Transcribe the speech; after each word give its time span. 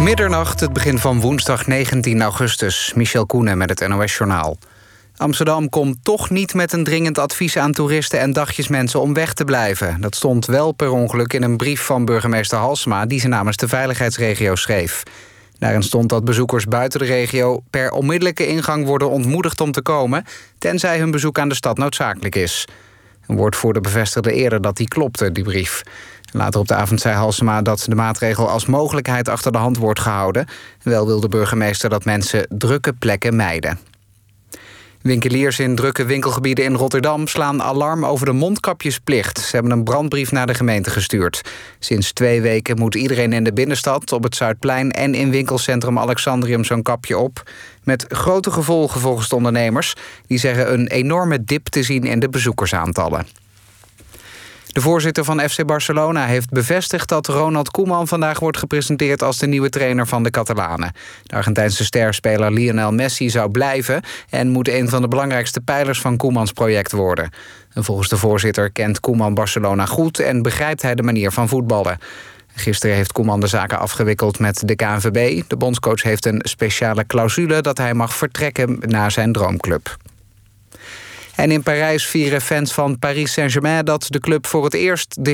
Middernacht, 0.00 0.60
het 0.60 0.72
begin 0.72 0.98
van 0.98 1.20
woensdag 1.20 1.66
19 1.66 2.22
augustus. 2.22 2.92
Michel 2.94 3.26
Koenen 3.26 3.58
met 3.58 3.68
het 3.68 3.88
NOS-journaal. 3.88 4.58
Amsterdam 5.16 5.68
komt 5.68 5.96
toch 6.02 6.30
niet 6.30 6.54
met 6.54 6.72
een 6.72 6.84
dringend 6.84 7.18
advies 7.18 7.56
aan 7.56 7.72
toeristen 7.72 8.20
en 8.20 8.32
dagjesmensen 8.32 9.00
om 9.00 9.14
weg 9.14 9.34
te 9.34 9.44
blijven. 9.44 10.00
Dat 10.00 10.14
stond 10.14 10.46
wel 10.46 10.72
per 10.72 10.90
ongeluk 10.90 11.32
in 11.32 11.42
een 11.42 11.56
brief 11.56 11.80
van 11.80 12.04
burgemeester 12.04 12.58
Halsma 12.58 13.06
die 13.06 13.20
ze 13.20 13.28
namens 13.28 13.56
de 13.56 13.68
veiligheidsregio 13.68 14.54
schreef. 14.54 15.02
Daarin 15.58 15.82
stond 15.82 16.08
dat 16.08 16.24
bezoekers 16.24 16.64
buiten 16.64 17.00
de 17.00 17.06
regio 17.06 17.62
per 17.70 17.90
onmiddellijke 17.90 18.46
ingang 18.46 18.86
worden 18.86 19.10
ontmoedigd 19.10 19.60
om 19.60 19.72
te 19.72 19.82
komen, 19.82 20.24
tenzij 20.58 20.98
hun 20.98 21.10
bezoek 21.10 21.38
aan 21.38 21.48
de 21.48 21.54
stad 21.54 21.78
noodzakelijk 21.78 22.34
is. 22.34 22.66
Een 23.26 23.36
woordvoerder 23.36 23.82
bevestigde 23.82 24.32
eerder 24.32 24.60
dat 24.60 24.76
die 24.76 24.88
klopte, 24.88 25.32
die 25.32 25.44
brief. 25.44 25.82
Later 26.32 26.60
op 26.60 26.68
de 26.68 26.74
avond 26.74 27.00
zei 27.00 27.14
Halsema 27.14 27.62
dat 27.62 27.84
de 27.88 27.94
maatregel 27.94 28.48
als 28.48 28.66
mogelijkheid 28.66 29.28
achter 29.28 29.52
de 29.52 29.58
hand 29.58 29.76
wordt 29.76 30.00
gehouden. 30.00 30.46
Wel 30.82 31.06
wil 31.06 31.20
de 31.20 31.28
burgemeester 31.28 31.88
dat 31.88 32.04
mensen 32.04 32.46
drukke 32.48 32.92
plekken 32.92 33.36
mijden. 33.36 33.78
Winkeliers 35.02 35.58
in 35.58 35.74
drukke 35.74 36.04
winkelgebieden 36.04 36.64
in 36.64 36.74
Rotterdam 36.74 37.26
slaan 37.26 37.62
alarm 37.62 38.04
over 38.04 38.26
de 38.26 38.32
mondkapjesplicht. 38.32 39.38
Ze 39.38 39.50
hebben 39.56 39.72
een 39.72 39.84
brandbrief 39.84 40.32
naar 40.32 40.46
de 40.46 40.54
gemeente 40.54 40.90
gestuurd. 40.90 41.40
Sinds 41.78 42.12
twee 42.12 42.40
weken 42.40 42.78
moet 42.78 42.94
iedereen 42.94 43.32
in 43.32 43.44
de 43.44 43.52
binnenstad, 43.52 44.12
op 44.12 44.22
het 44.22 44.36
Zuidplein 44.36 44.90
en 44.90 45.14
in 45.14 45.30
winkelcentrum 45.30 45.98
Alexandrium 45.98 46.64
zo'n 46.64 46.82
kapje 46.82 47.18
op. 47.18 47.50
Met 47.84 48.04
grote 48.08 48.50
gevolgen 48.50 49.00
volgens 49.00 49.28
de 49.28 49.34
ondernemers. 49.36 49.94
Die 50.26 50.38
zeggen 50.38 50.72
een 50.72 50.86
enorme 50.86 51.44
dip 51.44 51.66
te 51.66 51.82
zien 51.82 52.04
in 52.04 52.20
de 52.20 52.28
bezoekersaantallen. 52.28 53.26
De 54.72 54.80
voorzitter 54.80 55.24
van 55.24 55.40
FC 55.40 55.66
Barcelona 55.66 56.26
heeft 56.26 56.50
bevestigd 56.50 57.08
dat 57.08 57.26
Ronald 57.26 57.70
Koeman 57.70 58.08
vandaag 58.08 58.38
wordt 58.38 58.58
gepresenteerd 58.58 59.22
als 59.22 59.38
de 59.38 59.46
nieuwe 59.46 59.68
trainer 59.68 60.06
van 60.06 60.22
de 60.22 60.30
Catalanen. 60.30 60.92
De 61.22 61.34
Argentijnse 61.36 61.84
sterspeler 61.84 62.52
Lionel 62.52 62.92
Messi 62.92 63.30
zou 63.30 63.50
blijven 63.50 64.02
en 64.28 64.48
moet 64.48 64.68
een 64.68 64.88
van 64.88 65.02
de 65.02 65.08
belangrijkste 65.08 65.60
pijlers 65.60 66.00
van 66.00 66.16
Koemans 66.16 66.52
project 66.52 66.92
worden. 66.92 67.30
En 67.72 67.84
volgens 67.84 68.08
de 68.08 68.16
voorzitter 68.16 68.70
kent 68.70 69.00
Koeman 69.00 69.34
Barcelona 69.34 69.86
goed 69.86 70.18
en 70.18 70.42
begrijpt 70.42 70.82
hij 70.82 70.94
de 70.94 71.02
manier 71.02 71.32
van 71.32 71.48
voetballen. 71.48 71.98
Gisteren 72.54 72.96
heeft 72.96 73.12
Koeman 73.12 73.40
de 73.40 73.46
zaken 73.46 73.78
afgewikkeld 73.78 74.38
met 74.38 74.68
de 74.68 74.76
KNVB. 74.76 75.42
De 75.48 75.56
bondscoach 75.56 76.02
heeft 76.02 76.26
een 76.26 76.40
speciale 76.44 77.06
clausule 77.06 77.60
dat 77.60 77.78
hij 77.78 77.94
mag 77.94 78.14
vertrekken 78.14 78.78
naar 78.80 79.10
zijn 79.10 79.32
droomclub. 79.32 79.96
En 81.40 81.50
in 81.50 81.62
Parijs 81.62 82.06
vieren 82.06 82.40
fans 82.40 82.72
van 82.72 82.98
Paris 82.98 83.32
Saint-Germain 83.32 83.84
dat 83.84 84.06
de 84.08 84.20
club 84.20 84.46
voor 84.46 84.64
het 84.64 84.74
eerst 84.74 85.24
de 85.24 85.32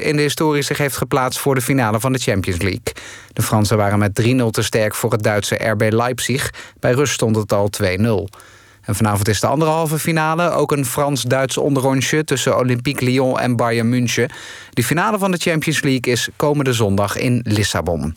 in 0.00 0.16
de 0.16 0.22
historie 0.22 0.62
zich 0.62 0.78
heeft 0.78 0.96
geplaatst 0.96 1.38
voor 1.38 1.54
de 1.54 1.60
finale 1.60 2.00
van 2.00 2.12
de 2.12 2.18
Champions 2.18 2.60
League. 2.60 2.92
De 3.32 3.42
Fransen 3.42 3.76
waren 3.76 3.98
met 3.98 4.22
3-0 4.22 4.50
te 4.50 4.62
sterk 4.62 4.94
voor 4.94 5.12
het 5.12 5.22
Duitse 5.22 5.54
RB 5.54 5.92
Leipzig. 5.92 6.50
Bij 6.80 6.92
rust 6.92 7.12
stond 7.12 7.36
het 7.36 7.52
al 7.52 7.70
2-0. 7.82 7.86
En 8.82 8.94
vanavond 8.94 9.28
is 9.28 9.40
de 9.40 9.46
andere 9.46 9.70
halve 9.70 9.98
finale. 9.98 10.50
Ook 10.50 10.72
een 10.72 10.86
Frans-Duits 10.86 11.56
onderrondje 11.56 12.24
tussen 12.24 12.58
Olympique 12.58 13.04
Lyon 13.04 13.38
en 13.38 13.56
Bayern 13.56 13.88
München. 13.88 14.30
De 14.70 14.84
finale 14.84 15.18
van 15.18 15.30
de 15.30 15.38
Champions 15.38 15.82
League 15.82 16.12
is 16.12 16.28
komende 16.36 16.72
zondag 16.72 17.16
in 17.16 17.40
Lissabon. 17.44 18.16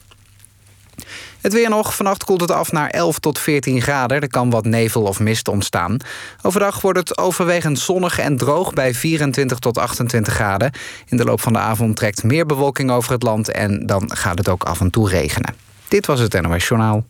Het 1.41 1.53
weer 1.53 1.69
nog. 1.69 1.95
Vannacht 1.95 2.23
koelt 2.23 2.41
het 2.41 2.51
af 2.51 2.71
naar 2.71 2.89
11 2.89 3.19
tot 3.19 3.39
14 3.39 3.81
graden. 3.81 4.21
Er 4.21 4.27
kan 4.27 4.49
wat 4.49 4.65
nevel 4.65 5.01
of 5.01 5.19
mist 5.19 5.47
ontstaan. 5.47 5.97
Overdag 6.41 6.81
wordt 6.81 6.99
het 6.99 7.17
overwegend 7.17 7.79
zonnig 7.79 8.19
en 8.19 8.37
droog 8.37 8.73
bij 8.73 8.93
24 8.93 9.59
tot 9.59 9.77
28 9.77 10.33
graden. 10.33 10.71
In 11.05 11.17
de 11.17 11.23
loop 11.23 11.41
van 11.41 11.53
de 11.53 11.59
avond 11.59 11.95
trekt 11.95 12.23
meer 12.23 12.45
bewolking 12.45 12.91
over 12.91 13.11
het 13.11 13.23
land... 13.23 13.51
en 13.51 13.85
dan 13.85 14.11
gaat 14.15 14.37
het 14.37 14.49
ook 14.49 14.63
af 14.63 14.79
en 14.79 14.89
toe 14.89 15.09
regenen. 15.09 15.55
Dit 15.87 16.05
was 16.05 16.19
het 16.19 16.41
NOS 16.41 16.67
Journaal. 16.67 17.05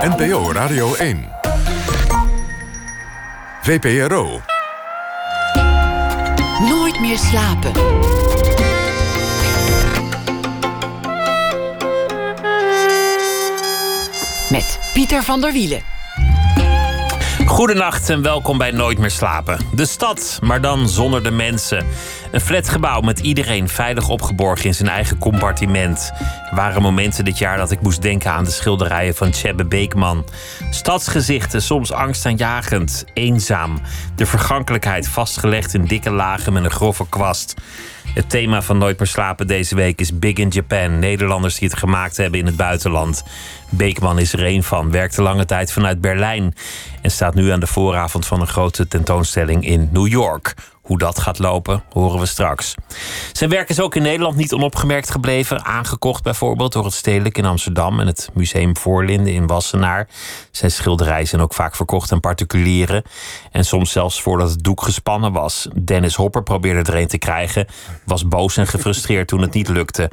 NPO 0.00 0.52
Radio 0.52 0.94
1. 0.94 1.28
VPRO. 3.62 4.40
Nooit 6.68 7.00
meer 7.00 7.18
slapen. 7.18 7.72
Met 14.52 14.78
Pieter 14.92 15.22
van 15.22 15.40
der 15.40 15.52
Wielen. 15.52 15.82
Goedenacht 17.46 18.10
en 18.10 18.22
welkom 18.22 18.58
bij 18.58 18.70
Nooit 18.70 18.98
meer 18.98 19.10
slapen. 19.10 19.58
De 19.74 19.86
stad, 19.86 20.38
maar 20.42 20.60
dan 20.60 20.88
zonder 20.88 21.22
de 21.22 21.30
mensen. 21.30 21.86
Een 22.30 22.40
flatgebouw 22.40 23.00
met 23.00 23.20
iedereen 23.20 23.68
veilig 23.68 24.08
opgeborgen 24.08 24.64
in 24.64 24.74
zijn 24.74 24.88
eigen 24.88 25.18
compartiment. 25.18 26.12
Waren 26.50 26.82
momenten 26.82 27.24
dit 27.24 27.38
jaar 27.38 27.56
dat 27.56 27.70
ik 27.70 27.80
moest 27.80 28.02
denken 28.02 28.30
aan 28.30 28.44
de 28.44 28.50
schilderijen 28.50 29.14
van 29.14 29.30
Tjebbe 29.30 29.64
Beekman. 29.64 30.24
Stadsgezichten, 30.70 31.62
soms 31.62 31.92
angstaanjagend, 31.92 33.04
eenzaam. 33.14 33.80
De 34.22 34.28
vergankelijkheid 34.28 35.08
vastgelegd 35.08 35.74
in 35.74 35.84
dikke 35.84 36.10
lagen 36.10 36.52
met 36.52 36.64
een 36.64 36.70
grove 36.70 37.08
kwast. 37.08 37.54
Het 38.14 38.30
thema 38.30 38.62
van 38.62 38.78
Nooit 38.78 38.98
meer 38.98 39.08
slapen 39.08 39.46
deze 39.46 39.74
week 39.74 40.00
is 40.00 40.18
Big 40.18 40.36
in 40.36 40.48
Japan. 40.48 40.98
Nederlanders 40.98 41.58
die 41.58 41.68
het 41.68 41.78
gemaakt 41.78 42.16
hebben 42.16 42.40
in 42.40 42.46
het 42.46 42.56
buitenland. 42.56 43.24
Beekman 43.68 44.18
is 44.18 44.32
er 44.32 44.46
een 44.46 44.62
van, 44.62 44.90
werkte 44.90 45.22
lange 45.22 45.44
tijd 45.44 45.72
vanuit 45.72 46.00
Berlijn 46.00 46.54
en 47.00 47.10
staat 47.10 47.34
nu 47.34 47.50
aan 47.50 47.60
de 47.60 47.66
vooravond 47.66 48.26
van 48.26 48.40
een 48.40 48.46
grote 48.46 48.88
tentoonstelling 48.88 49.66
in 49.66 49.88
New 49.92 50.06
York. 50.06 50.54
Hoe 50.92 51.00
dat 51.00 51.20
gaat 51.20 51.38
lopen, 51.38 51.82
horen 51.92 52.20
we 52.20 52.26
straks. 52.26 52.74
Zijn 53.32 53.50
werk 53.50 53.68
is 53.68 53.80
ook 53.80 53.94
in 53.94 54.02
Nederland 54.02 54.36
niet 54.36 54.52
onopgemerkt 54.52 55.10
gebleven. 55.10 55.64
Aangekocht 55.64 56.22
bijvoorbeeld 56.22 56.72
door 56.72 56.84
het 56.84 56.92
Stedelijk 56.92 57.38
in 57.38 57.44
Amsterdam 57.44 58.00
en 58.00 58.06
het 58.06 58.30
Museum 58.34 58.76
Voorlinden 58.76 59.32
in 59.32 59.46
Wassenaar. 59.46 60.08
Zijn 60.50 60.70
schilderijen 60.70 61.26
zijn 61.26 61.42
ook 61.42 61.54
vaak 61.54 61.76
verkocht 61.76 62.12
aan 62.12 62.20
particulieren. 62.20 63.02
En 63.50 63.64
soms 63.64 63.92
zelfs 63.92 64.22
voordat 64.22 64.50
het 64.50 64.64
doek 64.64 64.82
gespannen 64.82 65.32
was. 65.32 65.68
Dennis 65.84 66.14
Hopper 66.14 66.42
probeerde 66.42 66.92
er 66.92 66.98
een 66.98 67.06
te 67.06 67.18
krijgen, 67.18 67.66
was 68.04 68.28
boos 68.28 68.56
en 68.56 68.66
gefrustreerd 68.66 69.28
toen 69.28 69.40
het 69.40 69.54
niet 69.54 69.68
lukte. 69.68 70.10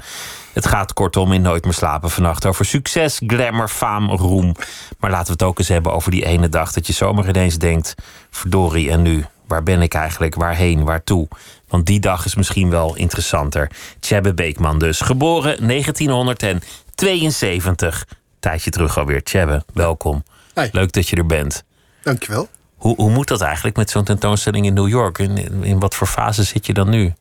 Het 0.54 0.68
gaat 0.68 0.94
kortom 0.94 1.34
in 1.34 1.42
Nooit 1.42 1.64
meer 1.64 1.74
slapen 1.74 2.10
vannacht 2.10 2.46
over 2.46 2.66
succes, 2.66 3.22
glamour, 3.28 3.68
faam, 3.68 4.10
roem. 4.10 4.56
Maar 5.00 5.12
laten 5.12 5.26
we 5.26 5.32
het 5.32 5.44
ook 5.44 5.60
eens 5.60 5.68
hebben 5.68 5.94
over 5.94 6.12
die 6.12 6.26
ene 6.26 6.50
dag 6.50 6.72
dat 6.72 6.88
je 6.88 6.94
zomaar 6.94 7.30
ineens 7.30 7.58
denkt: 7.58 7.96
verdorie, 8.30 8.92
en 8.92 9.02
nu? 9.02 9.26
Waar 9.50 9.64
ben 9.64 9.82
ik 9.82 9.94
eigenlijk? 9.94 10.36
Waarheen? 10.36 10.84
Waartoe? 10.84 11.28
Want 11.68 11.86
die 11.86 12.00
dag 12.00 12.26
is 12.26 12.36
misschien 12.36 12.70
wel 12.70 12.96
interessanter. 12.96 13.72
Tjebbe 14.00 14.34
Beekman 14.34 14.80
dus. 14.80 15.02
Geboren 15.02 15.68
1972. 15.68 18.06
Tijdje 18.40 18.70
terug 18.70 18.98
alweer. 18.98 19.24
Tjebbe, 19.24 19.64
welkom. 19.74 20.24
Leuk 20.72 20.92
dat 20.92 21.10
je 21.10 21.16
er 21.16 21.26
bent. 21.26 21.64
Dankjewel. 22.04 22.50
Hoe, 22.76 22.96
hoe 22.96 23.10
moet 23.10 23.28
dat 23.28 23.42
eigenlijk 23.42 23.76
met 23.76 23.90
zo'n 23.90 24.04
tentoonstelling 24.04 24.66
in 24.66 24.74
New 24.74 24.88
York? 24.88 25.18
In, 25.18 25.64
in, 25.64 25.80
wat 25.80 25.96
voor 25.96 26.08
fase 26.08 26.44
zit 26.44 26.66
je 26.66 26.74
dan 26.74 26.90
nu? 26.90 27.14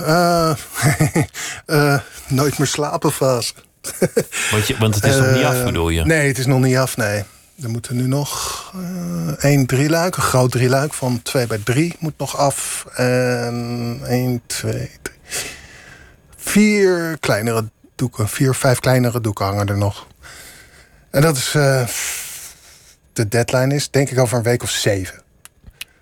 Uh, 0.00 0.54
uh, 1.66 1.98
nooit 2.28 2.58
meer 2.58 2.66
slapen 2.66 3.12
fase. 3.12 3.52
want, 4.50 4.66
je, 4.66 4.76
want 4.78 4.94
het 4.94 5.04
is 5.04 5.16
nog 5.16 5.32
niet 5.32 5.44
af, 5.44 5.64
bedoel 5.64 5.88
je? 5.88 6.04
Nee, 6.04 6.26
het 6.26 6.38
is 6.38 6.46
nog 6.46 6.60
niet 6.60 6.76
af, 6.76 6.96
nee. 6.96 7.24
Er 7.62 7.70
moeten 7.70 7.96
nu 7.96 8.06
nog 8.06 8.72
uh, 8.76 9.44
één 9.44 9.66
drieluik, 9.66 10.16
een 10.16 10.22
groot 10.22 10.50
drieluik 10.50 10.94
van 10.94 11.22
2 11.22 11.46
bij 11.46 11.60
3 11.64 11.94
moet 11.98 12.18
nog 12.18 12.36
af. 12.36 12.86
En 12.94 14.00
1, 14.06 14.42
2, 14.46 14.72
3, 14.72 15.16
vier 16.36 17.16
kleinere 17.20 17.64
doeken, 17.94 18.28
vier, 18.28 18.54
vijf 18.54 18.80
kleinere 18.80 19.20
doeken 19.20 19.44
hangen 19.44 19.66
er 19.66 19.76
nog. 19.76 20.06
En 21.10 21.22
dat 21.22 21.36
is 21.36 21.54
uh, 21.54 21.86
de 23.12 23.28
deadline 23.28 23.74
is, 23.74 23.90
denk 23.90 24.10
ik, 24.10 24.18
over 24.18 24.36
een 24.36 24.42
week 24.42 24.62
of 24.62 24.70
zeven. 24.70 25.22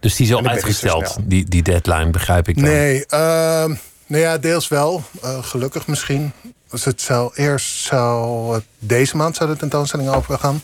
Dus 0.00 0.16
die 0.16 0.26
is 0.26 0.34
al 0.34 0.46
uitgesteld, 0.46 1.16
die, 1.22 1.44
die 1.44 1.62
deadline, 1.62 2.10
begrijp 2.10 2.48
ik 2.48 2.54
dan? 2.54 2.64
Nee, 2.64 2.98
uh, 2.98 3.76
nou 4.06 4.22
ja, 4.22 4.38
deels 4.38 4.68
wel. 4.68 5.02
Uh, 5.24 5.44
gelukkig 5.44 5.86
misschien. 5.86 6.32
Dus 6.70 6.84
het 6.84 7.00
zou 7.00 7.32
eerst 7.34 7.84
zou 7.84 8.60
deze 8.78 9.16
maand 9.16 9.36
zou 9.36 9.50
de 9.50 9.56
tentoonstelling 9.56 10.08
overgaan. 10.08 10.62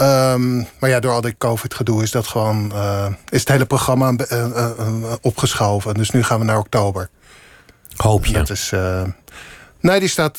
Um, 0.00 0.66
maar 0.78 0.90
ja, 0.90 1.00
door 1.00 1.12
al 1.12 1.20
dit 1.20 1.34
COVID-gedoe 1.38 2.02
is 2.02 2.10
dat 2.10 2.26
gewoon 2.26 2.72
uh, 2.74 3.06
is 3.28 3.40
het 3.40 3.48
hele 3.48 3.66
programma 3.66 4.12
uh, 4.12 4.46
uh, 4.56 5.12
opgeschoven. 5.20 5.94
Dus 5.94 6.10
nu 6.10 6.22
gaan 6.22 6.38
we 6.38 6.44
naar 6.44 6.58
oktober. 6.58 7.08
Hoop 7.96 8.26
je? 8.26 8.32
Dat 8.32 8.50
is, 8.50 8.72
nee, 9.80 10.00
die 10.00 10.08
staat 10.08 10.38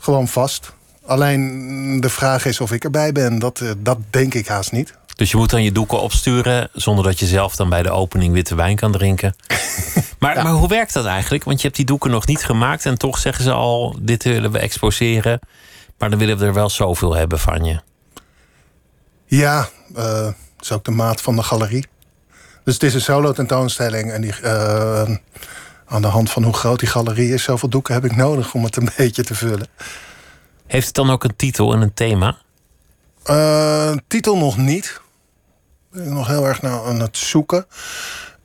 gewoon 0.00 0.28
vast. 0.28 0.72
Alleen 1.06 2.00
de 2.00 2.08
vraag 2.08 2.44
is 2.44 2.60
of 2.60 2.72
ik 2.72 2.84
erbij 2.84 3.12
ben. 3.12 3.38
Dat, 3.38 3.62
dat 3.78 3.98
denk 4.10 4.34
ik 4.34 4.46
haast 4.46 4.72
niet. 4.72 4.94
Dus 5.16 5.30
je 5.30 5.36
moet 5.36 5.50
dan 5.50 5.62
je 5.62 5.72
doeken 5.72 6.00
opsturen 6.00 6.68
zonder 6.72 7.04
dat 7.04 7.18
je 7.18 7.26
zelf 7.26 7.56
dan 7.56 7.68
bij 7.68 7.82
de 7.82 7.90
opening 7.90 8.32
witte 8.32 8.54
wijn 8.54 8.76
kan 8.76 8.92
drinken. 8.92 9.36
maar, 10.18 10.42
maar 10.42 10.52
hoe 10.52 10.68
werkt 10.68 10.92
dat 10.92 11.04
eigenlijk? 11.04 11.44
Want 11.44 11.56
je 11.60 11.64
hebt 11.64 11.76
die 11.76 11.86
doeken 11.86 12.10
nog 12.10 12.26
niet 12.26 12.44
gemaakt 12.44 12.86
en 12.86 12.98
toch 12.98 13.18
zeggen 13.18 13.44
ze 13.44 13.52
al: 13.52 13.96
dit 14.00 14.24
willen 14.24 14.52
we 14.52 14.58
exposeren. 14.58 15.40
Maar 15.98 16.10
dan 16.10 16.18
willen 16.18 16.38
we 16.38 16.44
er 16.44 16.54
wel 16.54 16.70
zoveel 16.70 17.14
hebben 17.14 17.38
van 17.38 17.64
je. 17.64 17.80
Ja, 19.26 19.68
uh, 19.96 19.96
dat 19.96 20.34
is 20.60 20.72
ook 20.72 20.84
de 20.84 20.90
maat 20.90 21.20
van 21.20 21.36
de 21.36 21.42
galerie. 21.42 21.86
Dus 22.64 22.74
het 22.74 22.82
is 22.82 22.94
een 22.94 23.00
solo 23.00 23.32
tentoonstelling. 23.32 24.12
En 24.12 24.20
die, 24.20 24.34
uh, 24.42 25.02
aan 25.86 26.02
de 26.02 26.08
hand 26.08 26.30
van 26.30 26.42
hoe 26.42 26.52
groot 26.52 26.78
die 26.78 26.88
galerie 26.88 27.32
is, 27.32 27.42
zoveel 27.42 27.68
doeken 27.68 27.94
heb 27.94 28.04
ik 28.04 28.16
nodig 28.16 28.54
om 28.54 28.64
het 28.64 28.76
een 28.76 28.88
beetje 28.96 29.24
te 29.24 29.34
vullen. 29.34 29.66
Heeft 30.66 30.86
het 30.86 30.94
dan 30.94 31.10
ook 31.10 31.24
een 31.24 31.36
titel 31.36 31.72
en 31.72 31.80
een 31.80 31.94
thema? 31.94 32.36
Uh, 33.30 33.92
titel 34.08 34.36
nog 34.36 34.56
niet. 34.56 35.00
Ik 35.92 36.04
ben 36.04 36.12
nog 36.12 36.26
heel 36.26 36.46
erg 36.46 36.62
nou 36.62 36.88
aan 36.88 37.00
het 37.00 37.16
zoeken. 37.16 37.66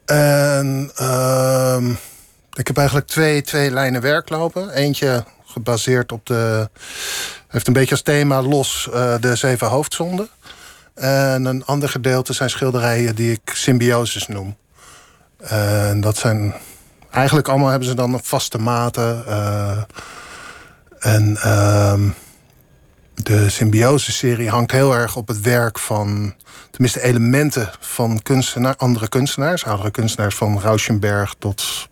En 0.06 0.92
uh, 1.02 1.78
ik 2.54 2.68
heb 2.68 2.78
eigenlijk 2.78 3.08
twee, 3.08 3.42
twee 3.42 3.72
lijnen 3.72 4.02
werk 4.02 4.30
lopen. 4.30 4.70
Eentje 4.70 5.24
gebaseerd 5.46 6.12
op 6.12 6.26
de... 6.26 6.70
heeft 7.48 7.68
een 7.68 7.74
beetje 7.74 7.92
als 7.92 8.02
thema 8.02 8.42
los 8.42 8.90
de 9.20 9.36
zeven 9.36 9.68
hoofdzonden. 9.68 10.30
En 11.00 11.46
een 11.46 11.66
ander 11.66 11.90
gedeelte 11.90 12.34
zijn 12.34 12.50
schilderijen 12.50 13.16
die 13.16 13.32
ik 13.32 13.52
symbioses 13.54 14.28
noem. 14.28 14.56
En 15.38 16.02
dat 16.02 16.18
zijn... 16.18 16.54
Eigenlijk 17.12 17.48
allemaal 17.48 17.70
hebben 17.70 17.88
ze 17.88 17.94
dan 17.94 18.14
een 18.14 18.24
vaste 18.24 18.58
maten. 18.58 19.24
Uh, 19.28 19.78
en... 21.00 21.38
Uh, 21.46 21.94
de 23.24 23.50
Symbiose-serie 23.50 24.50
hangt 24.50 24.72
heel 24.72 24.96
erg 24.96 25.16
op 25.16 25.28
het 25.28 25.42
werk 25.42 25.80
van... 25.80 26.36
tenminste 26.72 27.02
elementen 27.02 27.70
van 27.80 28.22
kunstenaar, 28.22 28.76
andere 28.76 29.08
kunstenaars. 29.08 29.66
Oudere 29.66 29.92
kunstenaars 29.92 30.36
van 30.36 30.60
Rauschenberg 30.60 31.36
tot... 31.40 31.90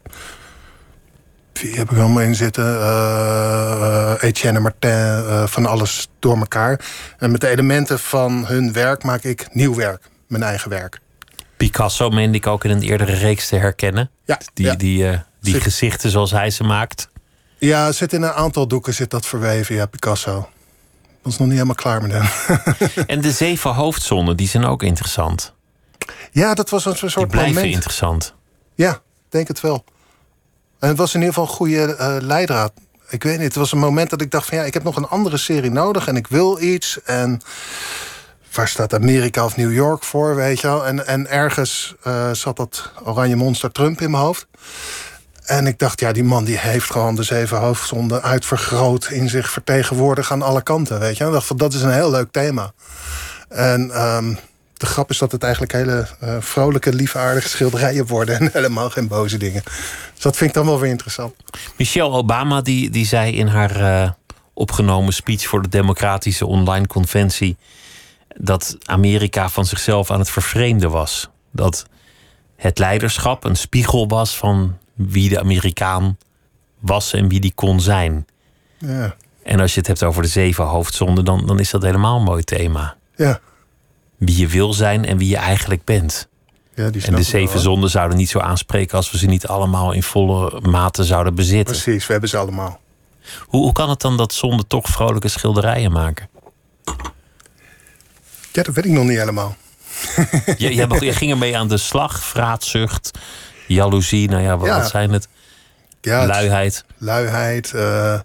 wie 1.61 1.75
heb 1.75 1.91
ik 1.91 1.97
allemaal 1.97 2.21
in 2.23 2.35
zitten? 2.35 2.65
Uh, 2.65 4.13
Etienne 4.19 4.59
Martin, 4.59 4.89
uh, 4.89 5.47
van 5.47 5.65
alles 5.65 6.07
door 6.19 6.37
elkaar. 6.37 6.79
En 7.17 7.31
met 7.31 7.41
de 7.41 7.47
elementen 7.47 7.99
van 7.99 8.45
hun 8.45 8.73
werk 8.73 9.03
maak 9.03 9.23
ik 9.23 9.47
nieuw 9.51 9.75
werk. 9.75 10.09
Mijn 10.27 10.43
eigen 10.43 10.69
werk. 10.69 10.99
Picasso 11.57 12.09
meende 12.09 12.37
ik 12.37 12.47
ook 12.47 12.63
in 12.63 12.71
een 12.71 12.81
eerdere 12.81 13.13
reeks 13.13 13.47
te 13.47 13.55
herkennen. 13.55 14.09
Ja, 14.25 14.39
die, 14.53 14.65
ja. 14.65 14.75
die, 14.75 15.03
uh, 15.03 15.19
die 15.41 15.53
zit... 15.53 15.63
gezichten 15.63 16.09
zoals 16.09 16.31
hij 16.31 16.49
ze 16.49 16.63
maakt. 16.63 17.09
Ja, 17.57 17.91
zit 17.91 18.13
in 18.13 18.21
een 18.21 18.31
aantal 18.31 18.67
doeken 18.67 18.93
zit 18.93 19.09
dat 19.09 19.25
verweven, 19.25 19.75
ja, 19.75 19.85
Picasso 19.85 20.49
was 21.27 21.37
nog 21.37 21.47
niet 21.47 21.57
helemaal 21.57 21.75
klaar 21.75 22.01
met 22.01 22.11
hem. 22.11 22.27
en 23.15 23.21
de 23.21 23.31
zeven 23.31 23.73
hoofdzonden, 23.73 24.37
die 24.37 24.47
zijn 24.47 24.65
ook 24.65 24.83
interessant. 24.83 25.53
Ja, 26.31 26.53
dat 26.53 26.69
was 26.69 26.85
een 26.85 26.95
soort 26.95 27.13
die 27.15 27.25
blijven 27.27 27.53
moment. 27.53 27.73
interessant. 27.73 28.33
Ja, 28.75 29.01
denk 29.29 29.47
het 29.47 29.61
wel. 29.61 29.83
En 30.79 30.87
het 30.87 30.97
was 30.97 31.13
in 31.13 31.19
ieder 31.19 31.33
geval 31.33 31.49
een 31.49 31.55
goede 31.55 31.95
uh, 31.99 32.15
leidraad. 32.19 32.71
Ik 33.09 33.23
weet 33.23 33.37
niet, 33.37 33.47
het 33.47 33.55
was 33.55 33.71
een 33.71 33.79
moment 33.79 34.09
dat 34.09 34.21
ik 34.21 34.31
dacht 34.31 34.47
van 34.47 34.57
ja, 34.57 34.63
ik 34.63 34.73
heb 34.73 34.83
nog 34.83 34.95
een 34.95 35.07
andere 35.07 35.37
serie 35.37 35.71
nodig 35.71 36.07
en 36.07 36.15
ik 36.15 36.27
wil 36.27 36.61
iets. 36.61 36.99
En 37.03 37.41
waar 38.53 38.67
staat 38.67 38.93
Amerika 38.93 39.45
of 39.45 39.55
New 39.55 39.73
York 39.73 40.03
voor, 40.03 40.35
weet 40.35 40.59
je 40.61 40.67
wel? 40.67 40.85
En, 40.85 41.07
en 41.07 41.29
ergens 41.29 41.95
uh, 42.07 42.31
zat 42.31 42.55
dat 42.57 42.91
oranje 43.03 43.35
monster 43.35 43.71
Trump 43.71 44.01
in 44.01 44.11
mijn 44.11 44.23
hoofd. 44.23 44.47
En 45.43 45.67
ik 45.67 45.79
dacht, 45.79 45.99
ja, 45.99 46.11
die 46.11 46.23
man 46.23 46.43
die 46.43 46.57
heeft 46.57 46.91
gewoon 46.91 47.15
de 47.15 47.23
zeven 47.23 47.57
hoofdzonden 47.57 48.23
uitvergroot 48.23 49.09
in 49.09 49.29
zich 49.29 49.49
vertegenwoordigd 49.49 50.31
aan 50.31 50.41
alle 50.41 50.63
kanten. 50.63 50.99
Weet 50.99 51.17
je, 51.17 51.23
en 51.23 51.29
ik 51.29 51.35
dacht 51.35 51.47
van 51.47 51.57
dat 51.57 51.73
is 51.73 51.81
een 51.81 51.93
heel 51.93 52.09
leuk 52.09 52.31
thema. 52.31 52.71
En 53.49 54.01
um, 54.15 54.37
de 54.77 54.85
grap 54.85 55.09
is 55.09 55.17
dat 55.17 55.31
het 55.31 55.43
eigenlijk 55.43 55.71
hele 55.71 56.07
uh, 56.23 56.35
vrolijke, 56.39 56.93
liefaardige 56.93 57.49
schilderijen 57.49 58.05
worden 58.05 58.39
en 58.39 58.49
helemaal 58.53 58.89
geen 58.89 59.07
boze 59.07 59.37
dingen. 59.37 59.61
Dus 60.13 60.23
dat 60.23 60.37
vind 60.37 60.49
ik 60.49 60.55
dan 60.55 60.65
wel 60.65 60.79
weer 60.79 60.89
interessant. 60.89 61.35
Michelle 61.77 62.09
Obama 62.09 62.61
die, 62.61 62.89
die 62.89 63.05
zei 63.05 63.35
in 63.35 63.47
haar 63.47 63.81
uh, 63.81 64.09
opgenomen 64.53 65.13
speech 65.13 65.47
voor 65.47 65.61
de 65.61 65.69
Democratische 65.69 66.45
Online 66.45 66.87
Conventie 66.87 67.57
dat 68.35 68.77
Amerika 68.85 69.49
van 69.49 69.65
zichzelf 69.65 70.11
aan 70.11 70.19
het 70.19 70.29
vervreemden 70.29 70.91
was. 70.91 71.29
Dat 71.51 71.85
het 72.55 72.79
leiderschap 72.79 73.43
een 73.43 73.55
spiegel 73.55 74.07
was 74.07 74.37
van 74.37 74.77
wie 74.93 75.29
de 75.29 75.39
Amerikaan 75.39 76.17
was 76.79 77.13
en 77.13 77.27
wie 77.27 77.39
die 77.39 77.53
kon 77.55 77.81
zijn. 77.81 78.25
Ja. 78.77 79.15
En 79.43 79.59
als 79.59 79.73
je 79.73 79.79
het 79.79 79.87
hebt 79.87 80.03
over 80.03 80.21
de 80.21 80.27
zeven 80.27 80.65
hoofdzonden, 80.65 81.25
dan, 81.25 81.45
dan 81.45 81.59
is 81.59 81.69
dat 81.69 81.81
helemaal 81.81 82.17
een 82.17 82.23
mooi 82.23 82.43
thema. 82.43 82.95
Ja. 83.15 83.39
Wie 84.17 84.37
je 84.37 84.47
wil 84.47 84.73
zijn 84.73 85.05
en 85.05 85.17
wie 85.17 85.29
je 85.29 85.37
eigenlijk 85.37 85.83
bent. 85.83 86.27
Ja, 86.75 86.89
die 86.89 87.05
en 87.05 87.15
de 87.15 87.23
zeven 87.23 87.53
wel. 87.53 87.61
zonden 87.61 87.89
zouden 87.89 88.17
niet 88.17 88.29
zo 88.29 88.39
aanspreken 88.39 88.97
als 88.97 89.11
we 89.11 89.17
ze 89.17 89.25
niet 89.25 89.47
allemaal 89.47 89.91
in 89.91 90.03
volle 90.03 90.61
mate 90.61 91.03
zouden 91.03 91.35
bezitten. 91.35 91.75
Precies, 91.81 92.05
we 92.05 92.11
hebben 92.11 92.29
ze 92.29 92.37
allemaal. 92.37 92.79
Hoe, 93.39 93.61
hoe 93.61 93.71
kan 93.71 93.89
het 93.89 94.01
dan 94.01 94.17
dat 94.17 94.33
zonden 94.33 94.67
toch 94.67 94.87
vrolijke 94.87 95.27
schilderijen 95.27 95.91
maken? 95.91 96.29
Ja, 98.51 98.63
dat 98.63 98.75
weet 98.75 98.85
ik 98.85 98.91
nog 98.91 99.05
niet 99.05 99.17
helemaal. 99.17 99.55
je, 100.57 100.75
je, 100.75 100.97
je 100.99 101.13
ging 101.13 101.31
ermee 101.31 101.57
aan 101.57 101.67
de 101.67 101.77
slag, 101.77 102.23
vraatzucht, 102.23 103.11
jaloezie, 103.67 104.29
nou 104.29 104.41
ja, 104.43 104.57
wat, 104.57 104.67
Ja. 104.67 104.85
zijn 104.87 105.11
het? 105.11 105.27
Ja, 106.01 106.25
Luiheid. 106.25 106.85
luiheid. 106.97 107.73
eh, 107.73 108.19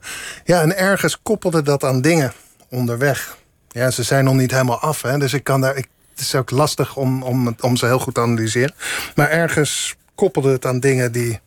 ja, 0.44 0.60
en 0.60 0.76
ergens 0.76 1.18
koppelde 1.22 1.62
dat 1.62 1.84
aan 1.84 2.00
dingen 2.00 2.32
onderweg. 2.70 3.36
Ja, 3.72 3.90
ze 3.90 4.02
zijn 4.02 4.24
nog 4.24 4.34
niet 4.34 4.50
helemaal 4.50 4.80
af, 4.80 5.02
hè, 5.02 5.18
dus 5.18 5.32
ik 5.32 5.44
kan 5.44 5.60
daar. 5.60 5.76
Ik, 5.76 5.88
het 6.10 6.20
is 6.20 6.34
ook 6.34 6.50
lastig 6.50 6.96
om, 6.96 7.22
om, 7.22 7.56
om 7.60 7.76
ze 7.76 7.86
heel 7.86 7.98
goed 7.98 8.14
te 8.14 8.20
analyseren. 8.20 8.74
Maar 9.14 9.30
ergens 9.30 9.94
koppelde 10.14 10.52
het 10.52 10.66
aan 10.66 10.80
dingen 10.80 11.12
die 11.12 11.40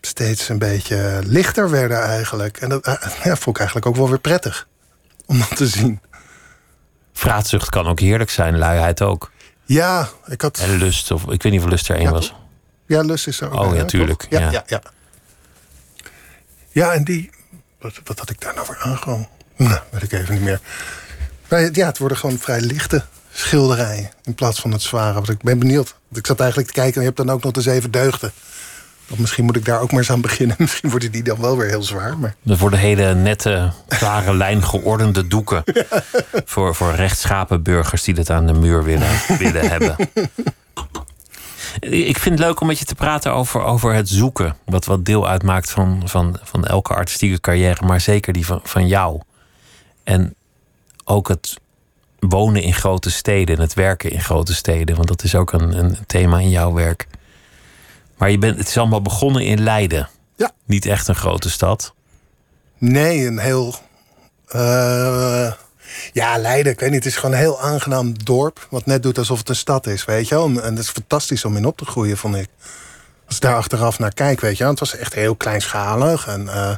steeds 0.00 0.48
een 0.48 0.58
beetje 0.58 1.20
lichter 1.24 1.70
werden 1.70 2.02
eigenlijk. 2.02 2.56
En 2.56 2.68
dat 2.68 2.84
eh, 2.84 2.94
ja, 3.24 3.36
vond 3.36 3.46
ik 3.46 3.58
eigenlijk 3.58 3.86
ook 3.86 3.96
wel 3.96 4.08
weer 4.08 4.20
prettig 4.20 4.68
om 5.26 5.38
dat 5.38 5.56
te 5.56 5.66
zien. 5.66 6.00
Vraatzucht 7.12 7.68
kan 7.68 7.86
ook 7.86 8.00
heerlijk 8.00 8.30
zijn, 8.30 8.58
luiheid 8.58 9.02
ook. 9.02 9.30
Ja, 9.64 10.08
ik 10.26 10.40
had. 10.40 10.58
En 10.58 10.76
lust, 10.76 11.10
of 11.10 11.22
ik 11.22 11.42
weet 11.42 11.52
niet 11.52 11.62
of 11.62 11.68
lust 11.68 11.88
er 11.88 11.96
één 11.96 12.04
Ja, 12.04 12.10
was. 12.10 12.34
Ja, 12.86 13.02
lust 13.02 13.26
is 13.26 13.40
er 13.40 13.46
ook. 13.46 13.60
Oh, 13.60 13.70
bij, 13.70 13.86
ja? 13.88 14.10
Ja, 14.28 14.38
ja. 14.38 14.50
ja. 14.50 14.62
Ja, 14.66 14.80
ja. 16.68 16.92
en 16.92 17.04
die... 17.04 17.30
Wat, 17.80 18.00
wat 18.04 18.18
had 18.18 18.30
ik 18.30 18.40
daar 18.40 18.54
nou 18.54 18.66
voor 18.66 18.78
aangekomen? 18.78 19.28
Nou, 19.68 19.78
weet 19.90 20.02
ik 20.02 20.12
even 20.12 20.34
niet 20.34 20.42
meer. 20.42 20.60
Maar 21.48 21.68
ja, 21.72 21.86
het 21.86 21.98
worden 21.98 22.16
gewoon 22.16 22.38
vrij 22.38 22.60
lichte 22.60 23.04
schilderijen... 23.32 24.10
in 24.24 24.34
plaats 24.34 24.60
van 24.60 24.72
het 24.72 24.82
zware. 24.82 25.14
Want 25.14 25.28
ik 25.28 25.42
ben 25.42 25.58
benieuwd. 25.58 25.94
Want 26.08 26.16
Ik 26.16 26.26
zat 26.26 26.40
eigenlijk 26.40 26.70
te 26.70 26.80
kijken... 26.80 26.94
en 26.94 27.00
je 27.00 27.06
hebt 27.06 27.26
dan 27.26 27.30
ook 27.30 27.42
nog 27.42 27.52
de 27.52 27.60
zeven 27.60 27.90
deugden. 27.90 28.32
Of 29.10 29.18
misschien 29.18 29.44
moet 29.44 29.56
ik 29.56 29.64
daar 29.64 29.80
ook 29.80 29.90
maar 29.90 30.00
eens 30.00 30.10
aan 30.10 30.20
beginnen. 30.20 30.56
Misschien 30.64 30.90
worden 30.90 31.12
die 31.12 31.22
dan 31.22 31.40
wel 31.40 31.56
weer 31.56 31.68
heel 31.68 31.82
zwaar. 31.82 32.18
Maar 32.18 32.34
Er 32.46 32.56
worden 32.56 32.78
hele 32.78 33.14
nette, 33.14 33.72
klare 33.88 34.34
lijn 34.34 34.64
geordende 34.64 35.26
doeken. 35.26 35.62
Voor, 36.44 36.74
voor 36.74 36.94
rechtschapen 36.94 37.62
burgers 37.62 38.02
die 38.02 38.14
dat 38.14 38.30
aan 38.30 38.46
de 38.46 38.52
muur 38.52 38.84
willen, 38.84 39.10
willen 39.38 39.70
hebben. 39.70 39.96
Ik 41.80 42.18
vind 42.18 42.38
het 42.38 42.46
leuk 42.48 42.60
om 42.60 42.66
met 42.66 42.78
je 42.78 42.84
te 42.84 42.94
praten 42.94 43.32
over, 43.32 43.62
over 43.62 43.94
het 43.94 44.08
zoeken. 44.08 44.56
Wat, 44.64 44.84
wat 44.84 45.04
deel 45.04 45.28
uitmaakt 45.28 45.70
van, 45.70 46.02
van, 46.04 46.38
van 46.42 46.64
elke 46.64 46.94
artistieke 46.94 47.40
carrière, 47.40 47.86
maar 47.86 48.00
zeker 48.00 48.32
die 48.32 48.46
van, 48.46 48.60
van 48.62 48.86
jou. 48.86 49.20
En 50.04 50.34
ook 51.04 51.28
het 51.28 51.56
wonen 52.18 52.62
in 52.62 52.74
grote 52.74 53.10
steden 53.10 53.56
en 53.56 53.62
het 53.62 53.74
werken 53.74 54.10
in 54.10 54.20
grote 54.20 54.54
steden. 54.54 54.96
Want 54.96 55.08
dat 55.08 55.22
is 55.22 55.34
ook 55.34 55.52
een, 55.52 55.78
een 55.78 55.98
thema 56.06 56.38
in 56.38 56.50
jouw 56.50 56.72
werk. 56.72 57.06
Maar 58.16 58.30
je 58.30 58.38
bent, 58.38 58.58
het 58.58 58.68
is 58.68 58.78
allemaal 58.78 59.02
begonnen 59.02 59.44
in 59.44 59.62
Leiden. 59.62 60.08
Ja. 60.36 60.50
Niet 60.64 60.86
echt 60.86 61.08
een 61.08 61.14
grote 61.14 61.50
stad. 61.50 61.94
nee, 62.78 63.26
een 63.26 63.38
heel... 63.38 63.74
eh, 64.48 65.52
ja, 66.12 66.38
Leiden, 66.38 66.72
ik 66.72 66.80
weet 66.80 66.90
niet. 66.90 67.04
Het 67.04 67.12
is 67.12 67.16
gewoon 67.16 67.34
een 67.34 67.40
heel 67.40 67.60
aangenaam 67.60 68.24
dorp. 68.24 68.66
Wat 68.70 68.86
net 68.86 69.02
doet 69.02 69.18
alsof 69.18 69.38
het 69.38 69.48
een 69.48 69.56
stad 69.56 69.86
is, 69.86 70.04
weet 70.04 70.28
je 70.28 70.34
wel. 70.34 70.62
En 70.62 70.74
dat 70.74 70.84
is 70.84 70.90
fantastisch 70.90 71.44
om 71.44 71.56
in 71.56 71.66
op 71.66 71.76
te 71.76 71.84
groeien, 71.84 72.16
vond 72.16 72.36
ik. 72.36 72.48
Als 73.26 73.36
ik 73.36 73.42
daar 73.42 73.56
achteraf 73.56 73.98
naar 73.98 74.14
kijk, 74.14 74.40
weet 74.40 74.56
je 74.56 74.62
wel. 74.62 74.70
Het 74.70 74.80
was 74.80 74.96
echt 74.96 75.14
heel 75.14 75.34
kleinschalig. 75.36 76.26
En 76.26 76.48
eh, 76.48 76.74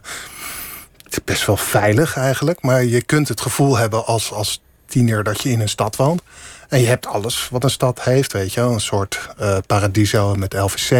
het 1.14 1.20
is 1.28 1.34
best 1.34 1.46
wel 1.46 1.56
veilig 1.56 2.16
eigenlijk. 2.16 2.62
Maar 2.62 2.84
je 2.84 3.02
kunt 3.02 3.28
het 3.28 3.40
gevoel 3.40 3.76
hebben 3.76 4.06
als, 4.06 4.32
als 4.32 4.62
tiener 4.86 5.24
dat 5.24 5.42
je 5.42 5.50
in 5.50 5.60
een 5.60 5.68
stad 5.68 5.96
woont. 5.96 6.22
En 6.68 6.80
je 6.80 6.86
hebt 6.86 7.06
alles 7.06 7.48
wat 7.50 7.64
een 7.64 7.70
stad 7.70 8.02
heeft, 8.04 8.32
weet 8.32 8.52
je 8.52 8.60
wel. 8.60 8.72
Een 8.72 8.80
soort 8.80 9.28
eh, 9.38 9.56
paradiso 9.66 10.34
met 10.34 10.52
LVC. 10.52 10.90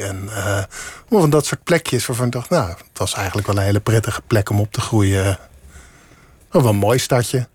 En 0.00 0.28
eh, 0.28 0.44
allemaal 0.44 1.20
van 1.20 1.30
dat 1.30 1.46
soort 1.46 1.62
plekjes 1.64 2.06
waarvan 2.06 2.26
ik 2.26 2.32
dacht... 2.32 2.50
nou, 2.50 2.68
het 2.68 2.98
was 2.98 3.14
eigenlijk 3.14 3.46
wel 3.46 3.56
een 3.56 3.62
hele 3.62 3.80
prettige 3.80 4.22
plek 4.26 4.50
om 4.50 4.60
op 4.60 4.72
te 4.72 4.80
groeien. 4.80 5.38
Oh, 6.52 6.62
wel 6.62 6.70
een 6.70 6.76
mooi 6.76 6.98
stadje. 6.98 7.48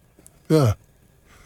Ja. 0.48 0.76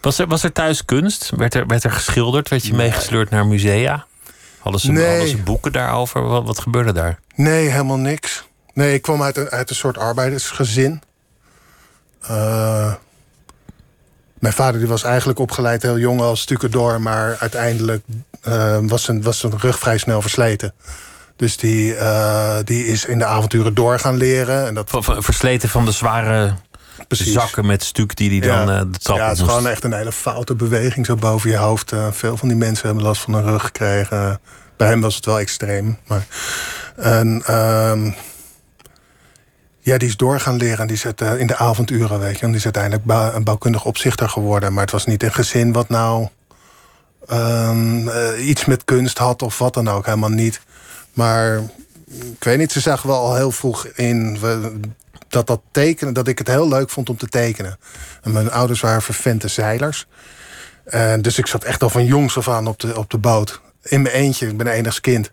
Was 0.01 0.20
er, 0.20 0.28
was 0.28 0.44
er 0.44 0.51
thuis 0.51 0.86
kunst? 0.86 1.32
Werd 1.36 1.54
er, 1.54 1.68
werd 1.68 1.84
er 1.84 1.92
geschilderd? 1.92 2.50
Werd 2.50 2.66
je 2.66 2.74
meegesleurd 2.74 3.30
naar 3.30 3.48
musea? 3.48 4.06
Hadden 4.60 4.82
ze, 4.82 4.92
Nee. 4.92 5.08
hadden 5.10 5.28
ze 5.28 5.38
boeken 5.38 5.72
daarover? 5.72 6.22
Wat, 6.22 6.46
wat 6.46 6.60
gebeurde 6.60 6.92
daar? 6.94 7.20
Nee, 7.36 7.70
helemaal 7.70 7.98
niks. 7.98 8.44
Nee, 8.74 8.94
ik 8.94 9.01
kwam 9.01 9.24
uit 9.24 9.38
een, 9.38 9.50
uit 9.50 9.70
een 9.70 9.75
soort 9.75 9.98
arbeidersgezin. 9.98 11.01
Eh, 12.22 12.94
mijn 14.42 14.54
vader 14.54 14.80
die 14.80 14.90
was 14.90 15.04
eigenlijk 15.04 15.40
opgeleid 15.40 15.82
heel 15.82 15.98
jong 15.98 16.22
als 16.22 16.42
stucadoor... 16.42 17.01
maar 17.01 17.38
uiteindelijk 17.40 18.04
eh, 18.42 18.78
was, 18.82 19.04
zijn, 19.04 19.22
was 19.22 19.40
zijn 19.40 19.60
rug 19.60 19.80
vrij 19.80 19.98
snel 19.98 20.22
versleten. 20.22 20.74
Dus 21.36 21.58
die, 21.58 21.96
eh, 21.96 22.58
die 22.63 22.86
is 22.86 23.06
in 23.06 23.18
de 23.18 23.25
avonturen 23.25 23.74
door 23.74 24.00
gaan 24.00 24.18
leren. 24.18 24.68
En 24.68 24.74
dat, 24.74 24.90
Versleten 25.20 25.70
van 25.70 25.86
de 25.86 25.92
zware 25.92 26.54
Precies. 27.08 27.34
zakken 27.34 27.66
met 27.66 27.84
stuk 27.84 28.16
die 28.16 28.40
hij 28.40 28.50
dan 28.50 28.72
eh, 28.72 28.82
de 28.92 28.98
trap 28.98 29.18
ja, 29.18 29.24
het 29.24 29.34
is 29.34 29.40
moest. 29.40 29.51
gewoon 29.54 29.72
echt 29.72 29.84
een 29.84 29.94
hele 29.94 30.12
foute 30.12 30.56
beweging 30.56 31.06
zo 31.06 31.16
boven 31.16 31.50
je 31.50 31.58
hoofd. 31.58 31.94
Veel 32.12 32.38
van 32.38 32.48
die 32.48 32.58
mensen 32.58 32.86
hebben 32.86 33.04
last 33.04 33.22
van 33.22 33.34
hun 33.34 33.46
rug 33.46 33.63
gekregen. 33.63 34.40
Bij 34.78 34.88
hem 34.88 35.01
was 35.01 35.16
het 35.16 35.25
wel 35.25 35.40
extreem. 35.40 35.98
Maar, 36.08 36.25
en, 36.96 37.44
ehm, 37.46 38.12
Ja, 39.84 39.98
die 39.98 40.08
is 40.08 40.18
door 40.18 40.40
gaan 40.40 40.58
leren. 40.58 40.88
Die 40.88 41.00
het, 41.02 41.22
uh, 41.22 41.40
in 41.40 41.48
de 41.48 41.58
avonduren, 41.58 42.20
weet 42.20 42.40
je. 42.40 42.42
En 42.42 42.48
die 42.48 42.58
is 42.58 42.64
uiteindelijk 42.64 43.34
een 43.36 43.44
bouwkundig 43.44 43.86
opzichter 43.86 44.30
geworden. 44.30 44.74
Maar 44.74 44.84
het 44.84 44.92
was 44.92 45.06
niet 45.06 45.24
een 45.24 45.34
gezin 45.34 45.72
wat 45.72 45.90
nou 45.90 46.28
um, 47.32 48.08
uh, 48.08 48.48
iets 48.48 48.66
met 48.66 48.86
kunst 48.86 49.18
had 49.18 49.42
of 49.42 49.58
wat 49.58 49.74
dan 49.74 49.90
ook. 49.90 50.06
Helemaal 50.06 50.30
niet. 50.30 50.62
Maar 51.14 51.58
ik 52.12 52.44
weet 52.44 52.58
niet, 52.58 52.72
ze 52.72 52.80
zagen 52.80 53.10
wel 53.10 53.20
al 53.20 53.36
heel 53.36 53.52
vroeg 53.52 53.86
in 53.86 54.40
dat 55.28 55.48
dat 55.48 55.62
tekenen, 55.72 56.14
dat 56.14 56.28
ik 56.28 56.38
het 56.38 56.48
heel 56.48 56.68
leuk 56.68 56.90
vond 56.90 57.10
om 57.10 57.18
te 57.18 57.28
tekenen. 57.28 57.78
En 58.22 58.32
mijn 58.32 58.52
ouders 58.52 58.80
waren 58.80 59.02
vervente 59.02 59.48
zeilers. 59.48 60.08
Dus 61.22 61.38
ik 61.38 61.48
zat 61.48 61.64
echt 61.64 61.84
al 61.84 61.90
van 61.90 62.06
jongs 62.06 62.38
af 62.38 62.50
aan 62.50 62.68
op 62.68 62.80
de, 62.80 62.98
op 62.98 63.10
de 63.10 63.18
boot. 63.18 63.62
In 63.84 64.02
mijn 64.02 64.16
eentje, 64.16 64.48
ik 64.48 64.58
ben 64.58 64.68
enigst 64.68 65.02
kind. 65.02 65.32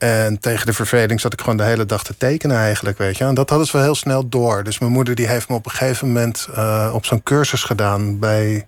En 0.00 0.38
tegen 0.38 0.66
de 0.66 0.72
verveling 0.72 1.20
zat 1.20 1.32
ik 1.32 1.40
gewoon 1.40 1.56
de 1.56 1.62
hele 1.62 1.86
dag 1.86 2.04
te 2.04 2.16
tekenen 2.16 2.56
eigenlijk, 2.56 2.98
weet 2.98 3.16
je. 3.16 3.24
En 3.24 3.34
dat 3.34 3.48
hadden 3.48 3.66
ze 3.66 3.72
wel 3.72 3.82
heel 3.82 3.94
snel 3.94 4.28
door. 4.28 4.64
Dus 4.64 4.78
mijn 4.78 4.92
moeder 4.92 5.14
die 5.14 5.26
heeft 5.26 5.48
me 5.48 5.54
op 5.54 5.64
een 5.64 5.70
gegeven 5.70 6.06
moment 6.06 6.48
uh, 6.50 6.90
op 6.94 7.04
zo'n 7.04 7.22
cursus 7.22 7.62
gedaan... 7.62 8.18
bij 8.18 8.66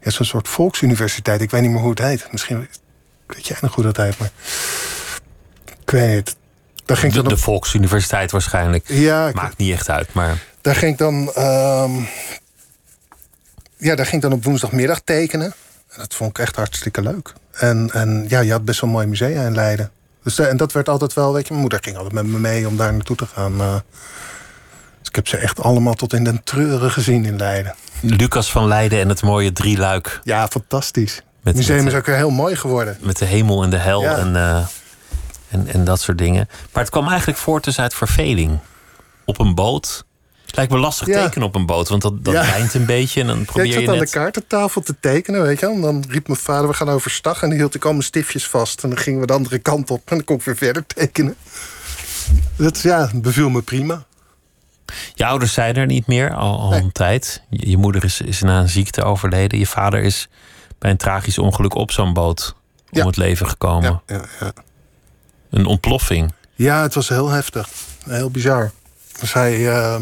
ja, 0.00 0.10
zo'n 0.10 0.26
soort 0.26 0.48
volksuniversiteit. 0.48 1.40
Ik 1.40 1.50
weet 1.50 1.60
niet 1.60 1.70
meer 1.70 1.80
hoe 1.80 1.90
het 1.90 1.98
heet. 1.98 2.28
Misschien 2.30 2.68
weet 3.26 3.46
jij 3.46 3.56
nog 3.60 3.74
hoe 3.74 3.84
dat 3.84 3.96
heet, 3.96 4.18
maar... 4.18 4.30
Ik 5.80 5.90
weet 5.90 6.14
niet. 6.14 6.36
Daar 6.84 6.96
ging 6.96 7.12
de, 7.12 7.22
de 7.22 7.36
Volksuniversiteit 7.36 8.30
waarschijnlijk. 8.30 8.88
Ja, 8.88 9.30
Maakt 9.34 9.58
niet 9.58 9.72
echt 9.72 9.90
uit, 9.90 10.12
maar... 10.12 10.44
Daar 10.60 10.74
ging 10.74 10.92
ik 10.92 10.98
dan... 10.98 11.14
Um, 11.38 12.08
ja, 13.76 13.94
daar 13.94 14.06
ging 14.06 14.22
ik 14.22 14.28
dan 14.28 14.38
op 14.38 14.44
woensdagmiddag 14.44 15.00
tekenen. 15.04 15.54
En 15.88 15.98
dat 15.98 16.14
vond 16.14 16.30
ik 16.30 16.38
echt 16.38 16.56
hartstikke 16.56 17.02
leuk. 17.02 17.32
En, 17.52 17.90
en 17.92 18.24
ja, 18.28 18.40
je 18.40 18.52
had 18.52 18.64
best 18.64 18.80
wel 18.80 18.90
mooi 18.90 19.06
musea 19.06 19.46
in 19.46 19.54
Leiden. 19.54 19.90
Dus, 20.36 20.46
en 20.46 20.56
dat 20.56 20.72
werd 20.72 20.88
altijd 20.88 21.14
wel, 21.14 21.32
weet 21.32 21.42
je, 21.42 21.48
mijn 21.48 21.60
moeder 21.60 21.82
ging 21.82 21.96
altijd 21.96 22.14
met 22.14 22.26
me 22.26 22.38
mee 22.38 22.68
om 22.68 22.76
daar 22.76 22.92
naartoe 22.92 23.16
te 23.16 23.26
gaan. 23.26 23.52
Uh, 23.52 23.74
dus 24.98 25.08
ik 25.08 25.14
heb 25.14 25.28
ze 25.28 25.36
echt 25.36 25.62
allemaal 25.62 25.94
tot 25.94 26.12
in 26.12 26.24
den 26.24 26.40
treuren 26.44 26.90
gezien 26.90 27.24
in 27.24 27.36
Leiden. 27.36 27.74
Lucas 28.00 28.50
van 28.50 28.66
Leiden 28.66 29.00
en 29.00 29.08
het 29.08 29.22
mooie 29.22 29.52
drieluik. 29.52 30.20
Ja, 30.22 30.48
fantastisch. 30.48 31.22
het 31.42 31.56
museum 31.56 31.86
is 31.86 31.94
ook 31.94 32.06
weer 32.06 32.16
heel 32.16 32.30
mooi 32.30 32.56
geworden. 32.56 32.96
Met 33.00 33.18
de 33.18 33.24
hemel 33.24 33.62
en 33.62 33.70
de 33.70 33.76
hel 33.76 34.04
en, 34.04 34.34
uh, 34.34 34.66
en, 35.48 35.66
en 35.66 35.84
dat 35.84 36.00
soort 36.00 36.18
dingen. 36.18 36.48
Maar 36.72 36.82
het 36.82 36.92
kwam 36.92 37.08
eigenlijk 37.08 37.38
voort 37.38 37.64
dus 37.64 37.80
uit 37.80 37.94
verveling. 37.94 38.58
Op 39.24 39.38
een 39.38 39.54
boot 39.54 40.04
lijkt 40.56 40.72
me 40.72 40.78
lastig 40.78 41.06
ja. 41.06 41.22
tekenen 41.24 41.48
op 41.48 41.54
een 41.54 41.66
boot, 41.66 41.88
want 41.88 42.02
dat, 42.02 42.24
dat 42.24 42.34
ja. 42.34 42.56
een 42.72 42.86
beetje. 42.86 43.20
En 43.20 43.26
dan 43.26 43.44
probeer 43.44 43.64
ja, 43.64 43.68
ik 43.68 43.74
zat 43.74 43.82
je 43.82 43.90
aan 43.90 43.98
net... 43.98 44.12
de 44.12 44.18
kaartentafel 44.18 44.80
te 44.80 44.94
tekenen, 45.00 45.42
weet 45.42 45.60
je 45.60 45.66
En 45.66 45.80
dan 45.80 46.04
riep 46.08 46.26
mijn 46.26 46.38
vader, 46.38 46.68
we 46.68 46.74
gaan 46.74 46.88
overstag. 46.88 47.42
En 47.42 47.48
dan 47.48 47.58
hield 47.58 47.74
ik 47.74 47.84
al 47.84 47.90
mijn 47.90 48.02
stiftjes 48.02 48.46
vast. 48.46 48.82
En 48.82 48.88
dan 48.88 48.98
gingen 48.98 49.20
we 49.20 49.26
de 49.26 49.32
andere 49.32 49.58
kant 49.58 49.90
op. 49.90 50.10
En 50.10 50.16
dan 50.16 50.24
kon 50.24 50.36
ik 50.36 50.42
weer 50.42 50.56
verder 50.56 50.86
tekenen. 50.86 51.36
Dat 52.56 52.80
ja, 52.80 53.10
beviel 53.14 53.48
me 53.48 53.62
prima. 53.62 54.06
Je 55.14 55.26
ouders 55.26 55.52
zijn 55.52 55.76
er 55.76 55.86
niet 55.86 56.06
meer, 56.06 56.34
al, 56.34 56.60
al 56.60 56.74
een 56.74 56.92
tijd. 56.92 57.42
Je, 57.50 57.70
je, 57.70 57.76
moeder 57.76 58.04
is, 58.04 58.20
is 58.20 58.42
na 58.42 58.60
een 58.60 58.68
ziekte 58.68 59.04
overleden. 59.04 59.58
Je 59.58 59.66
vader 59.66 60.02
is 60.02 60.28
bij 60.78 60.90
een 60.90 60.96
tragisch 60.96 61.38
ongeluk 61.38 61.74
op 61.74 61.90
zo'n 61.90 62.12
boot 62.12 62.54
om 62.90 63.06
het 63.06 63.16
leven 63.16 63.48
gekomen. 63.48 64.02
Ja, 64.06 64.24
ja, 64.40 64.52
Een 65.50 65.66
ontploffing. 65.66 66.32
Ja, 66.54 66.82
het 66.82 66.94
was 66.94 67.08
heel 67.08 67.28
heftig. 67.28 67.68
Heel 68.04 68.30
bizar. 68.30 68.70
Dus 69.20 69.32
hij... 69.32 69.58
Uh, 69.58 69.96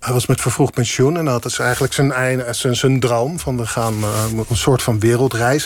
hij 0.00 0.12
was 0.12 0.26
met 0.26 0.40
vervroegd 0.40 0.74
pensioen 0.74 1.16
en 1.16 1.26
had 1.26 1.42
dus 1.42 1.58
eigenlijk 1.58 1.92
zijn, 1.92 2.54
zijn, 2.54 2.76
zijn 2.76 3.00
droom 3.00 3.38
van 3.38 3.56
we 3.56 3.66
gaan 3.66 3.94
uh, 3.94 4.24
een 4.48 4.56
soort 4.56 4.82
van 4.82 5.00
wereldreis. 5.00 5.64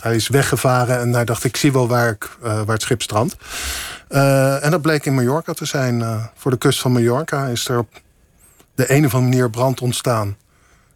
Hij, 0.00 0.14
is 0.14 0.28
weggevaren 0.28 1.00
en 1.00 1.14
hij 1.14 1.24
dacht 1.24 1.44
ik 1.44 1.56
zie 1.56 1.72
wel 1.72 1.88
waar, 1.88 2.08
ik, 2.08 2.28
uh, 2.44 2.54
waar 2.54 2.74
het 2.74 2.82
schip 2.82 3.02
strandt. 3.02 3.36
Uh, 4.08 4.64
en 4.64 4.70
dat 4.70 4.82
bleek 4.82 5.06
in 5.06 5.14
Mallorca 5.14 5.52
te 5.52 5.64
zijn. 5.64 6.30
voor 6.36 6.50
de 6.50 6.58
kust 6.58 6.80
van 6.80 6.92
Mallorca 6.92 7.46
is 7.46 7.68
er 7.68 7.78
op 7.78 8.00
de 8.74 8.92
een 8.92 9.04
of 9.04 9.14
andere 9.14 9.30
manier 9.30 9.50
brand 9.50 9.80
ontstaan. 9.80 10.36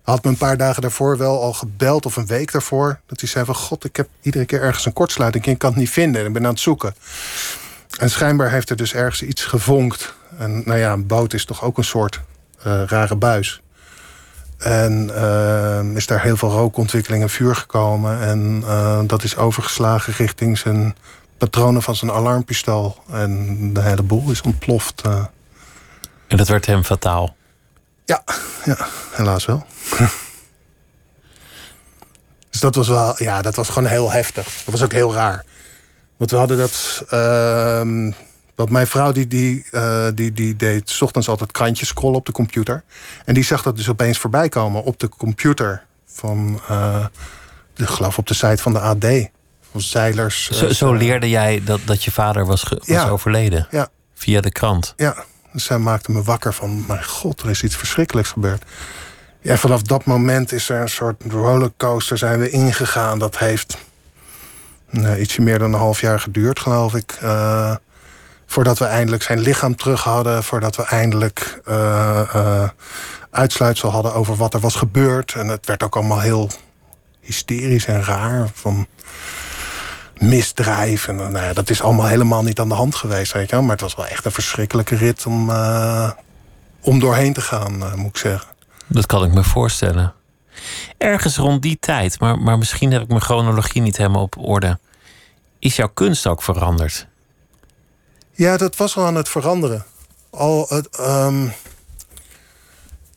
Hij 0.08 0.16
had 0.16 0.24
me 0.24 0.30
een 0.30 0.36
paar 0.36 0.56
dagen 0.56 0.82
daarvoor 0.82 1.16
wel 1.16 1.42
al 1.42 1.52
gebeld, 1.52 2.06
of 2.06 2.16
een 2.16 2.26
week 2.26 2.52
daarvoor. 2.52 3.00
Dat 3.06 3.20
hij 3.20 3.28
zei 3.28 3.44
van 3.44 3.54
god, 3.54 3.84
ik 3.84 3.96
heb 3.96 4.08
iedere 4.20 4.44
keer 4.44 4.62
ergens 4.62 4.86
een 4.86 4.92
kortsluiting. 4.92 5.46
Ik 5.46 5.58
kan 5.58 5.70
het 5.70 5.78
niet 5.78 5.90
vinden 5.90 6.20
en 6.20 6.26
ik 6.26 6.32
ben 6.32 6.44
aan 6.44 6.50
het 6.50 6.60
zoeken. 6.60 6.94
En 7.98 8.10
schijnbaar 8.10 8.50
heeft 8.50 8.70
er 8.70 8.76
dus 8.76 8.94
ergens 8.94 9.22
iets 9.22 9.44
gevonkt. 9.44 10.14
En 10.38 10.62
nou 10.64 10.78
ja, 10.78 10.92
een 10.92 11.06
boot 11.06 11.32
is 11.32 11.44
toch 11.44 11.62
ook 11.62 11.78
een 11.78 11.84
soort 11.84 12.20
rare 12.62 13.16
buis. 13.16 13.60
En 14.58 15.10
uh, 15.14 15.80
is 15.94 16.06
daar 16.06 16.22
heel 16.22 16.36
veel 16.36 16.50
rookontwikkeling 16.50 17.22
en 17.22 17.30
vuur 17.30 17.56
gekomen. 17.56 18.20
En 18.20 18.62
uh, 18.64 19.00
dat 19.06 19.22
is 19.22 19.36
overgeslagen 19.36 20.12
richting 20.12 20.58
zijn 20.58 20.96
patronen 21.38 21.82
van 21.82 21.96
zijn 21.96 22.10
alarmpistool. 22.10 22.96
En 23.10 23.72
de 23.72 23.82
hele 23.82 24.02
boel 24.02 24.30
is 24.30 24.40
ontploft. 24.40 25.02
En 26.28 26.36
dat 26.36 26.48
werd 26.48 26.66
hem 26.66 26.84
fataal? 26.84 27.36
Ja, 28.04 28.22
ja 28.64 28.76
helaas 29.12 29.44
wel. 29.44 29.66
dus 32.50 32.60
dat 32.60 32.74
was 32.74 32.88
wel, 32.88 33.14
ja, 33.16 33.42
dat 33.42 33.54
was 33.54 33.68
gewoon 33.68 33.88
heel 33.88 34.10
heftig. 34.10 34.44
Dat 34.44 34.74
was 34.74 34.82
ook 34.82 34.92
heel 34.92 35.14
raar. 35.14 35.44
Want 36.16 36.30
we 36.30 36.36
hadden 36.36 36.58
dat 36.58 37.04
ehm, 37.08 38.12
want 38.58 38.70
mijn 38.70 38.86
vrouw 38.86 39.12
die, 39.12 39.26
die, 39.26 39.66
uh, 39.72 40.06
die, 40.14 40.32
die 40.32 40.56
deed 40.56 40.90
s 40.90 41.02
ochtends 41.02 41.28
altijd 41.28 41.52
krantjes 41.52 41.88
scrollen 41.88 42.18
op 42.18 42.26
de 42.26 42.32
computer. 42.32 42.82
En 43.24 43.34
die 43.34 43.44
zag 43.44 43.62
dat 43.62 43.76
dus 43.76 43.88
opeens 43.88 44.18
voorbij 44.18 44.48
komen 44.48 44.84
op 44.84 44.98
de 44.98 45.08
computer 45.08 45.84
van, 46.06 46.60
uh, 46.70 47.06
ik 47.76 47.86
geloof 47.88 48.18
op 48.18 48.26
de 48.26 48.34
site 48.34 48.62
van 48.62 48.72
de 48.72 48.80
AD. 48.80 49.04
Van 49.70 49.80
zeilers. 49.80 50.50
Zo, 50.50 50.68
zo 50.68 50.92
leerde 50.92 51.28
jij 51.28 51.62
dat, 51.64 51.80
dat 51.84 52.04
je 52.04 52.10
vader 52.10 52.46
was, 52.46 52.62
was 52.62 52.86
ja. 52.86 53.08
overleden? 53.08 53.66
Ja. 53.70 53.88
Via 54.14 54.40
de 54.40 54.52
krant? 54.52 54.94
Ja. 54.96 55.24
Dus 55.52 55.64
zij 55.64 55.78
maakte 55.78 56.12
me 56.12 56.22
wakker 56.22 56.54
van, 56.54 56.84
mijn 56.86 57.04
god, 57.04 57.40
er 57.40 57.50
is 57.50 57.62
iets 57.62 57.76
verschrikkelijks 57.76 58.30
gebeurd. 58.30 58.64
Ja, 59.40 59.56
vanaf 59.56 59.82
dat 59.82 60.04
moment 60.04 60.52
is 60.52 60.68
er 60.68 60.80
een 60.80 60.88
soort 60.88 61.22
rollercoaster 61.28 62.18
zijn 62.18 62.38
we 62.38 62.50
ingegaan. 62.50 63.18
Dat 63.18 63.38
heeft 63.38 63.78
nou, 64.90 65.18
ietsje 65.18 65.42
meer 65.42 65.58
dan 65.58 65.72
een 65.72 65.78
half 65.78 66.00
jaar 66.00 66.20
geduurd, 66.20 66.60
geloof 66.60 66.94
ik. 66.94 67.18
Uh, 67.22 67.74
Voordat 68.50 68.78
we 68.78 68.84
eindelijk 68.84 69.22
zijn 69.22 69.38
lichaam 69.38 69.76
terug 69.76 70.02
hadden. 70.02 70.44
Voordat 70.44 70.76
we 70.76 70.82
eindelijk 70.82 71.60
uh, 71.68 72.20
uh, 72.34 72.68
uitsluitsel 73.30 73.90
hadden 73.90 74.14
over 74.14 74.36
wat 74.36 74.54
er 74.54 74.60
was 74.60 74.74
gebeurd. 74.74 75.32
En 75.32 75.48
het 75.48 75.66
werd 75.66 75.82
ook 75.82 75.96
allemaal 75.96 76.20
heel 76.20 76.50
hysterisch 77.20 77.86
en 77.86 78.04
raar. 78.04 78.48
Van 78.54 78.86
misdrijf. 80.16 81.08
En 81.08 81.16
nou 81.16 81.38
ja, 81.38 81.52
dat 81.52 81.70
is 81.70 81.82
allemaal 81.82 82.06
helemaal 82.06 82.42
niet 82.42 82.60
aan 82.60 82.68
de 82.68 82.74
hand 82.74 82.94
geweest. 82.94 83.32
Weet 83.32 83.50
je 83.50 83.54
wel? 83.56 83.62
Maar 83.64 83.72
het 83.72 83.80
was 83.80 83.94
wel 83.94 84.06
echt 84.06 84.24
een 84.24 84.32
verschrikkelijke 84.32 84.96
rit 84.96 85.26
om, 85.26 85.50
uh, 85.50 86.10
om 86.80 87.00
doorheen 87.00 87.32
te 87.32 87.40
gaan, 87.40 87.78
moet 87.96 88.08
ik 88.08 88.16
zeggen. 88.16 88.48
Dat 88.86 89.06
kan 89.06 89.24
ik 89.24 89.32
me 89.32 89.44
voorstellen. 89.44 90.14
Ergens 90.98 91.36
rond 91.36 91.62
die 91.62 91.76
tijd, 91.80 92.20
maar, 92.20 92.38
maar 92.38 92.58
misschien 92.58 92.92
heb 92.92 93.02
ik 93.02 93.08
mijn 93.08 93.20
chronologie 93.20 93.82
niet 93.82 93.96
helemaal 93.96 94.22
op 94.22 94.38
orde. 94.38 94.78
Is 95.58 95.76
jouw 95.76 95.90
kunst 95.94 96.26
ook 96.26 96.42
veranderd? 96.42 97.06
Ja, 98.38 98.56
dat 98.56 98.76
was 98.76 98.96
al 98.96 99.04
aan 99.04 99.14
het 99.14 99.28
veranderen. 99.28 99.84
Al 100.30 100.66
het, 100.68 100.98
um, 101.00 101.52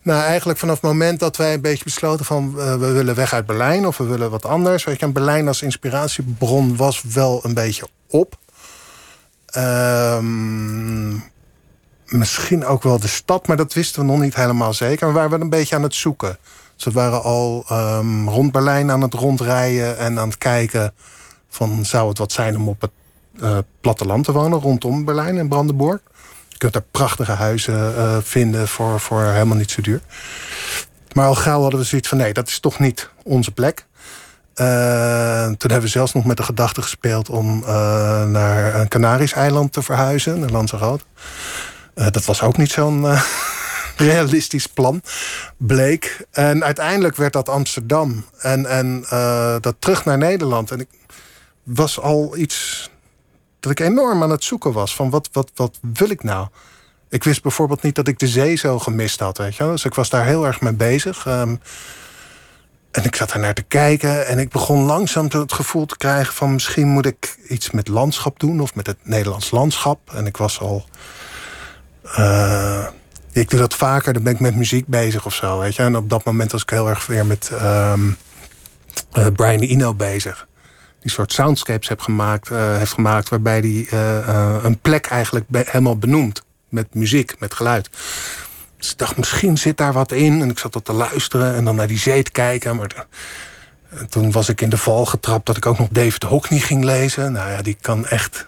nou, 0.02 0.22
eigenlijk 0.22 0.60
vanaf 0.60 0.74
het 0.74 0.84
moment 0.84 1.20
dat 1.20 1.38
wij 1.38 1.54
een 1.54 1.62
beetje 1.62 1.84
besloten 1.84 2.26
van 2.26 2.54
uh, 2.58 2.76
we 2.76 2.92
willen 2.92 3.16
weg 3.16 3.34
uit 3.34 3.46
Berlijn 3.46 3.88
of 3.88 3.98
we 3.98 4.04
willen 4.04 4.32
wat 4.32 4.46
anders. 4.46 4.84
Weet 4.84 5.02
en 5.02 5.14
Berlijn 5.14 5.48
als 5.48 5.62
inspiratiebron 5.62 6.76
was 6.76 7.02
wel 7.02 7.40
een 7.44 7.54
beetje 7.54 7.88
op. 8.08 8.38
Um, 9.58 11.24
misschien 12.06 12.66
ook 12.66 12.84
wel 12.84 13.00
de 13.00 13.08
stad, 13.08 13.48
maar 13.48 13.58
dat 13.58 13.74
wisten 13.74 14.02
we 14.02 14.08
nog 14.08 14.20
niet 14.20 14.36
helemaal 14.36 14.74
zeker. 14.74 15.08
We 15.08 15.14
waren 15.14 15.30
wel 15.30 15.42
een 15.42 15.50
beetje 15.50 15.76
aan 15.76 15.84
het 15.84 15.96
zoeken. 15.96 16.38
Dus 16.76 16.84
we 16.84 16.92
waren 16.92 17.24
al 17.24 17.66
um, 17.72 18.30
rond 18.30 18.52
Berlijn 18.52 18.92
aan 18.92 19.02
het 19.02 19.14
rondrijden 19.14 19.98
en 19.98 20.20
aan 20.20 20.28
het 20.28 20.38
kijken 20.38 20.94
van 21.50 21.86
zou 21.86 22.10
het 22.10 22.18
wat 22.18 22.32
zijn 22.32 22.56
om 22.56 22.68
op 22.68 22.82
het 22.82 22.92
uh, 23.42 23.58
platteland 23.82 24.26
te 24.26 24.32
wonen 24.32 24.60
rondom 24.60 25.06
Berlijn 25.06 25.38
en 25.38 25.48
Brandenburg. 25.48 26.00
Je 26.48 26.58
kunt 26.58 26.74
daar 26.74 26.84
prachtige 26.92 27.32
huizen 27.32 27.94
uh, 27.98 28.18
vinden 28.22 28.68
voor, 28.68 29.00
voor 29.00 29.24
helemaal 29.24 29.58
niet 29.58 29.72
zo 29.72 29.82
duur. 29.82 30.02
Maar 31.14 31.28
al 31.28 31.36
gauw 31.36 31.62
hadden 31.62 31.80
we 31.80 31.86
zoiets 31.86 32.08
van 32.08 32.18
nee, 32.18 32.34
dat 32.34 32.48
is 32.48 32.60
toch 32.60 32.80
niet 32.80 33.10
onze 33.24 33.52
plek. 33.52 33.86
Uh, 34.56 35.46
toen 35.46 35.72
hebben 35.72 35.82
we 35.82 35.88
zelfs 35.88 36.14
nog 36.14 36.26
met 36.26 36.38
de 36.38 36.44
gedachte 36.44 36.82
gespeeld 36.82 37.30
om 37.30 37.60
naar 38.32 38.76
een 38.76 38.88
Canarisch 38.88 39.34
eiland 39.34 39.74
te 39.74 39.82
verhuizen, 39.82 40.40
naar 40.40 40.50
Lanzarote. 40.50 41.04
dat 41.94 42.26
was 42.26 42.42
ook 42.42 42.58
niet 42.58 42.72
zo'n 42.72 43.06
realistisch 43.98 44.68
plan, 44.68 45.02
bleek. 45.58 46.26
En 46.32 46.64
uiteindelijk 46.64 47.16
werd 47.16 47.34
dat 47.34 47.50
Amsterdam 47.50 48.26
en, 48.38 48.66
en 48.66 49.06
dat 49.62 49.76
terug 49.80 50.06
naar 50.06 50.18
Nederland. 50.18 50.72
En 50.72 50.80
ik 50.80 50.88
was 51.64 52.00
al 52.00 52.38
iets 52.38 52.91
dat 53.62 53.72
ik 53.72 53.80
enorm 53.80 54.24
aan 54.24 54.30
het 54.30 54.44
zoeken 54.44 54.72
was 54.72 54.96
van 54.96 55.10
wat, 55.10 55.30
wat, 55.32 55.52
wat 55.56 55.80
wil 55.94 56.10
ik 56.10 56.24
nou? 56.24 56.48
Ik 57.10 57.24
wist 57.24 57.42
bijvoorbeeld 57.42 57.82
niet 57.82 57.96
dat 57.96 58.08
ik 58.08 58.20
de 58.20 58.28
zee 58.28 58.56
zo 58.56 58.80
gemist 58.80 59.20
had, 59.20 59.38
weet 59.38 59.56
je 59.56 59.64
Dus 59.64 59.86
ik 59.86 59.94
was 59.94 60.10
daar 60.10 60.26
heel 60.26 60.46
erg 60.46 60.62
mee 60.62 60.74
bezig. 60.74 61.26
Um, 61.26 61.60
en 62.92 63.04
ik 63.04 63.16
zat 63.16 63.30
daar 63.30 63.40
naar 63.40 63.54
te 63.54 63.62
kijken 63.62 64.28
en 64.28 64.40
ik 64.40 64.50
begon 64.50 64.84
langzaam 64.84 65.28
het 65.30 65.54
gevoel 65.54 65.86
te 65.86 65.98
krijgen 65.98 66.34
van 66.34 66.54
misschien 66.54 66.88
moet 66.88 67.06
ik 67.06 67.38
iets 67.48 67.72
met 67.72 67.88
landschap 67.88 68.40
doen 68.40 68.62
of 68.62 68.76
met 68.76 68.88
het 68.88 68.98
Nederlands 69.04 69.52
landschap. 69.52 70.00
En 70.14 70.26
ik 70.26 70.38
was 70.38 70.60
al 70.60 70.86
eh, 72.04 72.88
ik 73.32 73.50
doe 73.50 73.60
dat 73.60 73.74
vaker, 73.74 74.14
dan 74.14 74.24
ben 74.24 74.34
ik 74.34 74.40
met 74.40 74.56
muziek 74.56 74.88
bezig 74.88 75.26
of 75.26 75.34
zo, 75.34 75.60
weet 75.60 75.76
je. 75.76 75.84
En 75.84 75.96
op 75.96 76.10
dat 76.10 76.24
moment 76.24 76.52
was 76.52 76.62
ik 76.62 76.70
heel 76.70 76.90
erg 76.90 77.06
weer 77.06 77.26
met 77.26 77.50
ehm, 77.54 78.12
eh, 79.12 79.28
Brian 79.36 79.60
Eno 79.60 79.94
bezig. 79.94 80.48
Die 81.02 81.12
soort 81.12 81.34
soundscapes 81.34 81.88
heb 81.88 82.02
gemaakt, 82.02 82.50
eh, 82.50 82.78
heeft 82.78 82.94
gemaakt... 82.94 83.30
waarbij 83.30 83.60
hij 83.60 84.00
een 84.64 84.80
plek 84.80 85.06
eigenlijk 85.06 85.46
helemaal 85.52 85.98
benoemt. 85.98 86.44
Met 86.70 86.94
muziek, 86.94 87.36
met 87.40 87.54
geluid. 87.54 87.90
Dus 88.78 88.92
ik 88.92 88.98
dacht, 88.98 89.18
misschien 89.18 89.58
zit 89.58 89.78
daar 89.78 89.94
wat 89.94 90.12
in. 90.12 90.42
En 90.42 90.50
ik 90.50 90.60
zat 90.60 90.74
dat 90.74 90.86
te 90.86 90.94
luisteren 90.94 91.56
en 91.56 91.66
dan 91.66 91.76
naar 91.76 91.88
die 91.88 91.98
zee 91.98 92.24
te 92.24 92.32
kijken. 92.32 92.76
Maar 92.76 93.06
toen 94.10 94.32
was 94.32 94.50
ik 94.50 94.62
in 94.62 94.70
de 94.70 94.78
val 94.78 95.06
getrapt 95.06 95.46
dat 95.46 95.58
ik 95.58 95.66
ook 95.66 95.78
nog 95.78 95.88
David 95.92 96.24
Hockney 96.24 96.60
ging 96.60 96.84
lezen. 96.84 97.32
Nou 97.32 97.52
ja, 97.52 97.62
die 97.62 97.78
kan 97.82 98.08
echt 98.08 98.48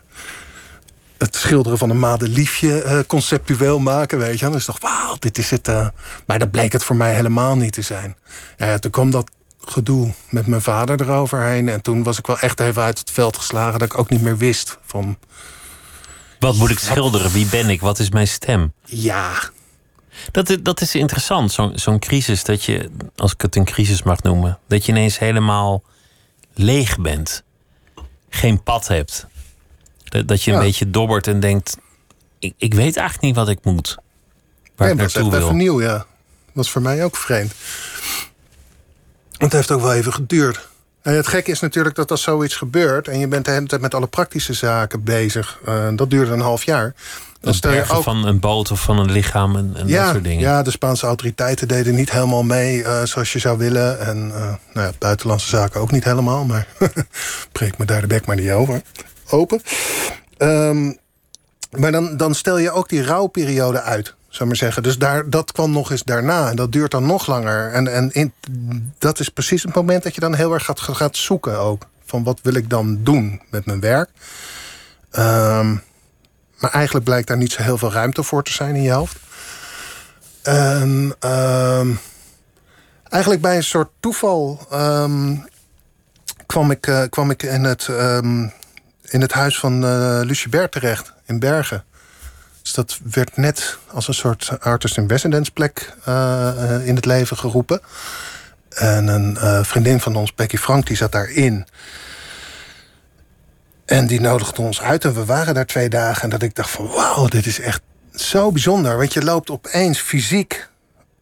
het 1.18 1.36
schilderen 1.36 1.78
van 1.78 1.90
een 1.90 2.00
madeliefje 2.00 3.04
conceptueel 3.08 3.80
maken, 3.80 4.18
weet 4.18 4.40
je. 4.40 4.46
En 4.46 4.52
dus 4.52 4.66
dacht 4.66 4.82
wauw, 4.82 5.16
dit 5.20 5.38
is 5.38 5.50
het. 5.50 5.68
Maar 6.26 6.40
dat 6.40 6.52
bleek 6.52 6.72
het 6.72 6.84
voor 6.84 6.96
mij 6.96 7.14
helemaal 7.14 7.56
niet 7.56 7.74
te 7.74 7.82
zijn. 7.82 8.16
Toen 8.80 8.92
kwam 8.92 9.12
dat 9.12 9.32
gedoe 9.66 10.14
met 10.30 10.48
mijn 10.48 10.62
vader 10.62 11.02
eroverheen. 11.02 11.70
En 11.70 11.82
toen 11.82 12.04
was 12.04 12.18
ik 12.18 12.28
wel 12.28 12.40
echt 12.40 12.60
even 12.60 12.82
uit 12.82 13.00
het 13.00 13.12
veld 13.12 13.38
geslagen... 13.38 13.80
dat 13.80 13.92
ik 13.92 13.98
ook 13.98 14.10
niet 14.10 14.22
meer 14.22 14.38
wist 14.38 14.78
van... 14.86 15.18
Wat 16.40 16.56
moet 16.56 16.70
ik 16.70 16.80
schilderen? 16.80 17.32
Wie 17.32 17.46
ben 17.46 17.70
ik? 17.70 17.82
Wat 17.82 18.00
is 18.00 18.10
mijn 18.10 18.28
stem? 18.28 18.74
Ja. 18.86 19.32
Dat, 20.32 20.58
dat 20.62 20.82
is 20.82 20.96
interessant, 20.96 21.52
zo'n 21.52 21.72
zo'n 21.76 22.00
crisis. 22.00 22.44
Dat 22.44 22.64
je, 22.64 22.90
als 23.16 23.34
ik 23.34 23.42
het 23.42 23.56
een 23.56 23.66
crisis 23.66 24.04
mag 24.04 24.22
noemen... 24.22 24.60
dat 24.68 24.86
je 24.86 24.92
ineens 24.92 25.20
helemaal 25.20 25.84
leeg 26.54 27.00
bent. 27.00 27.44
Geen 28.30 28.64
pad 28.64 28.88
hebt. 28.88 29.28
Dat 30.26 30.44
je 30.44 30.52
een 30.52 30.60
beetje 30.60 30.90
dobbert 30.90 31.28
en 31.28 31.40
denkt: 31.40 31.78
ik, 32.40 32.54
ik 32.58 32.74
weet 32.74 32.98
eigenlijk 32.98 33.22
niet 33.22 33.36
wat 33.36 33.50
ik 33.50 33.60
moet. 33.64 33.98
Waar 34.76 34.88
nee, 34.88 35.06
ik 35.06 35.14
naartoe 35.14 35.32
wil. 35.32 35.42
Even 35.42 35.58
nieuw, 35.58 35.82
ja. 35.82 35.98
Dat 35.98 36.06
was 36.54 36.72
voor 36.72 36.82
mij 36.82 37.04
ook 37.04 37.16
vreemd. 37.16 37.54
Het 39.38 39.54
heeft 39.54 39.72
ook 39.72 39.82
wel 39.82 39.94
even 39.94 40.14
geduurd. 40.14 40.68
En 41.02 41.14
het 41.16 41.28
gekke 41.28 41.52
is 41.52 41.60
natuurlijk 41.60 41.96
dat 41.96 42.12
als 42.12 42.22
zoiets 42.22 42.56
gebeurt... 42.56 43.08
en 43.08 43.20
je 43.20 43.28
bent 43.28 43.46
de 43.46 43.52
hele 43.52 43.66
tijd 43.66 43.82
met 43.82 43.94
alle 43.94 44.08
praktische 44.08 44.54
zaken 44.54 45.04
bezig... 45.04 45.60
Uh, 45.68 45.88
dat 45.96 46.10
duurde 46.10 46.32
een 46.32 46.40
half 46.40 46.64
jaar... 46.64 46.94
Dan 47.44 47.54
stel 47.54 47.74
je 47.74 47.90
ook... 47.90 48.04
van 48.04 48.26
een 48.26 48.40
boot 48.40 48.72
of 48.72 48.82
van 48.82 49.00
een 49.00 49.12
lichaam 49.12 49.56
en, 49.56 49.74
en 49.76 49.88
ja, 49.88 50.04
dat 50.04 50.12
soort 50.12 50.24
dingen. 50.24 50.40
Ja, 50.40 50.62
de 50.62 50.72
Spaanse 50.72 51.06
autoriteiten 51.06 51.68
deden 51.68 51.96
niet 51.96 52.12
helemaal 52.12 52.44
mee 52.44 52.78
uh, 52.78 53.04
zoals 53.04 53.34
je 53.34 53.40
zou 53.40 53.58
willen. 53.58 54.00
En 54.00 54.28
uh, 54.28 54.34
nou 54.74 54.88
ja, 54.88 54.92
buitenlandse 55.00 55.50
zaken 55.50 55.82
ook 55.82 55.92
niet 55.92 56.04
helemaal. 56.04 56.46
Maar 56.46 56.68
breek 57.52 57.78
me 57.78 57.86
daar 57.86 58.02
de 58.02 58.08
bek 58.08 58.26
maar 58.26 58.36
niet 58.36 58.52
over 58.52 58.82
open. 59.30 59.62
Ehm, 60.38 60.92
maar 61.72 61.92
dan, 61.92 62.18
dan 62.18 62.36
stel 62.36 62.58
je 62.58 62.72
ook 62.72 62.90
die 62.90 63.04
rouwperiode 63.04 63.82
uit, 63.82 64.16
zou 64.36 64.48
maar 64.48 64.58
zeggen. 64.58 64.84
Dus 64.84 64.98
daar, 64.98 65.30
dat 65.30 65.52
kwam 65.52 65.72
nog 65.72 65.92
eens 65.92 66.04
daarna. 66.04 66.50
En 66.50 66.56
dat 66.56 66.72
duurt 66.72 66.92
dan 66.92 67.06
nog 67.06 67.28
langer. 67.28 67.72
En, 67.72 67.88
en 67.88 68.12
in, 68.12 68.34
dat 68.98 69.20
is 69.20 69.30
precies 69.30 69.64
het 69.64 69.76
moment 69.76 70.04
dat 70.04 70.16
je 70.16 70.22
dan 70.22 70.36
heel 70.36 70.54
erg 70.54 70.66
gaat, 70.66 70.80
gaat 70.80 71.18
zoeken 71.18 71.60
ook. 71.60 71.88
Van 72.06 72.24
wat 72.24 72.40
wil 72.42 72.54
ik 72.54 72.70
dan 72.70 73.00
doen 73.04 73.42
met 73.50 73.66
mijn 73.66 73.80
werk? 73.80 74.10
Um, 75.12 75.84
maar 76.58 76.72
eigenlijk 76.72 77.06
blijkt 77.06 77.28
daar 77.28 77.38
niet 77.38 77.52
zo 77.52 77.62
heel 77.62 77.78
veel 77.78 77.92
ruimte 77.92 78.24
voor 78.24 78.44
te 78.44 78.52
zijn 78.52 78.76
in 78.76 78.82
je 78.82 78.92
hoofd. 78.92 79.18
En 80.42 81.16
um, 81.20 82.00
eigenlijk 83.10 83.42
bij 83.42 83.56
een 83.56 83.64
soort 83.64 83.90
toeval 84.00 84.68
kwam, 86.46 86.72
ik, 86.72 86.88
uh, 86.88 87.04
kwam 87.10 87.30
ik 87.30 87.44
in 87.44 87.64
het 87.64 87.90
in 89.14 89.22
het 89.22 89.32
huis 89.32 89.60
van 89.60 89.84
uh, 89.86 90.20
Lucie 90.24 90.50
Bert 90.50 90.72
terecht 90.72 91.14
in 91.26 91.40
Bergen. 91.40 91.84
Dus 92.64 92.74
dat 92.74 93.00
werd 93.04 93.38
net 93.38 93.78
als 93.88 94.08
een 94.08 94.14
soort 94.14 94.60
artist 94.60 94.98
in 94.98 95.08
residence 95.08 95.52
plek 95.52 95.94
uh, 96.08 96.88
in 96.88 96.96
het 96.96 97.06
leven 97.06 97.38
geroepen. 97.38 97.82
En 98.70 99.08
een 99.08 99.38
uh, 99.42 99.64
vriendin 99.64 100.00
van 100.00 100.16
ons, 100.16 100.36
Becky 100.36 100.58
Frank, 100.58 100.88
die 100.88 100.96
zat 100.96 101.12
daarin. 101.12 101.66
En 103.86 104.08
die 104.08 104.22
nodigde 104.22 104.62
ons 104.62 104.82
uit 104.82 105.06
en 105.06 105.14
we 105.14 105.26
waren 105.26 105.54
daar 105.54 105.66
twee 105.66 105.90
dagen. 105.90 106.24
En 106.24 106.30
dat 106.30 106.42
ik 106.42 106.56
dacht 106.56 106.70
van 106.70 106.88
wauw, 106.88 107.28
dit 107.28 107.46
is 107.46 107.60
echt 107.60 107.82
zo 108.14 108.52
bijzonder. 108.52 108.98
Want 108.98 109.14
je 109.14 109.24
loopt 109.24 109.50
opeens 109.50 110.00
fysiek 110.00 110.68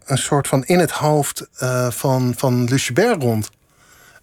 een 0.05 0.17
soort 0.17 0.47
van 0.47 0.63
in 0.65 0.79
het 0.79 0.91
hoofd 0.91 1.47
van, 1.89 2.33
van 2.37 2.69
rond. 3.19 3.49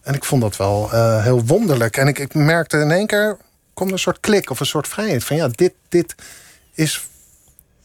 En 0.01 0.13
ik 0.13 0.23
vond 0.23 0.41
dat 0.41 0.57
wel 0.57 0.89
heel 1.21 1.45
wonderlijk. 1.45 1.97
En 1.97 2.07
ik, 2.07 2.19
ik 2.19 2.33
merkte 2.33 2.77
in 2.77 2.91
één 2.91 3.07
keer 3.07 3.37
komt 3.73 3.91
een 3.91 3.99
soort 3.99 4.19
klik 4.19 4.49
of 4.49 4.59
een 4.59 4.65
soort 4.65 4.87
vrijheid. 4.87 5.23
Van 5.23 5.35
ja, 5.35 5.47
dit, 5.47 5.73
dit 5.89 6.15
is 6.73 7.08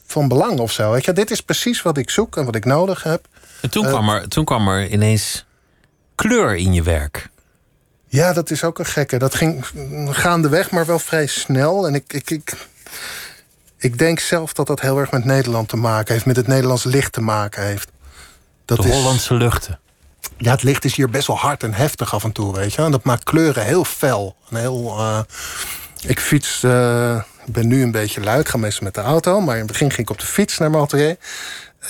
van 0.06 0.28
belang 0.28 0.58
of 0.58 0.72
zo. 0.72 0.90
Weet 0.90 1.04
je, 1.04 1.12
dit 1.12 1.30
is 1.30 1.40
precies 1.40 1.82
wat 1.82 1.98
ik 1.98 2.10
zoek 2.10 2.36
en 2.36 2.44
wat 2.44 2.54
ik 2.54 2.64
nodig 2.64 3.02
heb. 3.02 3.26
En 3.60 3.70
toen, 3.70 3.86
kwam, 3.86 4.08
er, 4.08 4.28
toen 4.28 4.44
kwam 4.44 4.68
er 4.68 4.88
ineens 4.88 5.46
kleur 6.14 6.56
in 6.56 6.72
je 6.72 6.82
werk. 6.82 7.28
Ja, 8.08 8.32
dat 8.32 8.50
is 8.50 8.64
ook 8.64 8.78
een 8.78 8.86
gekke. 8.86 9.18
Dat 9.18 9.34
ging 9.34 9.66
gaandeweg, 10.10 10.70
maar 10.70 10.86
wel 10.86 10.98
vrij 10.98 11.26
snel. 11.26 11.86
En 11.86 11.94
ik, 11.94 12.12
ik, 12.12 12.30
ik, 12.30 12.56
ik 13.78 13.98
denk 13.98 14.18
zelf 14.18 14.52
dat 14.52 14.66
dat 14.66 14.80
heel 14.80 14.98
erg 14.98 15.10
met 15.10 15.24
Nederland 15.24 15.68
te 15.68 15.76
maken 15.76 16.12
heeft. 16.12 16.26
Met 16.26 16.36
het 16.36 16.46
Nederlands 16.46 16.84
licht 16.84 17.12
te 17.12 17.20
maken 17.20 17.62
heeft. 17.62 17.88
Dat 18.64 18.82
de 18.82 18.88
Hollandse 18.88 19.34
luchten. 19.34 19.78
Ja, 20.36 20.50
het 20.50 20.62
licht 20.62 20.84
is 20.84 20.94
hier 20.94 21.10
best 21.10 21.26
wel 21.26 21.38
hard 21.38 21.62
en 21.62 21.74
heftig 21.74 22.14
af 22.14 22.24
en 22.24 22.32
toe, 22.32 22.54
weet 22.54 22.74
je. 22.74 22.82
En 22.82 22.90
dat 22.90 23.04
maakt 23.04 23.24
kleuren 23.24 23.64
heel 23.64 23.84
fel. 23.84 24.36
En 24.50 24.56
heel... 24.56 24.98
Uh, 24.98 25.20
ik 26.06 26.20
fiets, 26.20 26.62
uh, 26.62 27.22
ben 27.46 27.68
nu 27.68 27.82
een 27.82 27.90
beetje 27.90 28.20
luid, 28.20 28.48
ga 28.48 28.58
meestal 28.58 28.84
met 28.84 28.94
de 28.94 29.00
auto. 29.00 29.40
Maar 29.40 29.54
in 29.54 29.62
het 29.62 29.70
begin 29.70 29.90
ging 29.90 30.02
ik 30.02 30.10
op 30.10 30.20
de 30.20 30.26
fiets 30.26 30.58
naar 30.58 30.70
mijn 30.70 30.82
atelier. 30.82 31.16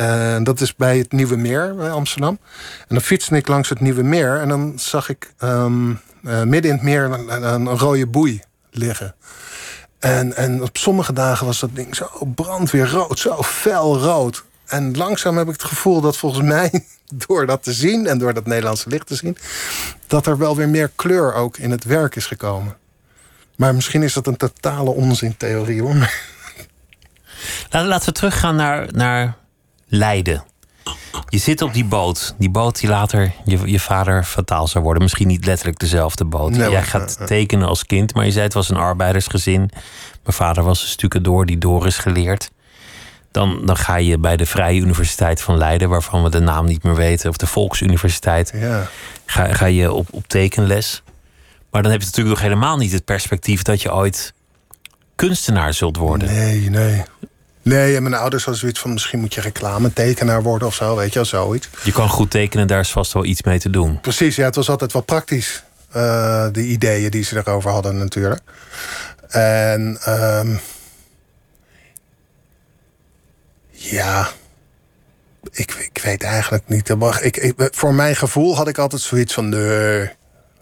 Uh, 0.01 0.37
dat 0.43 0.61
is 0.61 0.75
bij 0.75 0.99
het 0.99 1.13
Nieuwe 1.13 1.37
Meer 1.37 1.75
bij 1.75 1.91
Amsterdam. 1.91 2.39
En 2.79 2.87
dan 2.89 3.01
fietste 3.01 3.37
ik 3.37 3.49
langs 3.49 3.69
het 3.69 3.81
Nieuwe 3.81 4.03
Meer. 4.03 4.41
En 4.41 4.49
dan 4.49 4.73
zag 4.77 5.09
ik 5.09 5.33
um, 5.43 6.01
uh, 6.23 6.43
midden 6.43 6.71
in 6.71 6.77
het 6.77 6.83
meer 6.83 7.05
een, 7.29 7.69
rode 7.69 8.07
boei 8.07 8.43
liggen. 8.71 9.15
En, 9.99 10.37
en 10.37 10.63
op 10.63 10.77
sommige 10.77 11.13
dagen 11.13 11.47
was 11.47 11.61
dat 11.61 11.71
ding 11.75 11.97
zo 11.97 12.09
brandweerrood, 12.35 13.19
zo 13.19 13.43
fel 13.43 13.99
rood. 13.99 14.45
En 14.67 14.97
langzaam 14.97 15.37
heb 15.37 15.47
ik 15.47 15.53
het 15.53 15.65
gevoel 15.65 16.01
dat 16.01 16.17
volgens 16.17 16.47
mij, 16.55 16.85
door 17.15 17.47
dat 17.47 17.63
te 17.63 17.73
zien 17.73 18.07
en 18.07 18.19
door 18.19 18.35
dat 18.35 18.47
Nederlandse 18.47 18.89
licht 18.89 19.07
te 19.07 19.15
zien, 19.15 19.37
dat 20.07 20.27
er 20.27 20.39
wel 20.39 20.57
weer 20.57 20.69
meer 20.69 20.91
kleur 20.95 21.35
ook 21.35 21.57
in 21.57 21.71
het 21.71 21.85
werk 21.85 22.17
is 22.17 22.27
gekomen. 22.27 22.77
Maar 23.57 23.75
misschien 23.75 24.03
is 24.03 24.13
dat 24.13 24.27
een 24.27 24.37
totale 24.37 24.91
onzintheorie 24.91 25.83
hoor. 25.83 26.11
Laten 27.71 28.09
we 28.09 28.13
teruggaan 28.13 28.57
naar, 28.57 28.89
naar 28.93 29.37
Leiden. 29.87 30.45
Je 31.29 31.39
zit 31.39 31.63
op 31.63 31.73
die 31.73 31.85
boot. 31.85 32.35
Die 32.39 32.51
boot 32.51 32.81
die 32.81 32.89
later 32.89 33.33
je, 33.45 33.71
je 33.71 33.81
vader 33.81 34.25
fataal 34.25 34.69
zou 34.69 34.85
worden. 34.85 35.03
Misschien 35.03 35.27
niet 35.27 35.47
letterlijk 35.47 35.79
dezelfde 35.79 36.25
boot. 36.25 36.57
Jij 36.57 36.83
gaat 36.83 37.27
tekenen 37.27 37.69
als 37.69 37.87
kind, 37.87 38.15
maar 38.15 38.25
je 38.25 38.31
zei 38.31 38.45
het 38.45 38.55
was 38.55 38.69
een 38.69 38.77
arbeidersgezin. 38.77 39.71
Mijn 40.23 40.37
vader 40.37 40.65
was 40.65 40.83
een 40.83 40.89
stukken 40.89 41.23
door 41.23 41.47
die 41.47 41.59
door 41.59 41.87
is 41.87 41.99
geleerd. 41.99 42.51
Dan, 43.31 43.67
dan 43.67 43.77
ga 43.77 43.97
je 43.97 44.19
bij 44.19 44.37
de 44.37 44.47
Vrije 44.47 44.81
Universiteit 44.81 45.41
van 45.41 45.59
Leiden, 45.59 45.89
waarvan 45.89 46.23
we 46.23 46.31
de 46.31 46.41
naam 46.41 46.67
niet 46.67 46.83
meer 46.83 46.95
weten, 46.95 47.31
of 47.31 47.37
de 47.37 47.47
Volksuniversiteit, 47.47 48.53
ja. 48.55 48.89
ga, 49.27 49.53
ga 49.53 49.67
je 49.67 49.93
op, 49.93 50.09
op 50.11 50.29
tekenles. 50.29 51.03
Maar 51.75 51.83
dan 51.83 51.93
heb 51.93 52.01
je 52.01 52.07
natuurlijk 52.07 52.37
nog 52.37 52.45
helemaal 52.45 52.77
niet 52.77 52.93
het 52.93 53.05
perspectief 53.05 53.63
dat 53.63 53.83
je 53.83 53.95
ooit 53.95 54.33
kunstenaar 55.15 55.75
zult 55.75 55.97
worden. 55.97 56.35
Nee, 56.35 56.71
nee. 56.71 57.03
Nee, 57.63 57.97
en 57.97 58.03
mijn 58.03 58.15
ouders 58.15 58.45
hadden 58.45 58.61
zoiets 58.61 58.81
van 58.81 58.93
misschien 58.93 59.21
moet 59.21 59.35
je 59.35 59.41
reclame-tekenaar 59.41 60.43
worden 60.43 60.69
of 60.69 60.75
zo, 60.75 60.97
weet 60.97 61.09
je 61.09 61.15
wel, 61.15 61.25
zoiets. 61.25 61.69
Je 61.83 61.93
kan 61.93 62.09
goed 62.09 62.31
tekenen, 62.31 62.67
daar 62.67 62.81
is 62.81 62.91
vast 62.91 63.13
wel 63.13 63.25
iets 63.25 63.43
mee 63.43 63.59
te 63.59 63.71
doen. 63.71 64.01
Precies, 64.01 64.37
ja, 64.37 64.45
het 64.45 64.55
was 64.55 64.69
altijd 64.69 64.93
wel 64.93 65.03
praktisch. 65.03 65.63
Uh, 65.97 66.47
de 66.53 66.63
ideeën 66.63 67.11
die 67.11 67.25
ze 67.25 67.37
erover 67.37 67.71
hadden 67.71 67.99
natuurlijk. 67.99 68.41
En 69.29 69.99
um, 70.09 70.61
ja, 73.71 74.29
ik, 75.51 75.73
ik 75.73 76.03
weet 76.03 76.23
eigenlijk 76.23 76.69
niet. 76.69 76.89
Ik, 77.21 77.37
ik, 77.37 77.69
voor 77.71 77.95
mijn 77.95 78.17
gevoel 78.17 78.57
had 78.57 78.69
ik 78.69 78.79
altijd 78.79 79.03
zoiets 79.03 79.35
van 79.35 79.49
nee. 79.49 80.11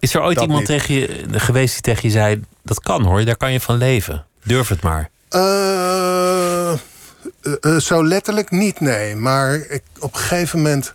Is 0.03 0.15
er 0.15 0.23
ooit 0.23 0.41
iemand 0.41 0.67
tegen 0.67 0.95
je, 0.95 1.27
geweest 1.31 1.73
die 1.73 1.83
tegen 1.83 2.09
je 2.09 2.11
zei: 2.11 2.45
dat 2.63 2.81
kan 2.81 3.03
hoor, 3.03 3.25
daar 3.25 3.37
kan 3.37 3.53
je 3.53 3.61
van 3.61 3.77
leven. 3.77 4.25
Durf 4.45 4.69
het 4.69 4.83
maar. 4.83 5.11
Uh, 5.31 6.73
uh, 7.61 7.77
zo 7.77 8.07
letterlijk 8.07 8.51
niet, 8.51 8.81
nee. 8.81 9.17
Maar 9.17 9.55
ik, 9.55 9.83
op 9.99 10.15
een 10.15 10.21
gegeven 10.21 10.59
moment. 10.59 10.95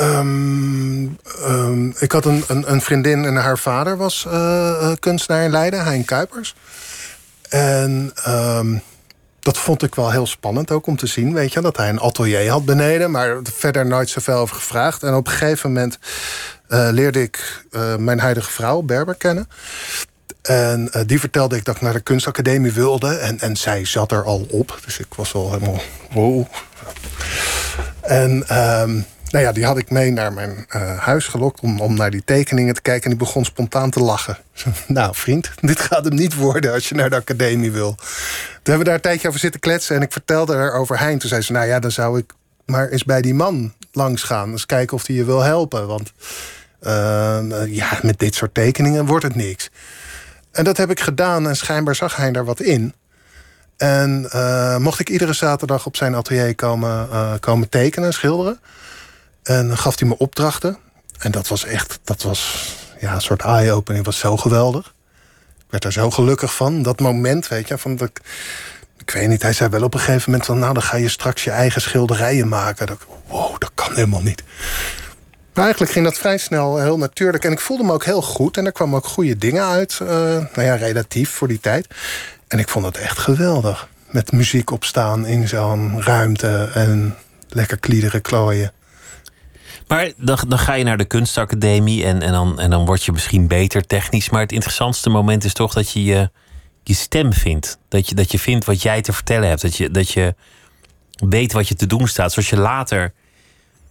Um, 0.00 1.18
um, 1.46 1.94
ik 1.98 2.12
had 2.12 2.24
een, 2.24 2.44
een, 2.48 2.72
een, 2.72 2.80
vriendin 2.80 3.24
en 3.24 3.36
haar 3.36 3.58
vader 3.58 3.96
was 3.96 4.24
uh, 4.28 4.92
kunstenaar 4.98 5.44
in 5.44 5.50
Leiden, 5.50 5.84
Hein 5.84 6.04
Kuipers. 6.04 6.54
En 7.48 8.12
um, 8.28 8.82
dat 9.40 9.58
vond 9.58 9.82
ik 9.82 9.94
wel 9.94 10.10
heel 10.10 10.26
spannend 10.26 10.70
ook 10.70 10.86
om 10.86 10.96
te 10.96 11.06
zien, 11.06 11.34
weet 11.34 11.52
je, 11.52 11.60
dat 11.60 11.76
hij 11.76 11.88
een 11.88 12.00
atelier 12.00 12.50
had 12.50 12.64
beneden, 12.64 13.10
maar 13.10 13.36
verder 13.42 13.86
nooit 13.86 14.08
zoveel 14.08 14.36
over 14.36 14.56
gevraagd. 14.56 15.02
En 15.02 15.14
op 15.14 15.26
een 15.26 15.32
gegeven 15.32 15.72
moment 15.72 15.98
uh, 16.68 16.88
leerde 16.90 17.22
ik 17.22 17.64
uh, 17.70 17.96
mijn 17.96 18.18
huidige 18.18 18.50
vrouw, 18.50 18.80
Berber, 18.80 19.14
kennen. 19.14 19.48
En 20.42 20.90
uh, 20.96 21.02
die 21.06 21.20
vertelde 21.20 21.56
ik 21.56 21.64
dat 21.64 21.74
ik 21.74 21.80
naar 21.80 21.92
de 21.92 22.00
kunstacademie 22.00 22.72
wilde. 22.72 23.16
En, 23.16 23.40
en 23.40 23.56
zij 23.56 23.84
zat 23.84 24.12
er 24.12 24.24
al 24.24 24.46
op. 24.50 24.80
Dus 24.84 24.98
ik 24.98 25.14
was 25.16 25.32
wel 25.32 25.52
helemaal... 25.52 25.80
Wow. 26.12 26.46
En 28.00 28.30
um, 28.30 29.06
nou 29.30 29.44
ja, 29.44 29.52
die 29.52 29.64
had 29.64 29.78
ik 29.78 29.90
mee 29.90 30.10
naar 30.10 30.32
mijn 30.32 30.66
huis 30.98 31.26
gelokt... 31.26 31.60
Om, 31.60 31.80
om 31.80 31.94
naar 31.94 32.10
die 32.10 32.24
tekeningen 32.24 32.74
te 32.74 32.82
kijken. 32.82 33.02
En 33.02 33.16
die 33.16 33.26
begon 33.26 33.44
spontaan 33.44 33.90
te 33.90 34.00
lachen. 34.00 34.38
nou, 34.86 35.14
vriend, 35.14 35.50
dit 35.60 35.80
gaat 35.80 36.04
hem 36.04 36.14
niet 36.14 36.34
worden 36.34 36.72
als 36.72 36.88
je 36.88 36.94
naar 36.94 37.10
de 37.10 37.16
academie 37.16 37.72
wil. 37.72 37.94
Toen 37.94 38.06
hebben 38.62 38.78
we 38.78 38.84
daar 38.84 38.94
een 38.94 39.00
tijdje 39.00 39.28
over 39.28 39.40
zitten 39.40 39.60
kletsen. 39.60 39.96
En 39.96 40.02
ik 40.02 40.12
vertelde 40.12 40.54
haar 40.54 40.72
over 40.72 40.98
Hein. 40.98 41.18
Toen 41.18 41.28
zei 41.28 41.42
ze, 41.42 41.52
nou 41.52 41.66
ja, 41.66 41.78
dan 41.78 41.90
zou 41.90 42.18
ik 42.18 42.32
maar 42.64 42.88
eens 42.88 43.04
bij 43.04 43.22
die 43.22 43.34
man 43.34 43.72
langs 43.92 44.22
gaan. 44.22 44.50
Eens 44.50 44.66
kijken 44.66 44.96
of 44.96 45.06
hij 45.06 45.16
je 45.16 45.24
wil 45.24 45.42
helpen. 45.42 45.86
Want 45.86 46.12
ja, 47.68 47.98
met 48.02 48.18
dit 48.18 48.34
soort 48.34 48.54
tekeningen 48.54 49.06
wordt 49.06 49.24
het 49.24 49.34
niks. 49.34 49.70
En 50.52 50.64
dat 50.64 50.76
heb 50.76 50.90
ik 50.90 51.00
gedaan 51.00 51.48
en 51.48 51.56
schijnbaar 51.56 51.94
zag 51.94 52.16
hij 52.16 52.32
daar 52.32 52.44
wat 52.44 52.60
in. 52.60 52.94
En 53.76 54.28
uh, 54.34 54.76
mocht 54.76 55.00
ik 55.00 55.08
iedere 55.08 55.32
zaterdag 55.32 55.86
op 55.86 55.96
zijn 55.96 56.14
atelier 56.14 56.54
komen, 56.54 57.08
uh, 57.12 57.32
komen 57.40 57.68
tekenen, 57.68 58.12
schilderen. 58.12 58.60
En 59.42 59.78
gaf 59.78 59.98
hij 59.98 60.08
me 60.08 60.18
opdrachten. 60.18 60.78
En 61.18 61.30
dat 61.30 61.48
was 61.48 61.64
echt, 61.64 61.98
dat 62.04 62.22
was 62.22 62.72
ja, 63.00 63.14
een 63.14 63.20
soort 63.20 63.42
eye-opening. 63.42 64.04
was 64.04 64.18
zo 64.18 64.36
geweldig. 64.36 64.94
Ik 65.58 65.64
werd 65.70 65.84
er 65.84 65.92
zo 65.92 66.10
gelukkig 66.10 66.54
van. 66.54 66.82
Dat 66.82 67.00
moment, 67.00 67.48
weet 67.48 67.68
je, 67.68 67.78
van 67.78 67.96
dat 67.96 68.08
ik, 68.08 68.20
ik 68.96 69.10
weet 69.10 69.28
niet, 69.28 69.42
hij 69.42 69.52
zei 69.52 69.70
wel 69.70 69.82
op 69.82 69.94
een 69.94 70.00
gegeven 70.00 70.30
moment 70.30 70.46
van... 70.46 70.58
nou, 70.58 70.74
dan 70.74 70.82
ga 70.82 70.96
je 70.96 71.08
straks 71.08 71.44
je 71.44 71.50
eigen 71.50 71.80
schilderijen 71.80 72.48
maken. 72.48 72.86
Dat, 72.86 72.98
wow, 73.26 73.58
dat 73.58 73.70
kan 73.74 73.94
helemaal 73.94 74.22
niet. 74.22 74.42
Eigenlijk 75.58 75.92
ging 75.92 76.04
dat 76.04 76.18
vrij 76.18 76.38
snel 76.38 76.78
heel 76.78 76.98
natuurlijk. 76.98 77.44
En 77.44 77.52
ik 77.52 77.60
voelde 77.60 77.84
me 77.84 77.92
ook 77.92 78.04
heel 78.04 78.22
goed. 78.22 78.56
En 78.56 78.66
er 78.66 78.72
kwamen 78.72 78.96
ook 78.96 79.06
goede 79.06 79.38
dingen 79.38 79.64
uit. 79.64 79.98
Uh, 80.02 80.08
nou 80.08 80.62
ja, 80.62 80.74
relatief 80.74 81.30
voor 81.30 81.48
die 81.48 81.60
tijd. 81.60 81.86
En 82.48 82.58
ik 82.58 82.68
vond 82.68 82.84
het 82.84 82.96
echt 82.96 83.18
geweldig. 83.18 83.88
Met 84.10 84.32
muziek 84.32 84.70
opstaan 84.70 85.26
in 85.26 85.48
zo'n 85.48 86.02
ruimte. 86.02 86.70
En 86.74 87.16
lekker 87.48 87.78
kliederen 87.78 88.22
klooien. 88.22 88.72
Maar 89.88 90.12
dan, 90.16 90.38
dan 90.48 90.58
ga 90.58 90.74
je 90.74 90.84
naar 90.84 90.96
de 90.96 91.04
kunstacademie 91.04 92.04
en, 92.04 92.22
en, 92.22 92.32
dan, 92.32 92.60
en 92.60 92.70
dan 92.70 92.84
word 92.84 93.04
je 93.04 93.12
misschien 93.12 93.46
beter 93.46 93.86
technisch. 93.86 94.30
Maar 94.30 94.40
het 94.40 94.52
interessantste 94.52 95.10
moment 95.10 95.44
is 95.44 95.52
toch 95.52 95.72
dat 95.72 95.90
je 95.90 96.04
je, 96.04 96.30
je 96.82 96.94
stem 96.94 97.32
vindt. 97.32 97.78
Dat 97.88 98.08
je, 98.08 98.14
dat 98.14 98.30
je 98.30 98.38
vindt 98.38 98.64
wat 98.64 98.82
jij 98.82 99.02
te 99.02 99.12
vertellen 99.12 99.48
hebt. 99.48 99.62
Dat 99.62 99.76
je, 99.76 99.90
dat 99.90 100.10
je 100.10 100.34
weet 101.28 101.52
wat 101.52 101.68
je 101.68 101.74
te 101.74 101.86
doen 101.86 102.08
staat. 102.08 102.32
Zoals 102.32 102.50
je 102.50 102.58
later 102.58 103.12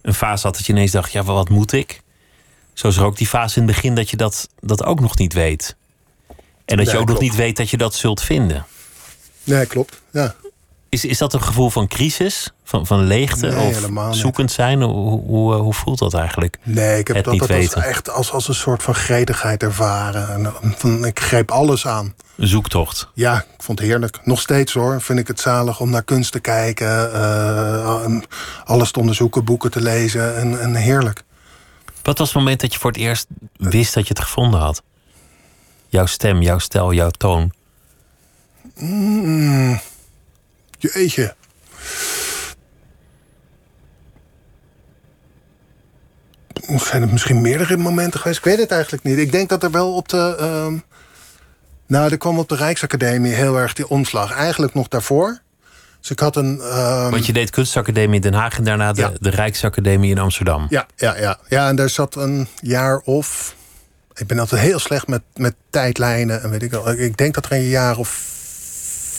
een 0.08 0.14
fase 0.14 0.46
had 0.46 0.56
dat 0.56 0.66
je 0.66 0.72
ineens 0.72 0.90
dacht: 0.90 1.12
ja, 1.12 1.22
wat 1.22 1.48
moet 1.48 1.72
ik? 1.72 2.02
Zo 2.72 2.88
is 2.88 2.96
er 2.96 3.04
ook 3.04 3.16
die 3.16 3.26
fase 3.26 3.60
in 3.60 3.66
het 3.66 3.74
begin 3.74 3.94
dat 3.94 4.10
je 4.10 4.16
dat, 4.16 4.48
dat 4.60 4.84
ook 4.84 5.00
nog 5.00 5.18
niet 5.18 5.32
weet. 5.32 5.76
En 6.64 6.76
dat 6.76 6.90
je 6.90 6.98
ook 6.98 7.08
nog 7.08 7.20
niet 7.20 7.34
weet 7.34 7.56
dat 7.56 7.70
je 7.70 7.76
dat 7.76 7.94
zult 7.94 8.22
vinden. 8.22 8.66
Nee, 9.44 9.66
klopt. 9.66 10.00
Ja. 10.12 10.34
Is, 10.88 11.04
is 11.04 11.18
dat 11.18 11.32
een 11.32 11.42
gevoel 11.42 11.70
van 11.70 11.88
crisis? 11.88 12.52
Van, 12.64 12.86
van 12.86 13.00
leegte? 13.00 13.46
Nee, 13.46 13.88
of 13.94 14.16
zoekend 14.16 14.52
zijn? 14.52 14.82
Hoe, 14.82 15.20
hoe, 15.20 15.54
hoe, 15.54 15.74
voelt 15.74 15.98
dat 15.98 16.14
eigenlijk? 16.14 16.58
Nee, 16.62 16.98
ik 16.98 17.06
heb 17.06 17.24
dat, 17.24 17.38
dat 17.38 17.50
als 17.50 17.74
echt 17.74 18.10
als, 18.10 18.32
als 18.32 18.48
een 18.48 18.54
soort 18.54 18.82
van 18.82 18.94
gretigheid 18.94 19.62
ervaren. 19.62 20.28
En, 20.28 20.52
van, 20.76 21.04
ik 21.04 21.20
greep 21.20 21.50
alles 21.50 21.86
aan. 21.86 22.14
Een 22.36 22.46
zoektocht? 22.46 23.08
Ja, 23.14 23.36
ik 23.36 23.62
vond 23.62 23.78
het 23.78 23.88
heerlijk. 23.88 24.20
Nog 24.24 24.40
steeds 24.40 24.72
hoor, 24.72 25.00
vind 25.00 25.18
ik 25.18 25.28
het 25.28 25.40
zalig 25.40 25.80
om 25.80 25.90
naar 25.90 26.04
kunst 26.04 26.32
te 26.32 26.40
kijken. 26.40 27.10
Uh, 27.14 28.20
alles 28.64 28.90
te 28.90 29.00
onderzoeken, 29.00 29.44
boeken 29.44 29.70
te 29.70 29.80
lezen. 29.80 30.36
En, 30.36 30.60
en 30.60 30.74
heerlijk. 30.74 31.22
Wat 32.02 32.18
was 32.18 32.28
het 32.28 32.36
moment 32.36 32.60
dat 32.60 32.72
je 32.72 32.78
voor 32.78 32.90
het 32.90 33.00
eerst 33.00 33.26
wist 33.56 33.94
dat 33.94 34.08
je 34.08 34.14
het 34.14 34.22
gevonden 34.22 34.60
had? 34.60 34.82
Jouw 35.88 36.06
stem, 36.06 36.42
jouw 36.42 36.58
stijl, 36.58 36.92
jouw 36.92 37.10
toon? 37.10 37.52
Mm, 38.78 39.80
jeetje. 40.78 41.34
Zijn 46.76 47.02
het 47.02 47.12
misschien 47.12 47.40
meerdere 47.40 47.76
momenten 47.76 48.20
geweest? 48.20 48.38
Ik 48.38 48.44
weet 48.44 48.58
het 48.58 48.70
eigenlijk 48.70 49.02
niet. 49.02 49.18
Ik 49.18 49.32
denk 49.32 49.48
dat 49.48 49.62
er 49.62 49.70
wel 49.70 49.94
op 49.94 50.08
de... 50.08 50.36
Uh, 50.40 50.80
nou, 51.86 52.10
er 52.10 52.18
kwam 52.18 52.38
op 52.38 52.48
de 52.48 52.56
Rijksacademie 52.56 53.32
heel 53.32 53.58
erg 53.58 53.72
die 53.72 53.88
omslag. 53.88 54.32
Eigenlijk 54.32 54.74
nog 54.74 54.88
daarvoor. 54.88 55.40
Dus 56.00 56.10
ik 56.10 56.18
had 56.18 56.36
een... 56.36 56.60
Um... 56.78 57.10
Want 57.10 57.26
je 57.26 57.32
deed 57.32 57.50
kunstacademie 57.50 58.14
in 58.14 58.20
Den 58.20 58.34
Haag... 58.34 58.58
en 58.58 58.64
daarna 58.64 58.92
de, 58.92 59.16
de 59.20 59.30
Rijksacademie 59.30 60.10
in 60.10 60.18
Amsterdam. 60.18 60.66
Ja, 60.68 60.86
ja, 60.96 61.16
ja. 61.16 61.38
ja, 61.48 61.68
en 61.68 61.76
daar 61.76 61.88
zat 61.88 62.14
een 62.14 62.48
jaar 62.60 62.98
of... 62.98 63.56
Ik 64.14 64.26
ben 64.26 64.38
altijd 64.38 64.60
heel 64.60 64.78
slecht 64.78 65.06
met, 65.06 65.22
met 65.34 65.54
tijdlijnen 65.70 66.42
en 66.42 66.50
weet 66.50 66.62
ik 66.62 66.70
wel. 66.70 66.90
Ik 66.90 67.16
denk 67.16 67.34
dat 67.34 67.44
er 67.44 67.52
een 67.52 67.68
jaar 67.68 67.96
of 67.96 68.08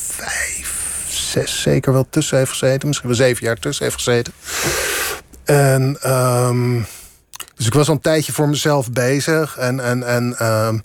vijf, 0.10 0.69
zes 1.30 1.62
zeker 1.62 1.94
wel 1.94 2.08
tussen 2.10 2.38
heeft 2.38 2.52
gezeten. 2.52 2.88
Misschien 2.88 3.10
wel 3.10 3.18
zeven 3.18 3.46
jaar 3.46 3.60
tussen 3.60 3.84
heeft 3.84 3.98
gezeten. 3.98 4.34
En... 5.44 6.12
Um, 6.12 6.86
dus 7.56 7.68
ik 7.68 7.74
was 7.74 7.88
al 7.88 7.94
een 7.94 8.02
tijdje 8.02 8.32
voor 8.32 8.50
mezelf 8.50 8.92
bezig. 8.92 9.58
En, 9.58 9.80
en, 9.80 10.04
en 10.04 10.24
um, 10.24 10.82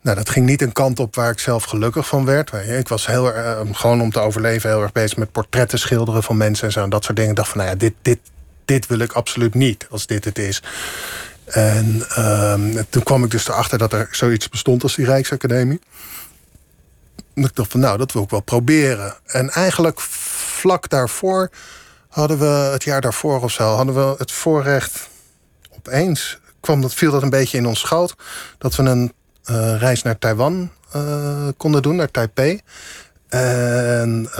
nou, 0.00 0.16
dat 0.16 0.30
ging 0.30 0.46
niet 0.46 0.62
een 0.62 0.72
kant 0.72 0.98
op 0.98 1.14
waar 1.14 1.30
ik 1.30 1.38
zelf 1.38 1.64
gelukkig 1.64 2.06
van 2.06 2.24
werd. 2.24 2.52
Ik 2.52 2.88
was 2.88 3.06
heel 3.06 3.34
uh, 3.34 3.60
gewoon 3.72 4.00
om 4.00 4.10
te 4.10 4.20
overleven 4.20 4.70
heel 4.70 4.82
erg 4.82 4.92
bezig 4.92 5.16
met 5.16 5.32
portretten 5.32 5.78
schilderen 5.78 6.22
van 6.22 6.36
mensen 6.36 6.66
en 6.66 6.72
zo. 6.72 6.82
En 6.82 6.90
dat 6.90 7.04
soort 7.04 7.16
dingen. 7.16 7.30
Ik 7.30 7.36
dacht 7.36 7.48
van, 7.48 7.58
nou 7.58 7.70
ja, 7.70 7.76
dit, 7.76 7.92
dit, 8.02 8.18
dit 8.64 8.86
wil 8.86 8.98
ik 8.98 9.12
absoluut 9.12 9.54
niet 9.54 9.86
als 9.90 10.06
dit 10.06 10.24
het 10.24 10.38
is. 10.38 10.62
En 11.44 12.06
toen 12.90 13.02
kwam 13.02 13.24
ik 13.24 13.30
dus 13.30 13.48
erachter 13.48 13.78
dat 13.78 13.92
er 13.92 14.08
zoiets 14.10 14.48
bestond 14.48 14.82
als 14.82 14.94
die 14.94 15.06
Rijksacademie. 15.06 15.80
Ik 17.44 17.54
dacht 17.54 17.70
van, 17.70 17.80
nou, 17.80 17.98
dat 17.98 18.12
wil 18.12 18.22
ik 18.22 18.30
wel 18.30 18.40
proberen. 18.40 19.14
En 19.26 19.50
eigenlijk 19.50 20.00
vlak 20.00 20.88
daarvoor 20.88 21.50
hadden 22.08 22.38
we, 22.38 22.44
het 22.44 22.84
jaar 22.84 23.00
daarvoor 23.00 23.42
of 23.42 23.52
zo, 23.52 23.74
hadden 23.74 23.94
we 23.94 24.14
het 24.18 24.32
voorrecht 24.32 25.08
opeens 25.76 26.40
kwam 26.60 26.80
dat, 26.80 26.94
viel 26.94 27.10
dat 27.10 27.22
een 27.22 27.30
beetje 27.30 27.58
in 27.58 27.66
ons 27.66 27.80
schoot. 27.80 28.14
Dat 28.58 28.76
we 28.76 28.82
een 28.82 29.12
uh, 29.50 29.78
reis 29.78 30.02
naar 30.02 30.18
Taiwan 30.18 30.70
uh, 30.96 31.48
konden 31.56 31.82
doen, 31.82 31.96
naar 31.96 32.10
Taipei. 32.10 32.60
En 33.28 34.28
uh, 34.30 34.36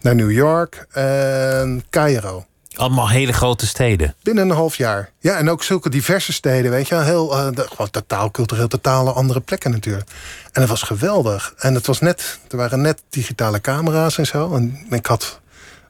naar 0.00 0.14
New 0.14 0.30
York 0.30 0.86
en 0.90 1.84
Cairo. 1.90 2.44
Allemaal 2.76 3.08
hele 3.08 3.32
grote 3.32 3.66
steden. 3.66 4.14
Binnen 4.22 4.50
een 4.50 4.56
half 4.56 4.76
jaar. 4.76 5.10
Ja, 5.18 5.36
en 5.36 5.50
ook 5.50 5.62
zulke 5.62 5.88
diverse 5.88 6.32
steden, 6.32 6.70
weet 6.70 6.88
je. 6.88 6.94
Heel, 6.94 7.32
uh, 7.32 7.48
gewoon 7.54 7.90
totaal 7.90 8.30
cultureel, 8.30 8.68
totale 8.68 9.12
andere 9.12 9.40
plekken 9.40 9.70
natuurlijk. 9.70 10.10
En 10.52 10.60
het 10.60 10.70
was 10.70 10.82
geweldig. 10.82 11.54
En 11.58 11.74
het 11.74 11.86
was 11.86 12.00
net, 12.00 12.38
er 12.48 12.56
waren 12.56 12.80
net 12.80 13.02
digitale 13.08 13.60
camera's 13.60 14.18
en 14.18 14.26
zo. 14.26 14.54
En 14.54 14.86
ik 14.90 15.06
had 15.06 15.40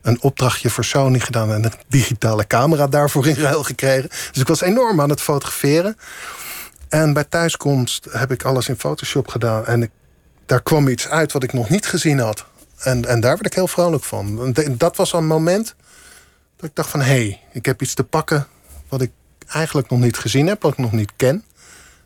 een 0.02 0.22
opdrachtje 0.22 0.70
voor 0.70 0.84
Sony 0.84 1.18
gedaan 1.18 1.52
en 1.52 1.64
een 1.64 1.72
digitale 1.88 2.46
camera 2.46 2.86
daarvoor 2.86 3.26
in 3.26 3.34
ruil 3.34 3.62
gekregen. 3.62 4.08
Dus 4.08 4.40
ik 4.40 4.48
was 4.48 4.60
enorm 4.60 5.00
aan 5.00 5.10
het 5.10 5.20
fotograferen. 5.20 5.96
En 6.88 7.12
bij 7.12 7.24
thuiskomst 7.24 8.06
heb 8.10 8.32
ik 8.32 8.42
alles 8.42 8.68
in 8.68 8.78
Photoshop 8.78 9.28
gedaan. 9.28 9.66
En 9.66 9.90
daar 10.46 10.62
kwam 10.62 10.88
iets 10.88 11.08
uit 11.08 11.32
wat 11.32 11.42
ik 11.42 11.52
nog 11.52 11.68
niet 11.68 11.86
gezien 11.86 12.18
had. 12.18 12.44
En, 12.78 13.04
en 13.04 13.20
daar 13.20 13.34
werd 13.34 13.46
ik 13.46 13.54
heel 13.54 13.68
vrolijk 13.68 14.04
van. 14.04 14.54
dat 14.70 14.96
was 14.96 15.12
een 15.12 15.26
moment 15.26 15.74
dat 16.60 16.70
ik 16.70 16.76
dacht 16.76 16.90
van... 16.90 17.00
hé, 17.00 17.06
hey, 17.06 17.40
ik 17.52 17.66
heb 17.66 17.82
iets 17.82 17.94
te 17.94 18.04
pakken 18.04 18.46
wat 18.88 19.00
ik 19.00 19.10
eigenlijk 19.46 19.90
nog 19.90 19.98
niet 20.00 20.16
gezien 20.16 20.46
heb... 20.46 20.62
wat 20.62 20.72
ik 20.72 20.78
nog 20.78 20.92
niet 20.92 21.12
ken. 21.16 21.44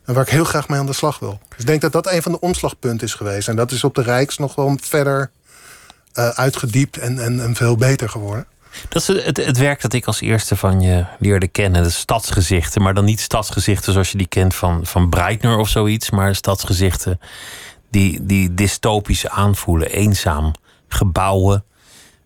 En 0.05 0.15
waar 0.15 0.23
ik 0.23 0.31
heel 0.31 0.45
graag 0.45 0.69
mee 0.69 0.79
aan 0.79 0.87
de 0.87 0.93
slag 0.93 1.19
wil. 1.19 1.41
Dus 1.49 1.59
ik 1.59 1.67
denk 1.67 1.81
dat 1.81 1.93
dat 1.93 2.13
een 2.13 2.23
van 2.23 2.33
de 2.33 2.41
omslagpunten 2.41 3.07
is 3.07 3.15
geweest. 3.15 3.49
En 3.49 3.57
dat 3.57 3.71
is 3.71 3.85
op 3.85 3.95
de 3.95 4.03
Rijks 4.03 4.39
nog 4.39 4.55
wel 4.55 4.77
verder 4.81 5.31
uh, 6.15 6.29
uitgediept 6.29 6.99
en, 6.99 7.19
en, 7.19 7.41
en, 7.41 7.55
veel 7.55 7.77
beter 7.77 8.09
geworden. 8.09 8.47
Dat 8.89 9.03
is 9.03 9.25
het, 9.25 9.37
het, 9.37 9.59
werk 9.59 9.81
dat 9.81 9.93
ik 9.93 10.07
als 10.07 10.21
eerste 10.21 10.57
van 10.57 10.81
je 10.81 11.07
leerde 11.19 11.49
kennen. 11.49 11.83
De 11.83 11.91
stadsgezichten. 11.91 12.83
Maar 12.83 12.95
dan 12.95 13.05
niet 13.05 13.21
stadsgezichten 13.21 13.93
zoals 13.93 14.11
je 14.11 14.19
die 14.19 14.27
kent 14.27 14.55
van, 14.55 14.87
van 14.87 15.09
Breitner 15.09 15.57
of 15.57 15.69
zoiets. 15.69 16.11
Maar 16.11 16.35
stadsgezichten 16.35 17.21
die, 17.91 18.27
die 18.27 18.55
dystopisch 18.55 19.29
aanvoelen. 19.29 19.91
Eenzaam. 19.91 20.53
Gebouwen 20.89 21.65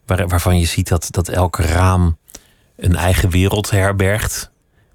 waar, 0.09 0.29
waarvan 0.29 0.59
je 0.59 0.67
ziet 0.67 0.89
dat, 0.89 1.09
dat 1.11 1.29
elk 1.29 1.57
raam 1.57 2.17
een 2.77 2.97
eigen 2.97 3.31
wereld 3.31 3.71
herbergt. 3.71 4.51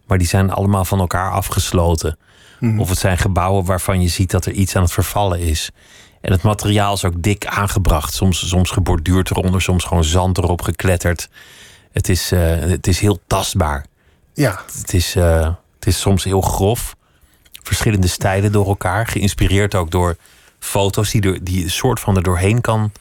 Maar 0.08 0.17
die 0.17 0.28
zijn 0.28 0.52
allemaal 0.52 0.86
van 0.86 0.99
elkaar 0.99 1.32
afgesloten. 1.32 2.17
Mhm. 2.60 2.80
Of 2.80 2.89
het 2.89 2.97
zijn 2.97 3.17
gebouwen 3.17 3.65
waarvan 3.65 4.02
je 4.02 4.08
ziet 4.08 4.32
dat 4.32 4.45
er 4.45 4.52
iets 4.52 4.76
aan 4.76 4.84
het 4.84 4.91
vervallen 4.91 5.39
is. 5.39 5.71
En 6.21 6.32
het 6.32 6.41
materiaal 6.41 6.93
is 6.93 7.06
ook 7.06 7.21
dik 7.21 7.45
aangebracht. 7.45 8.13
Soms, 8.13 8.47
soms 8.47 8.71
geborduurd 8.71 9.32
eronder, 9.32 9.62
soms 9.62 9.84
gewoon 9.84 10.04
zand 10.04 10.38
erop 10.38 10.62
gekletterd. 10.62 11.30
Het 11.91 12.10
is, 12.10 12.32
uh, 12.32 12.39
het 12.60 12.88
is 12.88 12.99
heel 12.99 13.19
tastbaar. 13.28 13.86
Ja. 14.34 14.62
Het 14.78 14.93
is, 14.93 15.15
uh, 15.15 15.49
het 15.76 15.88
is 15.88 15.99
soms 15.99 16.23
heel 16.23 16.41
grof. 16.41 16.95
Verschillende 17.63 18.08
stijlen 18.08 18.52
door 18.52 18.67
elkaar. 18.67 19.08
Geïnspireerd 19.08 19.76
ook 19.76 19.91
door 19.91 20.15
foto's 20.60 21.12
die, 21.12 21.21
er, 21.21 21.43
die 21.43 21.63
een 21.63 21.71
soort 21.71 21.99
van 21.99 22.15
er 22.15 22.23
doorheen 22.23 22.62
kan 22.62 22.91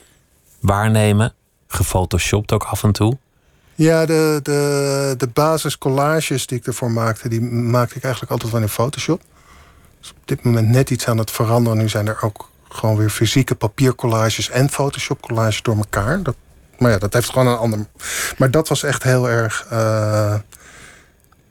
waarnemen. 0.61 1.35
Gefotoshopt 1.73 2.53
ook 2.53 2.65
af 2.65 2.83
en 2.83 2.93
toe. 2.93 3.19
Ja, 3.75 4.07
de, 4.07 4.41
de, 4.43 5.15
de 5.19 5.27
basiscollages 5.27 6.47
die 6.47 6.59
ik 6.59 6.67
ervoor 6.67 6.91
maakte, 6.91 7.29
die 7.29 7.41
maakte 7.41 7.97
ik 7.97 8.03
eigenlijk 8.03 8.33
altijd 8.33 8.53
wel 8.53 8.61
in 8.61 8.69
Photoshop. 8.69 9.23
is 10.03 10.11
op 10.11 10.17
dit 10.25 10.43
moment 10.43 10.69
net 10.69 10.91
iets 10.91 11.09
aan 11.09 11.19
het 11.19 11.31
veranderen. 11.31 11.79
Nu 11.79 11.89
zijn 11.89 12.09
er 12.09 12.23
ook 12.23 12.51
gewoon 12.69 12.97
weer 12.97 13.11
fysieke 13.11 13.55
papiercollages 13.55 14.51
en 14.51 14.71
Photoshop 14.71 15.21
collages 15.21 15.63
door 15.63 15.77
elkaar. 15.77 16.23
Dat, 16.23 16.35
maar 16.79 16.91
ja, 16.91 16.99
dat 16.99 17.13
heeft 17.13 17.31
gewoon 17.31 17.47
een 17.47 17.57
ander. 17.57 17.87
Maar 18.39 18.51
dat 18.51 18.69
was 18.69 18.83
echt 18.83 19.03
heel 19.03 19.29
erg. 19.29 19.67
Uh, 19.73 20.35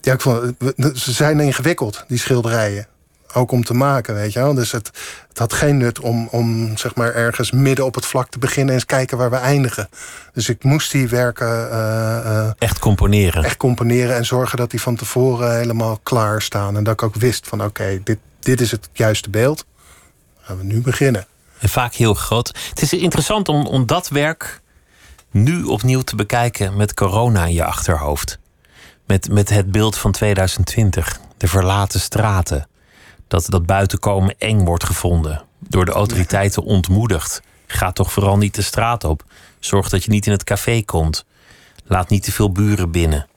ja, 0.02 0.14
ik 0.14 0.22
vond, 0.22 0.56
ze 0.96 1.12
zijn 1.12 1.40
ingewikkeld, 1.40 2.06
die 2.08 2.18
schilderijen 2.18 2.88
ook 3.34 3.52
om 3.52 3.64
te 3.64 3.74
maken, 3.74 4.14
weet 4.14 4.34
je 4.34 4.40
wel. 4.40 4.54
Dus 4.54 4.72
het, 4.72 4.92
het 5.30 5.38
had 5.38 5.54
geen 5.54 5.78
nut 5.78 6.00
om, 6.00 6.28
om 6.32 6.78
zeg 6.78 6.96
maar 6.96 7.14
ergens 7.14 7.52
midden 7.52 7.86
op 7.86 7.96
het 7.96 8.06
vlak 8.06 8.30
te 8.30 8.40
beginnen... 8.40 8.68
en 8.68 8.74
eens 8.74 8.86
kijken 8.86 9.18
waar 9.18 9.30
we 9.30 9.36
eindigen. 9.36 9.90
Dus 10.34 10.50
ik 10.50 10.64
moest 10.64 10.92
die 10.92 11.08
werken... 11.08 11.70
Uh, 11.72 12.50
echt 12.58 12.80
componeren. 12.80 13.44
Echt 13.44 13.58
componeren 13.58 14.16
en 14.16 14.26
zorgen 14.26 14.58
dat 14.58 14.72
die 14.72 14.82
van 14.82 14.96
tevoren 14.96 15.58
helemaal 15.58 16.00
klaar 16.04 16.42
staan. 16.42 16.78
En 16.78 16.84
dat 16.84 16.94
ik 16.94 17.04
ook 17.04 17.16
wist 17.16 17.48
van 17.48 17.64
oké, 17.64 18.02
dit, 18.04 18.18
dit 18.40 18.62
is 18.62 18.72
het 18.72 18.90
juiste 18.94 19.30
beeld. 19.30 19.66
gaan 20.42 20.58
we 20.58 20.64
nu 20.64 20.82
beginnen. 20.82 21.26
En 21.60 21.70
vaak 21.70 21.94
heel 21.94 22.14
groot. 22.14 22.48
Het 22.70 22.82
is 22.82 22.94
interessant 22.94 23.50
om, 23.50 23.66
om 23.66 23.86
dat 23.86 24.10
werk 24.10 24.62
nu 25.32 25.64
opnieuw 25.64 26.02
te 26.02 26.16
bekijken 26.16 26.78
met 26.78 26.94
corona 26.94 27.46
in 27.46 27.54
je 27.54 27.64
achterhoofd. 27.64 28.40
Met, 29.06 29.30
met 29.30 29.50
het 29.50 29.72
beeld 29.72 29.98
van 29.98 30.12
2020. 30.12 31.20
De 31.38 31.48
verlaten 31.48 32.00
straten 32.00 32.68
dat 33.32 33.46
dat 33.50 33.66
buitenkomen 33.66 34.36
eng 34.38 34.66
wordt 34.66 34.84
gevonden. 34.84 35.44
Door 35.60 35.86
de 35.86 35.92
autoriteiten 35.92 36.64
ontmoedigd. 36.64 37.42
Ga 37.68 37.92
toch 37.92 38.12
vooral 38.12 38.38
niet 38.38 38.56
de 38.56 38.62
straat 38.62 39.04
op. 39.04 39.24
Zorg 39.60 39.90
dat 39.90 40.04
je 40.04 40.12
niet 40.12 40.26
in 40.26 40.32
het 40.32 40.44
café 40.44 40.82
komt. 40.82 41.26
Laat 41.84 42.10
niet 42.10 42.24
te 42.24 42.32
veel 42.32 42.52
buren 42.52 42.92
binnen. 42.92 43.28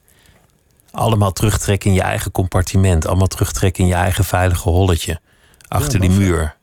Allemaal 0.90 1.32
terugtrekken 1.32 1.90
in 1.90 1.96
je 1.96 2.02
eigen 2.02 2.30
compartiment. 2.30 3.06
Allemaal 3.06 3.26
terugtrekken 3.26 3.82
in 3.82 3.88
je 3.88 3.94
eigen 3.94 4.24
veilige 4.24 4.68
holletje. 4.68 5.20
Achter 5.68 6.00
die 6.00 6.10
muur. 6.10 6.56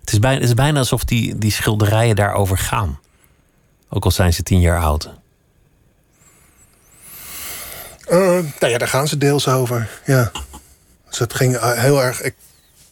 Het 0.00 0.12
is, 0.12 0.18
bijna, 0.18 0.40
het 0.40 0.48
is 0.48 0.54
bijna 0.54 0.78
alsof 0.78 1.04
die, 1.04 1.38
die 1.38 1.52
schilderijen 1.52 2.16
daarover 2.16 2.58
gaan. 2.58 3.00
Ook 3.88 4.04
al 4.04 4.10
zijn 4.10 4.32
ze 4.32 4.42
tien 4.42 4.60
jaar 4.60 4.80
oud. 4.80 5.10
Uh, 8.08 8.18
nou 8.60 8.72
ja, 8.72 8.78
daar 8.78 8.88
gaan 8.88 9.08
ze 9.08 9.18
deels 9.18 9.48
over. 9.48 9.88
Ja. 10.06 10.30
Dus 11.08 11.18
het 11.18 11.34
ging 11.34 11.56
eh, 11.56 11.72
heel 11.72 12.02
erg. 12.02 12.22
Ik 12.22 12.34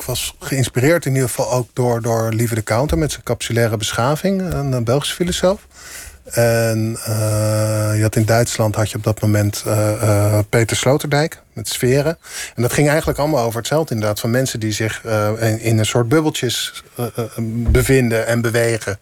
ik 0.01 0.07
was 0.07 0.35
geïnspireerd 0.39 1.07
in 1.07 1.13
ieder 1.13 1.29
geval 1.29 1.53
ook 1.53 1.69
door, 1.73 2.03
door 2.03 2.33
Lieve 2.33 2.55
de 2.55 2.63
Counter 2.63 2.99
met 2.99 3.11
zijn 3.11 3.23
capsulaire 3.23 3.77
beschaving, 3.77 4.53
een 4.53 4.85
Belgische 4.85 5.15
filosoof. 5.15 5.67
En 6.31 6.97
uh, 7.09 7.91
je 7.95 8.03
had 8.03 8.17
in 8.17 8.25
Duitsland 8.25 8.75
had 8.75 8.91
je 8.91 8.97
op 8.97 9.05
dat 9.05 9.21
moment 9.21 9.65
uh, 9.67 9.73
uh, 10.03 10.39
Peter 10.49 10.77
Sloterdijk 10.77 11.43
met 11.53 11.69
sferen. 11.69 12.19
En 12.55 12.63
dat 12.63 12.73
ging 12.73 12.89
eigenlijk 12.89 13.19
allemaal 13.19 13.45
over 13.45 13.59
hetzelfde 13.59 13.95
inderdaad. 13.95 14.21
Van 14.21 14.31
mensen 14.31 14.61
die 14.61 14.73
zich 14.73 15.05
in, 15.39 15.61
in, 15.61 15.79
een 15.79 15.87
soort 15.87 16.09
bubbeltjes 16.09 16.83
bevinden 17.47 18.27
en 18.27 18.41
bewegen. 18.41 18.99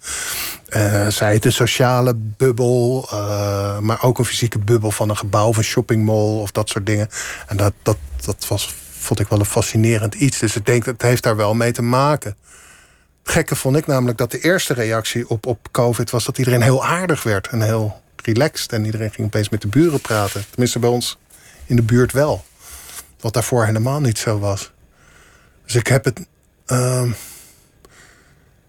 zij 1.09 1.35
het 1.35 1.45
een 1.45 1.53
sociale 1.53 2.15
bubbel, 2.15 3.09
maar 3.81 4.03
ook 4.03 4.19
een 4.19 4.25
fysieke 4.25 4.59
bubbel 4.59 4.91
van 4.91 5.09
een 5.09 5.17
gebouw 5.17 5.49
of 5.49 5.57
een 5.57 5.65
shoppingmall 5.65 6.41
of 6.41 6.51
dat 6.51 6.69
soort 6.69 6.87
dingen. 6.87 7.09
En 7.47 7.57
dat, 7.57 7.73
dat, 7.83 7.97
dat 8.25 8.47
was 8.49 8.75
vond 9.09 9.21
ik 9.21 9.29
wel 9.29 9.39
een 9.39 9.45
fascinerend 9.45 10.15
iets. 10.15 10.39
Dus 10.39 10.57
ik 10.57 10.67
denk 10.67 10.85
dat 10.85 10.93
het 10.93 11.03
heeft 11.03 11.23
daar 11.23 11.37
wel 11.37 11.55
mee 11.55 11.73
te 11.73 11.83
maken. 11.83 12.37
gekke 13.23 13.57
vond 13.57 13.77
ik 13.77 13.87
namelijk 13.87 14.19
dat 14.19 14.31
de 14.31 14.41
eerste 14.41 14.75
reactie 14.75 15.29
op, 15.29 15.47
op 15.47 15.69
COVID 15.71 16.11
was 16.11 16.25
dat 16.25 16.39
iedereen 16.39 16.63
heel 16.63 16.85
aardig 16.85 17.23
werd 17.23 17.47
en 17.47 17.63
heel 17.63 18.01
relaxed. 18.25 18.73
En 18.73 18.85
iedereen 18.85 19.11
ging 19.11 19.27
opeens 19.27 19.49
met 19.49 19.61
de 19.61 19.69
buren 19.69 20.01
praten. 20.01 20.45
Tenminste, 20.51 20.79
bij 20.79 20.91
ons 20.91 21.19
in 21.67 21.77
de 21.77 21.83
buurt 21.83 22.13
wel. 22.13 22.45
Wat 23.21 23.33
daarvoor 23.33 23.65
helemaal 23.65 24.01
niet 24.01 24.19
zo 24.19 24.39
was. 24.39 24.73
Dus 25.65 25.75
ik 25.75 25.87
heb 25.87 26.05
het. 26.05 26.27
Uh, 26.67 27.03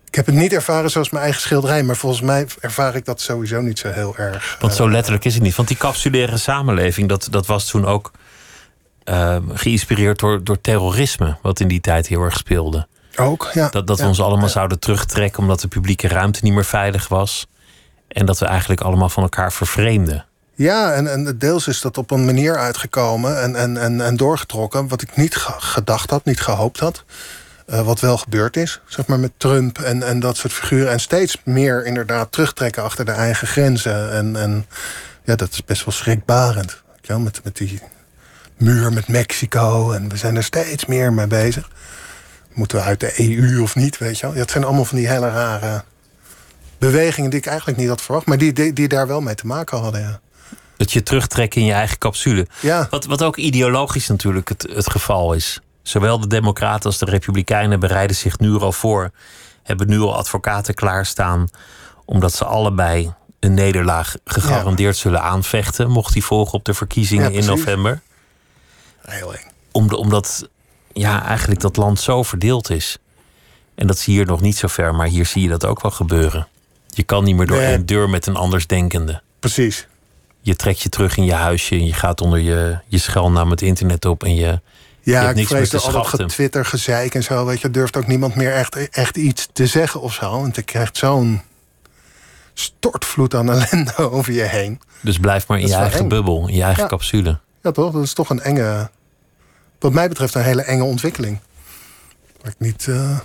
ik 0.08 0.16
heb 0.16 0.26
het 0.26 0.36
niet 0.36 0.54
ervaren 0.54 0.90
zoals 0.90 1.10
mijn 1.10 1.24
eigen 1.24 1.42
schilderij, 1.42 1.84
maar 1.84 1.96
volgens 1.96 2.22
mij 2.22 2.48
ervaar 2.60 2.96
ik 2.96 3.06
dat 3.06 3.22
sowieso 3.22 3.62
niet 3.62 3.80
zo 3.80 3.92
heel 3.92 4.18
erg. 4.18 4.58
Want 4.60 4.74
zo 4.74 4.90
letterlijk 4.90 5.26
is 5.26 5.34
het 5.34 5.44
niet. 5.44 5.56
Want 5.56 5.68
die 5.68 5.78
capsulaire 5.78 6.38
samenleving, 6.38 7.10
dat, 7.10 7.28
dat 7.32 7.46
was 7.46 7.66
toen 7.66 7.86
ook 7.86 8.12
uh, 9.10 9.38
geïnspireerd 9.54 10.20
door, 10.20 10.44
door 10.44 10.62
terrorisme, 10.62 11.38
wat 11.42 11.60
in 11.60 11.68
die 11.68 11.82
tijd 11.82 12.08
heel 12.08 12.22
erg 12.22 12.38
speelde. 12.38 12.88
Ook, 13.16 13.50
ja. 13.54 13.70
Dat, 13.70 13.88
dat 13.88 14.00
we 14.00 14.08
ons 14.08 14.22
allemaal 14.22 14.50
zouden 14.50 14.80
terugtrekken 14.80 15.42
omdat 15.42 15.60
de 15.60 15.68
publieke 15.68 16.08
ruimte 16.08 16.40
niet 16.44 16.54
meer 16.54 16.66
veilig 16.66 17.08
was. 17.08 17.48
En 18.08 18.26
dat 18.26 18.40
we 18.40 18.46
eigenlijk 18.46 18.82
allemaal 18.82 19.10
van 19.10 19.24
elkaar 19.24 19.54
vervreemden. 19.54 20.26
Ja, 20.56 20.94
en, 20.94 21.12
en 21.12 21.38
deels 21.38 21.68
is 21.68 21.82
dat 21.82 21.98
op 21.98 22.12
een 22.12 22.26
manier 22.26 22.58
uitgekomen 22.58 23.42
en, 23.42 23.56
en, 23.56 23.78
en, 23.78 24.02
en 24.02 24.18
doorgetrokken. 24.18 24.88
wat 24.88 25.02
ik 25.02 25.16
niet 25.16 25.36
gedacht 25.58 26.10
had, 26.10 26.26
niet 26.26 26.42
gehoopt 26.42 26.80
had. 26.80 27.04
Uh, 27.68 27.82
wat 27.82 28.00
wel 28.00 28.18
gebeurd 28.18 28.58
is, 28.58 28.82
zeg 28.86 29.08
maar 29.08 29.20
met 29.20 29.32
Trump 29.38 29.80
en, 29.80 30.04
en 30.04 30.20
dat 30.20 30.38
soort 30.38 30.54
figuren. 30.54 30.92
En 30.92 31.00
steeds 31.00 31.38
meer 31.44 31.86
inderdaad 31.86 32.32
terugtrekken 32.32 32.84
achter 32.84 33.06
de 33.06 33.12
eigen 33.12 33.48
grenzen. 33.48 34.12
En, 34.12 34.36
en 34.36 34.66
ja, 35.24 35.36
dat 35.36 35.52
is 35.52 35.66
best 35.66 35.86
wel 35.86 35.94
schrikbarend. 35.94 36.82
Ja, 37.02 37.18
met, 37.18 37.42
met 37.44 37.58
die 37.58 37.82
muur 38.60 38.94
met 38.94 39.08
Mexico. 39.08 39.92
En 39.92 40.10
we 40.10 40.18
zijn 40.18 40.36
er 40.36 40.44
steeds 40.44 40.86
meer 40.86 41.14
mee 41.14 41.28
bezig. 41.28 41.70
Moeten 42.54 42.78
we 42.78 42.84
uit 42.84 43.00
de 43.00 43.14
EU 43.18 43.62
of 43.62 43.76
niet, 43.76 43.98
weet 43.98 44.20
je 44.20 44.26
wel? 44.26 44.36
Het 44.36 44.52
zijn 44.52 44.64
allemaal 44.64 44.86
van 44.86 44.98
die 44.98 45.08
hele 45.08 45.30
rare 45.30 45.84
bewegingen 46.78 47.30
die 47.30 47.40
ik 47.40 47.46
eigenlijk 47.46 47.78
niet 47.78 47.88
had 47.88 48.02
verwacht. 48.02 48.26
Maar 48.26 48.38
die, 48.38 48.54
die, 48.54 48.74
die 48.74 48.88
daar 48.88 49.08
wel 49.08 49.22
mee 49.22 49.36
te 49.36 49.48
maken 49.48 49.80
hadden, 49.80 50.02
ja. 50.02 50.20
Dat 50.78 50.92
je 50.92 51.04
terugtrekt 51.04 51.56
in 51.56 51.66
je 51.66 51.74
eigen 51.74 51.98
capsule. 51.98 52.48
Ja. 52.60 52.88
Wat, 52.90 53.06
wat 53.06 53.24
ook 53.24 53.38
ideologisch 53.38 54.08
natuurlijk 54.08 54.50
het, 54.50 54.68
het 54.74 54.90
geval 54.90 55.34
is. 55.34 55.62
Zowel 55.82 56.20
de 56.20 56.28
Democraten 56.28 56.86
als 56.86 56.98
de 56.98 57.06
Republikeinen 57.06 57.80
bereiden 57.80 58.16
zich 58.16 58.40
nu 58.40 58.60
al 58.60 58.72
voor. 58.72 59.12
Hebben 59.64 59.88
nu 59.88 60.00
al 60.00 60.16
advocaten 60.16 60.74
klaarstaan. 60.74 61.48
Omdat 62.06 62.34
ze 62.34 62.46
allebei 62.46 63.14
een 63.40 63.54
nederlaag 63.54 64.16
gegarandeerd 64.26 64.98
zullen 64.98 65.22
aanvechten. 65.22 65.90
Mocht 65.90 66.14
die 66.14 66.24
volgen 66.24 66.54
op 66.54 66.66
de 66.66 66.74
verkiezingen 66.74 67.32
in 67.32 67.46
november. 67.46 68.02
Heel 69.10 69.34
eng. 69.34 69.52
omdat 69.72 70.50
ja, 70.94 71.26
eigenlijk 71.26 71.60
dat 71.60 71.78
land 71.78 72.00
zo 72.00 72.24
verdeeld 72.24 72.70
is. 72.70 72.98
En 73.76 73.88
dat 73.88 73.98
zie 73.98 74.14
je 74.14 74.20
hier 74.20 74.28
nog 74.28 74.42
niet 74.42 74.58
zo 74.58 74.68
ver, 74.68 74.96
maar 74.96 75.08
hier 75.08 75.26
zie 75.26 75.42
je 75.42 75.50
dat 75.50 75.66
ook 75.66 75.82
wel 75.82 75.92
gebeuren. 75.92 76.48
Je 76.88 77.04
kan 77.04 77.24
niet 77.24 77.36
meer 77.36 77.48
door 77.48 77.62
een 77.62 77.86
deur 77.86 78.10
met 78.10 78.28
een 78.28 78.36
andersdenkende. 78.36 79.22
Precies. 79.40 79.88
Je 80.42 80.56
trekt 80.56 80.82
je 80.82 80.90
terug 80.90 81.18
in 81.18 81.26
je 81.26 81.34
huisje 81.34 81.76
en 81.76 81.86
je 81.86 81.94
gaat 81.94 82.22
onder 82.22 82.40
je, 82.40 82.80
je 82.88 82.98
schuilnaam 82.98 83.50
het 83.50 83.62
internet 83.62 84.06
op 84.06 84.24
en 84.24 84.36
je. 84.36 84.62
Ja, 85.02 85.30
ik 85.30 85.48
vrees 85.48 85.86
al 85.86 85.92
dat 85.92 86.08
getwitter, 86.08 86.66
gezeik 86.66 87.16
en 87.16 87.24
zo. 87.24 87.46
Weet 87.46 87.62
je, 87.62 87.72
durft 87.72 87.98
ook 87.98 88.08
niemand 88.08 88.36
meer 88.36 88.54
echt, 88.54 88.90
echt 88.90 89.18
iets 89.18 89.48
te 89.54 89.68
zeggen 89.68 90.02
of 90.02 90.14
zo. 90.14 90.32
Want 90.32 90.56
je 90.56 90.62
krijgt 90.62 90.98
zo'n 90.98 91.42
stortvloed 92.54 93.36
aan 93.36 93.52
ellende 93.52 93.96
over 94.12 94.34
je 94.34 94.42
heen. 94.42 94.82
Dus 95.02 95.18
blijf 95.18 95.48
maar 95.48 95.60
in 95.60 95.68
je 95.68 95.76
eigen 95.76 96.08
bubbel, 96.08 96.48
in 96.48 96.56
je 96.56 96.64
eigen 96.64 96.88
capsule. 96.88 97.40
Ja, 97.62 97.72
toch? 97.72 97.92
Dat 97.92 98.04
is 98.04 98.14
toch 98.14 98.30
een 98.30 98.42
enge. 98.42 98.90
Wat 99.80 99.94
mij 99.94 100.08
betreft 100.08 100.36
een 100.36 100.44
hele 100.44 100.62
enge 100.62 100.84
ontwikkeling. 100.84 101.40
Waar 102.42 102.52
ik 102.52 102.60
niet. 102.60 102.86
Uh... 102.86 103.20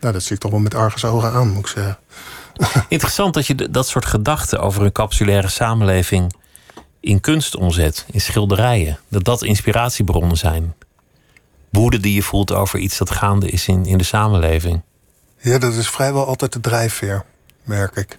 Nou, 0.00 0.12
dat 0.12 0.22
zie 0.22 0.34
ik 0.34 0.40
toch 0.40 0.50
wel 0.50 0.60
met 0.60 0.74
argusogen 0.74 1.32
aan, 1.32 1.48
moet 1.48 1.58
ik 1.58 1.66
zeggen. 1.66 1.98
Interessant 2.88 3.34
dat 3.34 3.46
je 3.46 3.70
dat 3.70 3.88
soort 3.88 4.06
gedachten 4.06 4.60
over 4.60 4.82
een 4.82 4.92
capsulaire 4.92 5.48
samenleving 5.48 6.34
in 7.00 7.20
kunst 7.20 7.56
omzet, 7.56 8.06
in 8.10 8.20
schilderijen. 8.20 8.98
Dat 9.08 9.24
dat 9.24 9.42
inspiratiebronnen 9.42 10.36
zijn. 10.36 10.74
Woede 11.70 12.00
die 12.00 12.14
je 12.14 12.22
voelt 12.22 12.52
over 12.52 12.78
iets 12.78 12.98
dat 12.98 13.10
gaande 13.10 13.48
is 13.48 13.68
in, 13.68 13.86
in 13.86 13.98
de 13.98 14.04
samenleving. 14.04 14.82
Ja, 15.38 15.58
dat 15.58 15.72
is 15.72 15.88
vrijwel 15.88 16.26
altijd 16.26 16.52
de 16.52 16.60
drijfveer, 16.60 17.24
merk 17.64 17.96
ik 17.96 18.18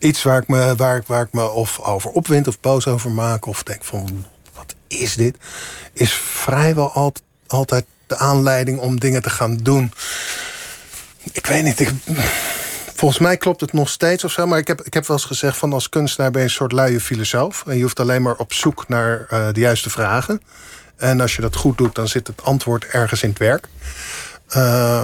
iets 0.00 0.22
waar 0.22 0.42
ik 0.42 0.48
me, 0.48 0.74
waar 0.76 0.96
ik, 0.96 1.06
waar 1.06 1.22
ik 1.22 1.32
me 1.32 1.48
of 1.48 1.80
over 1.80 2.10
opwind 2.10 2.48
of 2.48 2.60
boos 2.60 2.86
over 2.86 3.10
maak. 3.10 3.46
Of 3.46 3.62
denk 3.62 3.84
van, 3.84 4.24
is 4.86 5.14
dit? 5.14 5.36
Is 5.92 6.12
vrijwel 6.12 7.16
altijd, 7.46 7.84
de 8.06 8.16
aanleiding 8.16 8.78
om 8.78 9.00
dingen 9.00 9.22
te 9.22 9.30
gaan 9.30 9.56
doen. 9.56 9.92
Ik 11.32 11.46
weet 11.46 11.62
niet. 11.62 11.92
Volgens 12.94 13.20
mij 13.20 13.36
klopt 13.36 13.60
het 13.60 13.72
nog 13.72 13.88
steeds 13.88 14.24
of 14.24 14.32
zo. 14.32 14.46
Maar 14.46 14.58
ik 14.58 14.66
heb, 14.66 14.80
ik 14.80 14.94
heb 14.94 15.06
wel 15.06 15.16
eens 15.16 15.26
gezegd 15.26 15.56
van 15.56 15.72
als 15.72 15.88
kunstenaar 15.88 16.30
ben 16.30 16.40
je 16.40 16.46
een 16.46 16.54
soort 16.54 16.72
luie 16.72 17.00
filosoof. 17.00 17.64
En 17.66 17.76
je 17.76 17.82
hoeft 17.82 18.00
alleen 18.00 18.22
maar 18.22 18.36
op 18.36 18.52
zoek 18.52 18.88
naar 18.88 19.26
uh, 19.32 19.48
de 19.52 19.60
juiste 19.60 19.90
vragen. 19.90 20.42
En 20.96 21.20
als 21.20 21.36
je 21.36 21.42
dat 21.42 21.56
goed 21.56 21.78
doet, 21.78 21.94
dan 21.94 22.08
zit 22.08 22.26
het 22.26 22.42
antwoord 22.42 22.84
ergens 22.84 23.22
in 23.22 23.28
het 23.28 23.38
werk. 23.38 23.68
Uh, 24.56 25.02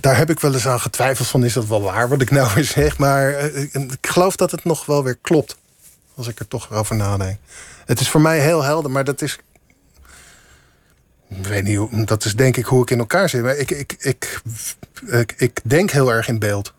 daar 0.00 0.16
heb 0.16 0.30
ik 0.30 0.40
wel 0.40 0.52
eens 0.52 0.66
aan 0.66 0.80
getwijfeld 0.80 1.28
van... 1.28 1.44
is 1.44 1.52
dat 1.52 1.66
wel 1.66 1.82
waar 1.82 2.08
wat 2.08 2.20
ik 2.20 2.30
nou 2.30 2.50
weer 2.54 2.64
zeg? 2.64 2.98
Maar 2.98 3.34
eh, 3.34 3.62
ik 3.72 4.06
geloof 4.08 4.36
dat 4.36 4.50
het 4.50 4.64
nog 4.64 4.86
wel 4.86 5.04
weer 5.04 5.18
klopt. 5.20 5.56
Als 6.14 6.28
ik 6.28 6.38
er 6.38 6.48
toch 6.48 6.72
over 6.72 6.96
nadenk. 6.96 7.38
Het 7.84 8.00
is 8.00 8.08
voor 8.08 8.20
mij 8.20 8.40
heel 8.40 8.62
helder, 8.62 8.90
maar 8.90 9.04
dat 9.04 9.22
is... 9.22 9.38
Ik 11.28 11.46
weet 11.46 11.64
niet, 11.64 11.76
hoe, 11.76 12.04
dat 12.04 12.24
is 12.24 12.36
denk 12.36 12.56
ik 12.56 12.64
hoe 12.64 12.82
ik 12.82 12.90
in 12.90 12.98
elkaar 12.98 13.28
zit. 13.28 13.42
Maar 13.42 13.56
ik, 13.56 13.70
ik, 13.70 13.96
ik, 13.98 14.42
ik, 15.06 15.34
ik 15.36 15.60
denk 15.64 15.90
heel 15.90 16.12
erg 16.12 16.28
in 16.28 16.38
beeld. 16.38 16.72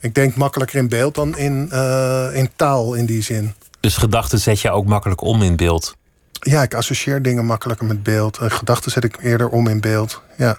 Ik 0.00 0.14
denk 0.14 0.36
makkelijker 0.36 0.78
in 0.78 0.88
beeld 0.88 1.14
dan 1.14 1.36
in, 1.36 1.68
uh, 1.72 2.28
in 2.32 2.50
taal 2.56 2.94
in 2.94 3.06
die 3.06 3.22
zin. 3.22 3.54
Dus 3.80 3.96
gedachten 3.96 4.38
zet 4.38 4.60
je 4.60 4.70
ook 4.70 4.86
makkelijk 4.86 5.20
om 5.20 5.42
in 5.42 5.56
beeld? 5.56 5.96
Ja, 6.32 6.62
ik 6.62 6.74
associeer 6.74 7.22
dingen 7.22 7.46
makkelijker 7.46 7.86
met 7.86 8.02
beeld. 8.02 8.40
Uh, 8.42 8.50
gedachten 8.50 8.90
zet 8.90 9.04
ik 9.04 9.16
eerder 9.22 9.48
om 9.48 9.66
in 9.66 9.80
beeld. 9.80 10.22
Ja. 10.36 10.58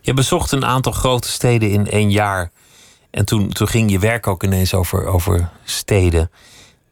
Je 0.00 0.14
bezocht 0.14 0.52
een 0.52 0.64
aantal 0.64 0.92
grote 0.92 1.28
steden 1.28 1.70
in 1.70 1.90
één 1.90 2.10
jaar. 2.10 2.50
En 3.10 3.24
toen, 3.24 3.48
toen 3.48 3.68
ging 3.68 3.90
je 3.90 3.98
werk 3.98 4.26
ook 4.26 4.42
ineens 4.42 4.74
over, 4.74 5.06
over 5.06 5.50
steden. 5.64 6.30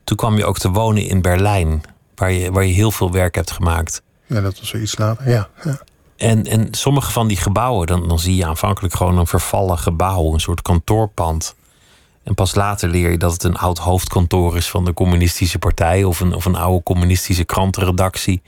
Toen 0.09 0.17
kwam 0.17 0.37
je 0.37 0.45
ook 0.45 0.59
te 0.59 0.71
wonen 0.71 1.03
in 1.03 1.23
Berlijn, 1.23 1.83
waar 2.15 2.33
je, 2.33 2.53
waar 2.53 2.65
je 2.65 2.73
heel 2.73 2.91
veel 2.91 3.13
werk 3.13 3.35
hebt 3.35 3.51
gemaakt. 3.51 4.03
Ja, 4.27 4.41
dat 4.41 4.59
was 4.59 4.75
iets 4.75 4.99
later, 4.99 5.31
ja. 5.31 5.49
ja. 5.65 5.81
En, 6.17 6.45
en 6.45 6.69
sommige 6.71 7.11
van 7.11 7.29
die 7.29 7.37
gebouwen, 7.37 7.87
dan, 7.87 8.09
dan 8.09 8.19
zie 8.19 8.37
je 8.37 8.47
aanvankelijk 8.47 8.95
gewoon 8.95 9.19
een 9.19 9.27
vervallen 9.27 9.79
gebouw, 9.79 10.33
een 10.33 10.41
soort 10.41 10.63
kantoorpand. 10.63 11.55
En 12.23 12.35
pas 12.35 12.55
later 12.55 12.89
leer 12.89 13.11
je 13.11 13.17
dat 13.17 13.33
het 13.33 13.43
een 13.43 13.57
oud 13.57 13.79
hoofdkantoor 13.79 14.57
is 14.57 14.69
van 14.69 14.85
de 14.85 14.95
communistische 14.95 15.59
partij 15.59 16.05
of 16.05 16.21
een, 16.21 16.35
of 16.35 16.45
een 16.45 16.57
oude 16.57 16.83
communistische 16.83 17.45
krantenredactie. 17.45 18.43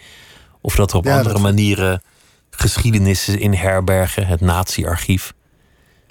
Of 0.61 0.75
dat 0.75 0.91
er 0.91 0.97
op 0.97 1.07
andere 1.07 1.39
manieren 1.39 2.03
geschiedenissen 2.51 3.41
in 3.41 3.55
herbergen, 3.55 4.27
het 4.27 4.41
nazi-archief. 4.41 5.33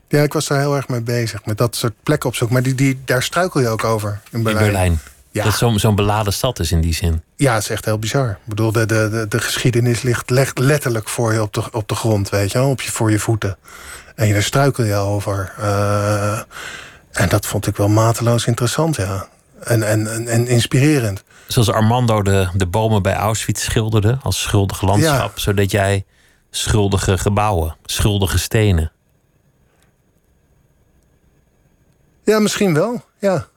Ja, 0.08 0.22
ik 0.22 0.34
was 0.34 0.48
daar 0.48 0.60
heel 0.60 0.76
erg 0.76 0.88
mee 0.88 1.02
bezig, 1.02 1.46
met 1.46 1.58
dat 1.58 1.76
soort 1.76 1.94
plekken 2.04 2.30
opzoeken. 2.30 2.56
Maar 2.56 2.66
die, 2.66 2.76
die, 2.76 3.02
daar 3.06 3.24
struikel 3.24 3.60
je 3.60 3.68
ook 3.68 3.84
over 3.84 4.22
in 4.32 4.44
Berlijn. 4.44 4.66
In 4.66 4.72
Berlijn. 4.72 5.00
Ja. 5.32 5.44
Dat 5.44 5.54
zo'n 5.54 5.80
zo'n 5.80 5.96
beladen 5.96 6.34
stad 6.34 6.60
is 6.60 6.72
in 6.72 6.82
die 6.82 6.94
zin. 6.94 7.24
Ja, 7.36 7.54
het 7.54 7.64
is 7.64 7.70
echt 7.70 7.86
heel 7.86 8.00
bizar. 8.00 8.30
Ik 8.30 8.38
bedoel, 8.46 8.72
de, 8.72 8.86
de, 8.86 9.10
de, 9.10 9.26
de 9.28 9.40
geschiedenis 9.40 10.02
ligt 10.02 10.60
letterlijk 10.60 11.10
voor 11.10 11.34
je 11.34 11.42
op 11.42 11.54
de, 11.54 11.64
op 11.72 11.88
de 11.88 11.96
grond, 11.96 12.30
weet 12.30 12.52
je 12.52 12.58
wel, 12.58 12.70
op 12.70 12.82
je, 12.82 12.92
voor 12.92 13.12
je 13.12 13.20
voeten. 13.20 13.58
En 14.16 14.34
daar 14.34 14.44
struikel 14.44 14.84
je 14.84 14.96
over. 14.96 15.54
Uh, 15.60 16.40
en 17.12 17.30
dat 17.30 17.46
vond 17.46 17.68
ik 17.68 17.78
wel 17.78 17.88
mateloos 17.88 18.46
interessant, 18.46 18.96
ja. 18.96 19.28
En, 19.64 19.84
en, 19.84 20.28
en, 20.28 20.48
inspirerend. 20.48 21.24
Zoals 21.48 21.72
Armando 21.72 22.22
de, 22.22 22.50
de 22.54 22.68
bomen 22.68 23.02
bij 23.02 23.16
Auschwitz 23.16 23.64
schilderde 23.64 24.18
als 24.22 24.42
schuldig 24.42 24.82
landschap, 24.82 25.40
zodat 25.40 25.72
jij 25.72 26.06
schuldige 26.50 27.18
gebouwen, 27.18 27.76
schuldige 27.86 28.38
stenen. 28.38 28.92
Ja, 32.24 32.40
misschien 32.40 32.74
wel. 32.74 33.04
Ja, 33.20 33.48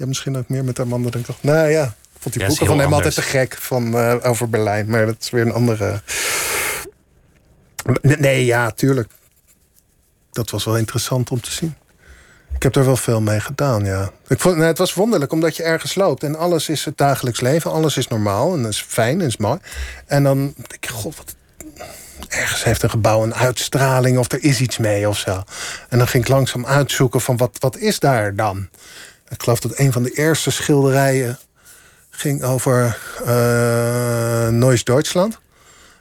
ja 0.00 0.06
misschien 0.06 0.36
ook 0.36 0.48
meer 0.48 0.64
met 0.64 0.78
Armando. 0.78 1.10
Denk 1.10 1.28
ik 1.28 1.34
toch. 1.34 1.42
Nou 1.42 1.68
ja, 1.68 1.84
ik 1.84 2.20
vond 2.20 2.34
die 2.34 2.46
boeken 2.46 2.66
van 2.66 2.78
hem 2.78 2.92
altijd 2.92 3.14
te 3.14 3.22
gek 3.22 3.56
van, 3.60 3.96
uh, 3.96 4.14
over 4.22 4.48
Berlijn. 4.48 4.90
Maar 4.90 5.06
dat 5.06 5.16
is 5.20 5.30
weer 5.30 5.42
een 5.46 5.52
andere. 5.52 6.02
Nee, 8.02 8.44
ja, 8.44 8.70
tuurlijk. 8.70 9.12
Dat 10.30 10.50
was 10.50 10.64
wel 10.64 10.76
interessant 10.76 11.30
om 11.30 11.40
te 11.40 11.50
zien. 11.50 11.74
Ik 12.54 12.62
heb 12.62 12.76
er 12.76 12.84
wel 12.84 12.96
veel 12.96 13.20
mee 13.20 13.40
gedaan, 13.40 13.84
ja. 13.84 14.10
Ik 14.28 14.40
vond, 14.40 14.56
nou, 14.56 14.66
het 14.66 14.78
was 14.78 14.94
wonderlijk, 14.94 15.32
omdat 15.32 15.56
je 15.56 15.62
ergens 15.62 15.94
loopt... 15.94 16.22
en 16.22 16.36
alles 16.36 16.68
is 16.68 16.84
het 16.84 16.96
dagelijks 16.96 17.40
leven, 17.40 17.70
alles 17.70 17.96
is 17.96 18.08
normaal 18.08 18.54
en 18.54 18.62
dat 18.62 18.70
is 18.70 18.82
fijn 18.88 19.20
en 19.20 19.26
is 19.26 19.36
mooi. 19.36 19.58
En 20.06 20.22
dan 20.22 20.38
denk 20.38 20.72
ik, 20.74 20.88
god, 20.88 21.16
wat, 21.16 21.34
ergens 22.28 22.64
heeft 22.64 22.82
een 22.82 22.90
gebouw 22.90 23.22
een 23.22 23.34
uitstraling... 23.34 24.18
of 24.18 24.32
er 24.32 24.44
is 24.44 24.60
iets 24.60 24.78
mee 24.78 25.08
of 25.08 25.18
zo. 25.18 25.42
En 25.88 25.98
dan 25.98 26.08
ging 26.08 26.24
ik 26.24 26.28
langzaam 26.28 26.66
uitzoeken 26.66 27.20
van 27.20 27.36
wat, 27.36 27.56
wat 27.58 27.76
is 27.76 27.98
daar 27.98 28.34
dan? 28.34 28.68
Ik 29.30 29.42
geloof 29.42 29.60
dat 29.60 29.78
een 29.78 29.92
van 29.92 30.02
de 30.02 30.10
eerste 30.10 30.50
schilderijen... 30.50 31.38
ging 32.10 32.42
over 32.42 32.98
uh, 33.26 34.48
Neues 34.48 34.84
Duitsland... 34.84 35.38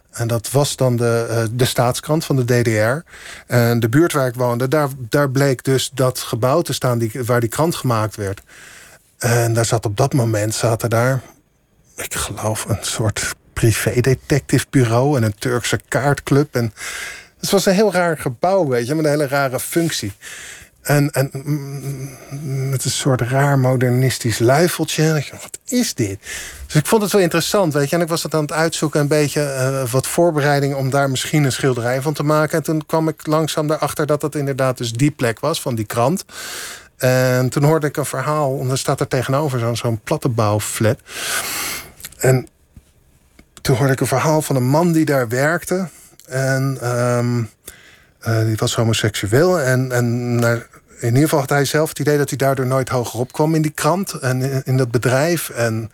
En 0.09 0.27
dat 0.27 0.51
was 0.51 0.75
dan 0.75 0.95
de, 0.95 1.27
uh, 1.29 1.43
de 1.51 1.65
staatskrant 1.65 2.25
van 2.25 2.35
de 2.35 2.45
DDR. 2.45 3.11
En 3.53 3.79
de 3.79 3.89
buurt 3.89 4.13
waar 4.13 4.27
ik 4.27 4.35
woonde, 4.35 4.67
daar, 4.67 4.87
daar 4.97 5.29
bleek 5.29 5.63
dus 5.63 5.91
dat 5.93 6.19
gebouw 6.19 6.61
te 6.61 6.73
staan 6.73 6.97
die, 6.97 7.11
waar 7.25 7.39
die 7.39 7.49
krant 7.49 7.75
gemaakt 7.75 8.15
werd. 8.15 8.41
En 9.17 9.53
daar 9.53 9.65
zat 9.65 9.85
op 9.85 9.97
dat 9.97 10.13
moment 10.13 10.53
zaten 10.53 10.89
daar, 10.89 11.21
ik 11.95 12.13
geloof, 12.13 12.65
een 12.65 12.77
soort 12.81 13.35
privé-detective 13.53 14.65
bureau 14.69 15.17
en 15.17 15.23
een 15.23 15.35
Turkse 15.39 15.79
kaartclub. 15.87 16.55
En 16.55 16.73
het 17.39 17.49
was 17.49 17.65
een 17.65 17.73
heel 17.73 17.93
raar 17.93 18.17
gebouw, 18.17 18.67
weet 18.67 18.87
je, 18.87 18.95
met 18.95 19.05
een 19.05 19.11
hele 19.11 19.27
rare 19.27 19.59
functie. 19.59 20.13
En, 20.81 21.09
en 21.11 21.29
mm, 21.31 22.69
met 22.69 22.85
een 22.85 22.91
soort 22.91 23.21
raar 23.21 23.59
modernistisch 23.59 24.39
luifeltje. 24.39 25.23
Wat 25.31 25.59
is 25.65 25.93
dit? 25.93 26.19
Dus 26.65 26.75
ik 26.75 26.85
vond 26.85 27.01
het 27.01 27.11
wel 27.11 27.21
interessant, 27.21 27.73
weet 27.73 27.89
je. 27.89 27.95
En 27.95 28.01
ik 28.01 28.07
was 28.07 28.21
dat 28.21 28.33
aan 28.33 28.41
het 28.41 28.51
uitzoeken, 28.51 28.99
een 28.99 29.07
beetje 29.07 29.41
uh, 29.41 29.91
wat 29.91 30.07
voorbereiding... 30.07 30.75
om 30.75 30.89
daar 30.89 31.09
misschien 31.09 31.43
een 31.43 31.51
schilderij 31.51 32.01
van 32.01 32.13
te 32.13 32.23
maken. 32.23 32.57
En 32.57 32.63
toen 32.63 32.85
kwam 32.85 33.07
ik 33.07 33.27
langzaam 33.27 33.67
daarachter 33.67 34.05
dat 34.05 34.21
dat 34.21 34.35
inderdaad 34.35 34.77
dus 34.77 34.91
die 34.91 35.11
plek 35.11 35.39
was... 35.39 35.61
van 35.61 35.75
die 35.75 35.85
krant. 35.85 36.25
En 36.97 37.49
toen 37.49 37.63
hoorde 37.63 37.87
ik 37.87 37.97
een 37.97 38.05
verhaal, 38.05 38.59
en 38.59 38.69
er 38.69 38.77
staat 38.77 38.99
er 38.99 39.07
tegenover 39.07 39.59
zo'n 39.59 39.77
zo'n 39.77 39.99
plattenbouwflat. 40.03 40.99
En 42.17 42.47
toen 43.61 43.75
hoorde 43.75 43.93
ik 43.93 43.99
een 43.99 44.07
verhaal 44.07 44.41
van 44.41 44.55
een 44.55 44.67
man 44.67 44.91
die 44.91 45.05
daar 45.05 45.27
werkte. 45.27 45.89
En... 46.25 46.77
Um, 46.83 47.49
uh, 48.27 48.39
die 48.43 48.55
was 48.55 48.75
homoseksueel. 48.75 49.59
En, 49.59 49.91
en 49.91 50.35
naar, 50.35 50.67
in 50.99 51.07
ieder 51.07 51.23
geval 51.23 51.39
had 51.39 51.49
hij 51.49 51.65
zelf 51.65 51.89
het 51.89 51.99
idee 51.99 52.17
dat 52.17 52.29
hij 52.29 52.37
daardoor 52.37 52.65
nooit 52.65 52.89
hoger 52.89 53.19
op 53.19 53.31
kwam 53.31 53.55
in 53.55 53.61
die 53.61 53.71
krant 53.71 54.13
en 54.13 54.65
in, 54.65 54.77
dat 54.77 54.91
bedrijf. 54.91 55.49
En, 55.49 55.91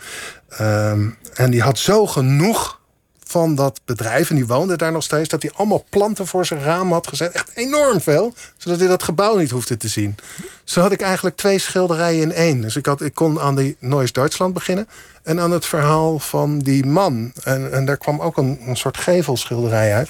um, 0.62 1.18
en 1.34 1.52
die 1.52 1.62
had 1.62 1.78
zo 1.78 2.08
genoeg 2.08 2.80
van 3.28 3.56
dat 3.56 3.80
bedrijf, 3.86 4.30
en 4.30 4.36
die 4.36 4.48
woonde 4.48 4.78
daar 4.78 4.92
nog 4.92 5.04
steeds, 5.04 5.30
dat 5.30 5.42
hij 5.42 5.52
allemaal 5.56 5.86
planten 5.90 6.28
voor 6.28 6.46
zijn 6.46 6.62
raam 6.62 6.92
had 6.92 7.08
gezet. 7.08 7.32
Echt 7.32 7.52
enorm 7.54 8.02
veel, 8.02 8.34
zodat 8.58 8.80
hij 8.80 8.88
dat 8.88 9.04
gebouw 9.04 9.38
niet 9.38 9.52
hoefde 9.52 9.78
te 9.78 9.88
zien. 9.88 10.16
Zo 10.64 10.82
had 10.82 10.92
ik 10.92 11.02
eigenlijk 11.02 11.36
twee 11.36 11.60
schilderijen 11.60 12.22
in 12.22 12.32
één. 12.32 12.62
Dus 12.62 12.76
ik, 12.76 12.86
had, 12.86 13.02
ik 13.02 13.14
kon 13.14 13.40
aan 13.40 13.56
die 13.56 13.78
Neues 13.80 14.12
Duitsland 14.12 14.54
beginnen 14.54 14.88
en 15.24 15.40
aan 15.40 15.52
het 15.52 15.66
verhaal 15.66 16.20
van 16.20 16.60
die 16.60 16.86
man. 16.86 17.32
En, 17.44 17.72
en 17.72 17.86
daar 17.86 17.98
kwam 17.98 18.22
ook 18.22 18.38
een, 18.38 18.60
een 18.66 18.78
soort 18.78 18.98
gevelschilderij 18.98 19.94
uit. 19.94 20.10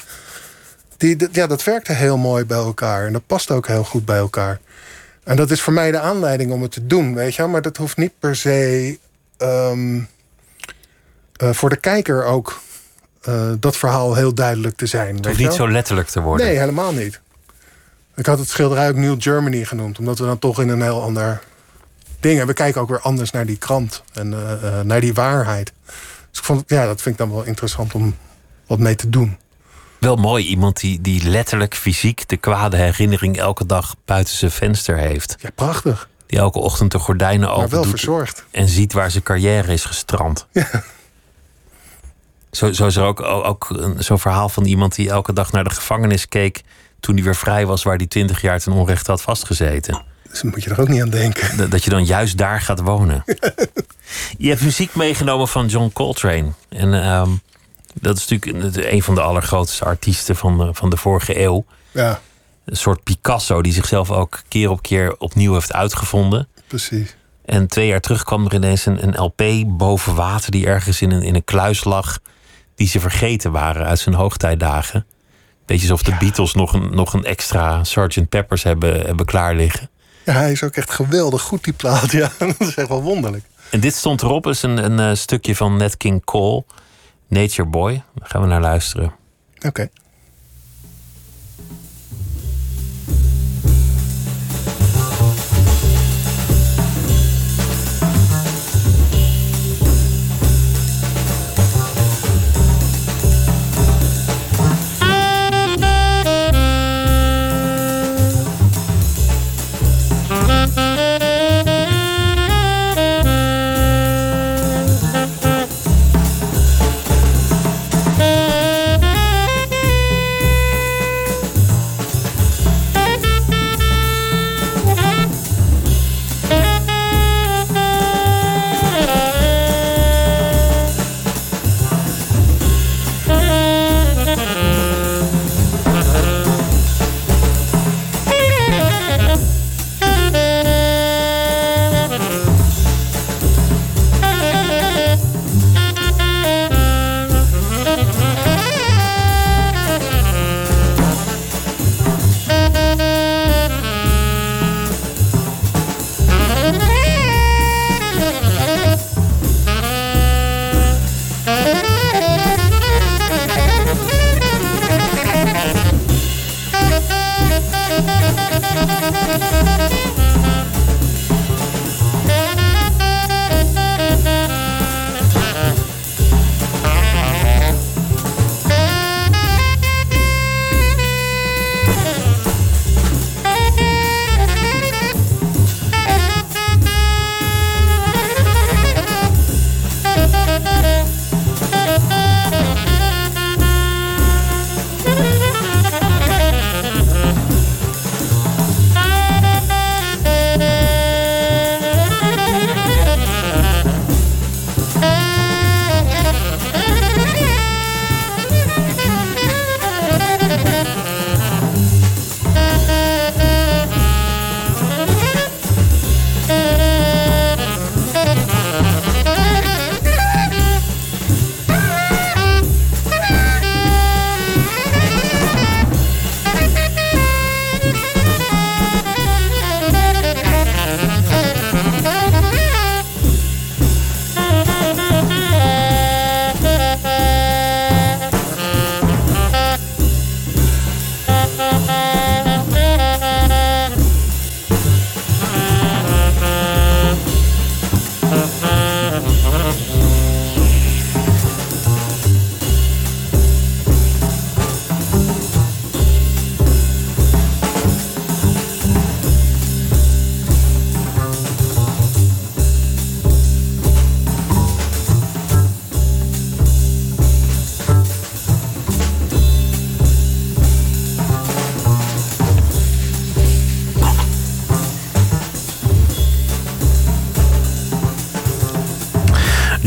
Die, 0.97 1.27
ja, 1.31 1.47
dat 1.47 1.63
werkte 1.63 1.93
heel 1.93 2.17
mooi 2.17 2.45
bij 2.45 2.57
elkaar. 2.57 3.05
En 3.05 3.13
dat 3.13 3.27
past 3.27 3.51
ook 3.51 3.67
heel 3.67 3.83
goed 3.83 4.05
bij 4.05 4.17
elkaar. 4.17 4.59
En 5.23 5.35
dat 5.35 5.51
is 5.51 5.61
voor 5.61 5.73
mij 5.73 5.91
de 5.91 5.99
aanleiding 5.99 6.51
om 6.51 6.61
het 6.61 6.71
te 6.71 6.87
doen, 6.87 7.15
weet 7.15 7.35
je. 7.35 7.45
Maar 7.45 7.61
dat 7.61 7.77
hoeft 7.77 7.97
niet 7.97 8.19
per 8.19 8.35
se 8.35 8.99
um, 9.37 10.07
uh, 11.43 11.49
voor 11.51 11.69
de 11.69 11.77
kijker 11.77 12.23
ook 12.23 12.61
uh, 13.29 13.51
dat 13.59 13.77
verhaal 13.77 14.15
heel 14.15 14.33
duidelijk 14.33 14.75
te 14.75 14.85
zijn. 14.85 15.15
Het 15.15 15.25
hoeft 15.25 15.37
niet 15.37 15.53
zo 15.53 15.71
letterlijk 15.71 16.07
te 16.07 16.21
worden. 16.21 16.45
Nee, 16.45 16.57
helemaal 16.57 16.93
niet. 16.93 17.19
Ik 18.15 18.25
had 18.25 18.39
het 18.39 18.49
schilderij 18.49 18.89
ook 18.89 18.95
New 18.95 19.15
Germany 19.21 19.65
genoemd. 19.65 19.99
Omdat 19.99 20.19
we 20.19 20.25
dan 20.25 20.39
toch 20.39 20.61
in 20.61 20.69
een 20.69 20.81
heel 20.81 21.01
ander 21.01 21.41
ding... 22.19 22.39
En 22.39 22.47
we 22.47 22.53
kijken 22.53 22.81
ook 22.81 22.89
weer 22.89 23.01
anders 23.01 23.31
naar 23.31 23.45
die 23.45 23.57
krant. 23.57 24.03
En 24.13 24.31
uh, 24.31 24.81
naar 24.81 25.01
die 25.01 25.13
waarheid. 25.13 25.73
Dus 26.29 26.39
ik 26.39 26.43
vond, 26.43 26.63
ja, 26.67 26.85
dat 26.85 27.01
vind 27.01 27.19
ik 27.19 27.25
dan 27.25 27.35
wel 27.35 27.43
interessant 27.43 27.93
om 27.93 28.15
wat 28.67 28.79
mee 28.79 28.95
te 28.95 29.09
doen. 29.09 29.37
Wel 30.05 30.15
mooi, 30.15 30.45
iemand 30.45 30.79
die, 30.79 31.01
die 31.01 31.29
letterlijk 31.29 31.75
fysiek 31.75 32.27
de 32.27 32.37
kwade 32.37 32.77
herinnering 32.77 33.37
elke 33.37 33.65
dag 33.65 33.95
buiten 34.05 34.35
zijn 34.35 34.51
venster 34.51 34.97
heeft. 34.97 35.35
Ja, 35.39 35.49
prachtig. 35.55 36.09
Die 36.25 36.39
elke 36.39 36.59
ochtend 36.59 36.91
de 36.91 36.99
gordijnen 36.99 37.51
open 37.51 37.69
wel 37.69 37.83
verzorgd. 37.83 38.43
En 38.51 38.67
ziet 38.67 38.93
waar 38.93 39.11
zijn 39.11 39.23
carrière 39.23 39.73
is 39.73 39.85
gestrand. 39.85 40.47
Ja. 40.51 40.83
Zo, 42.51 42.71
zo 42.71 42.85
is 42.85 42.95
er 42.95 43.03
ook, 43.03 43.21
ook 43.21 43.93
zo'n 43.97 44.19
verhaal 44.19 44.49
van 44.49 44.65
iemand 44.65 44.95
die 44.95 45.09
elke 45.09 45.33
dag 45.33 45.51
naar 45.51 45.63
de 45.63 45.69
gevangenis 45.69 46.27
keek. 46.27 46.61
toen 46.99 47.15
hij 47.15 47.23
weer 47.23 47.35
vrij 47.35 47.65
was, 47.65 47.83
waar 47.83 47.97
hij 47.97 48.07
twintig 48.07 48.41
jaar 48.41 48.59
ten 48.59 48.71
onrechte 48.71 49.11
had 49.11 49.21
vastgezeten. 49.21 50.03
Dus 50.29 50.41
moet 50.43 50.63
je 50.63 50.69
er 50.69 50.81
ook 50.81 50.87
niet 50.87 51.01
aan 51.01 51.09
denken. 51.09 51.57
Dat, 51.57 51.71
dat 51.71 51.83
je 51.83 51.89
dan 51.89 52.05
juist 52.05 52.37
daar 52.37 52.61
gaat 52.61 52.79
wonen. 52.79 53.23
je 54.37 54.49
hebt 54.49 54.61
muziek 54.61 54.95
meegenomen 54.95 55.47
van 55.47 55.67
John 55.67 55.89
Coltrane. 55.93 56.51
En 56.69 56.93
um, 56.93 57.41
dat 58.01 58.17
is 58.17 58.27
natuurlijk 58.27 58.75
een 58.75 59.03
van 59.03 59.15
de 59.15 59.21
allergrootste 59.21 59.85
artiesten 59.85 60.35
van 60.35 60.57
de, 60.57 60.73
van 60.73 60.89
de 60.89 60.97
vorige 60.97 61.41
eeuw. 61.41 61.65
Ja. 61.91 62.21
Een 62.65 62.75
soort 62.75 63.03
Picasso 63.03 63.61
die 63.61 63.73
zichzelf 63.73 64.11
ook 64.11 64.41
keer 64.47 64.69
op 64.69 64.81
keer 64.81 65.17
opnieuw 65.17 65.53
heeft 65.53 65.73
uitgevonden. 65.73 66.47
Precies. 66.67 67.15
En 67.45 67.67
twee 67.67 67.87
jaar 67.87 67.99
terug 67.99 68.23
kwam 68.23 68.45
er 68.45 68.53
ineens 68.53 68.85
een, 68.85 69.03
een 69.03 69.21
LP 69.21 69.43
boven 69.77 70.15
water 70.15 70.51
die 70.51 70.65
ergens 70.65 71.01
in 71.01 71.11
een, 71.11 71.21
in 71.21 71.35
een 71.35 71.43
kluis 71.43 71.83
lag. 71.83 72.19
Die 72.75 72.87
ze 72.87 72.99
vergeten 72.99 73.51
waren 73.51 73.85
uit 73.85 73.99
zijn 73.99 74.15
hoogtijdagen. 74.15 75.05
Beetje 75.65 75.91
alsof 75.91 76.03
de 76.03 76.15
Beatles 76.19 76.53
nog 76.53 76.73
een, 76.73 76.95
nog 76.95 77.13
een 77.13 77.23
extra 77.23 77.83
Sgt. 77.83 78.29
Peppers 78.29 78.63
hebben, 78.63 79.01
hebben 79.01 79.25
klaar 79.25 79.55
liggen. 79.55 79.89
Ja, 80.25 80.33
hij 80.33 80.51
is 80.51 80.63
ook 80.63 80.75
echt 80.75 80.91
geweldig 80.91 81.41
goed, 81.41 81.63
die 81.63 81.73
plaat. 81.73 82.11
Ja, 82.21 82.31
dat 82.37 82.55
is 82.59 82.75
echt 82.75 82.87
wel 82.87 83.01
wonderlijk. 83.01 83.43
En 83.71 83.79
dit 83.79 83.95
stond 83.95 84.21
erop, 84.21 84.47
is 84.47 84.61
een, 84.61 84.85
een, 84.85 84.97
een 84.97 85.17
stukje 85.17 85.55
van 85.55 85.77
Nat 85.77 85.97
King 85.97 86.23
Cole. 86.23 86.63
Nature 87.27 87.69
Boy. 87.69 88.03
Daar 88.13 88.29
gaan 88.29 88.41
we 88.41 88.47
naar 88.47 88.61
luisteren. 88.61 89.13
Oké. 89.55 89.67
Okay. 89.67 89.89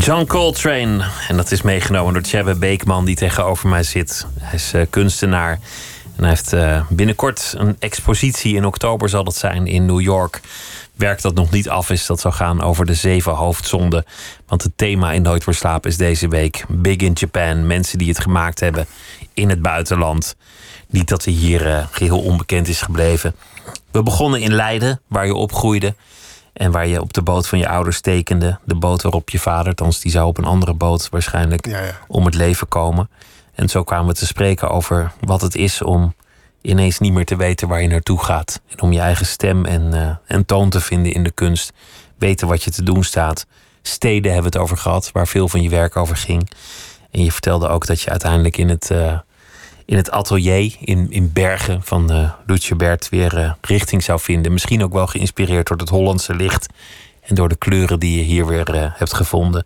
John 0.09 0.25
Coltrane. 0.25 1.05
En 1.27 1.37
dat 1.37 1.51
is 1.51 1.61
meegenomen 1.61 2.13
door 2.13 2.21
Tjebbe 2.21 2.55
Beekman, 2.55 3.05
die 3.05 3.15
tegenover 3.15 3.69
mij 3.69 3.83
zit. 3.83 4.25
Hij 4.39 4.53
is 4.53 4.73
uh, 4.73 4.85
kunstenaar. 4.89 5.51
En 6.15 6.23
hij 6.23 6.29
heeft 6.29 6.53
uh, 6.53 6.81
binnenkort 6.89 7.53
een 7.57 7.75
expositie. 7.79 8.55
In 8.55 8.65
oktober 8.65 9.09
zal 9.09 9.23
dat 9.23 9.35
zijn 9.35 9.67
in 9.67 9.85
New 9.85 10.01
York. 10.01 10.41
Werk 10.95 11.21
dat 11.21 11.33
nog 11.33 11.51
niet 11.51 11.69
af 11.69 11.89
is, 11.89 12.05
dat 12.05 12.19
zal 12.19 12.31
gaan 12.31 12.61
over 12.61 12.85
de 12.85 12.93
zeven 12.93 13.33
hoofdzonden. 13.33 14.05
Want 14.47 14.63
het 14.63 14.71
thema 14.75 15.11
in 15.11 15.21
Nooit 15.21 15.43
voor 15.43 15.53
Slapen 15.53 15.89
is 15.89 15.97
deze 15.97 16.27
week 16.27 16.65
Big 16.67 16.97
in 16.97 17.13
Japan. 17.13 17.67
Mensen 17.67 17.97
die 17.97 18.07
het 18.07 18.19
gemaakt 18.19 18.59
hebben 18.59 18.85
in 19.33 19.49
het 19.49 19.61
buitenland. 19.61 20.35
Niet 20.87 21.07
dat 21.07 21.25
hij 21.25 21.33
hier 21.33 21.67
uh, 21.67 21.85
geheel 21.91 22.19
onbekend 22.19 22.67
is 22.67 22.81
gebleven. 22.81 23.35
We 23.91 24.03
begonnen 24.03 24.41
in 24.41 24.53
Leiden, 24.53 25.01
waar 25.07 25.25
je 25.25 25.35
opgroeide. 25.35 25.95
En 26.53 26.71
waar 26.71 26.87
je 26.87 27.01
op 27.01 27.13
de 27.13 27.21
boot 27.21 27.47
van 27.47 27.59
je 27.59 27.69
ouders 27.69 28.01
tekende. 28.01 28.59
De 28.65 28.75
boot 28.75 29.01
waarop 29.01 29.29
je 29.29 29.39
vader, 29.39 29.67
althans 29.67 29.99
die 29.99 30.11
zou 30.11 30.27
op 30.27 30.37
een 30.37 30.45
andere 30.45 30.73
boot 30.73 31.09
waarschijnlijk 31.09 31.67
Ja, 31.67 31.83
ja. 31.83 31.99
om 32.07 32.25
het 32.25 32.35
leven 32.35 32.67
komen. 32.67 33.09
En 33.53 33.69
zo 33.69 33.83
kwamen 33.83 34.07
we 34.07 34.13
te 34.13 34.25
spreken 34.25 34.69
over 34.69 35.11
wat 35.21 35.41
het 35.41 35.55
is 35.55 35.81
om 35.81 36.13
ineens 36.61 36.99
niet 36.99 37.13
meer 37.13 37.25
te 37.25 37.35
weten 37.35 37.67
waar 37.67 37.81
je 37.81 37.87
naartoe 37.87 38.23
gaat. 38.23 38.61
En 38.67 38.81
om 38.81 38.91
je 38.91 38.99
eigen 38.99 39.25
stem 39.25 39.65
en, 39.65 39.93
eh, 39.93 40.15
en 40.25 40.45
toon 40.45 40.69
te 40.69 40.81
vinden 40.81 41.13
in 41.13 41.23
de 41.23 41.31
kunst. 41.31 41.73
Weten 42.17 42.47
wat 42.47 42.63
je 42.63 42.71
te 42.71 42.83
doen 42.83 43.03
staat. 43.03 43.45
Steden 43.81 44.31
hebben 44.33 44.51
we 44.51 44.57
het 44.57 44.67
over 44.67 44.77
gehad, 44.77 45.11
waar 45.11 45.27
veel 45.27 45.47
van 45.47 45.61
je 45.61 45.69
werk 45.69 45.95
over 45.95 46.17
ging. 46.17 46.51
En 47.11 47.23
je 47.23 47.31
vertelde 47.31 47.67
ook 47.67 47.85
dat 47.85 48.01
je 48.01 48.09
uiteindelijk 48.09 48.57
in 48.57 48.69
het, 48.69 48.91
eh, 48.91 49.19
in 49.89 49.97
het 49.97 50.11
atelier 50.11 50.75
in, 50.79 51.11
in 51.11 51.33
Bergen 51.33 51.83
van 51.83 52.11
uh, 52.11 52.31
weer 53.09 53.37
eh, 53.37 53.51
richting 53.61 54.03
zou 54.03 54.19
vinden. 54.19 54.53
Misschien 54.53 54.83
ook 54.83 54.93
wel 54.93 55.07
geïnspireerd 55.07 55.67
door 55.67 55.77
het 55.77 55.89
Hollandse 55.89 56.35
licht 56.35 56.67
en 57.21 57.35
door 57.35 57.49
de 57.49 57.55
kleuren 57.55 57.99
die 57.99 58.17
je 58.17 58.23
hier 58.23 58.45
weer 58.45 58.73
eh, 58.75 58.91
hebt 58.93 59.13
gevonden. 59.13 59.65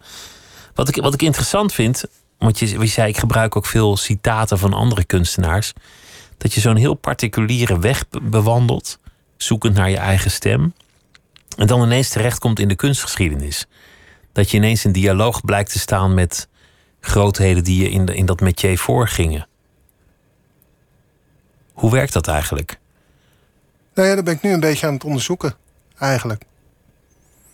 Wat 0.73 0.87
ik, 0.87 0.95
wat 0.95 1.13
ik 1.13 1.21
interessant 1.21 1.73
vind, 1.73 2.03
want 2.37 2.59
je, 2.59 2.79
je 2.79 2.85
zei 2.85 3.09
ik 3.09 3.17
gebruik 3.17 3.55
ook 3.55 3.65
veel 3.65 3.97
citaten 3.97 4.59
van 4.59 4.73
andere 4.73 5.03
kunstenaars. 5.03 5.73
Dat 6.37 6.53
je 6.53 6.61
zo'n 6.61 6.75
heel 6.75 6.93
particuliere 6.93 7.79
weg 7.79 8.09
be- 8.09 8.21
bewandelt, 8.21 8.99
zoekend 9.37 9.75
naar 9.75 9.89
je 9.89 9.97
eigen 9.97 10.31
stem. 10.31 10.73
En 11.57 11.67
dan 11.67 11.83
ineens 11.83 12.09
terechtkomt 12.09 12.59
in 12.59 12.67
de 12.67 12.75
kunstgeschiedenis. 12.75 13.65
Dat 14.31 14.51
je 14.51 14.57
ineens 14.57 14.85
in 14.85 14.91
dialoog 14.91 15.41
blijkt 15.41 15.71
te 15.71 15.79
staan 15.79 16.13
met 16.13 16.47
grootheden 16.99 17.63
die 17.63 17.83
je 17.83 17.89
in, 17.89 18.05
in 18.05 18.25
dat 18.25 18.39
métier 18.39 18.77
voorgingen. 18.77 19.47
Hoe 21.73 21.91
werkt 21.91 22.13
dat 22.13 22.27
eigenlijk? 22.27 22.77
Nou 23.93 24.07
ja, 24.07 24.15
dat 24.15 24.23
ben 24.23 24.33
ik 24.33 24.41
nu 24.41 24.51
een 24.53 24.59
beetje 24.59 24.87
aan 24.87 24.93
het 24.93 25.03
onderzoeken, 25.03 25.55
eigenlijk. 25.97 26.43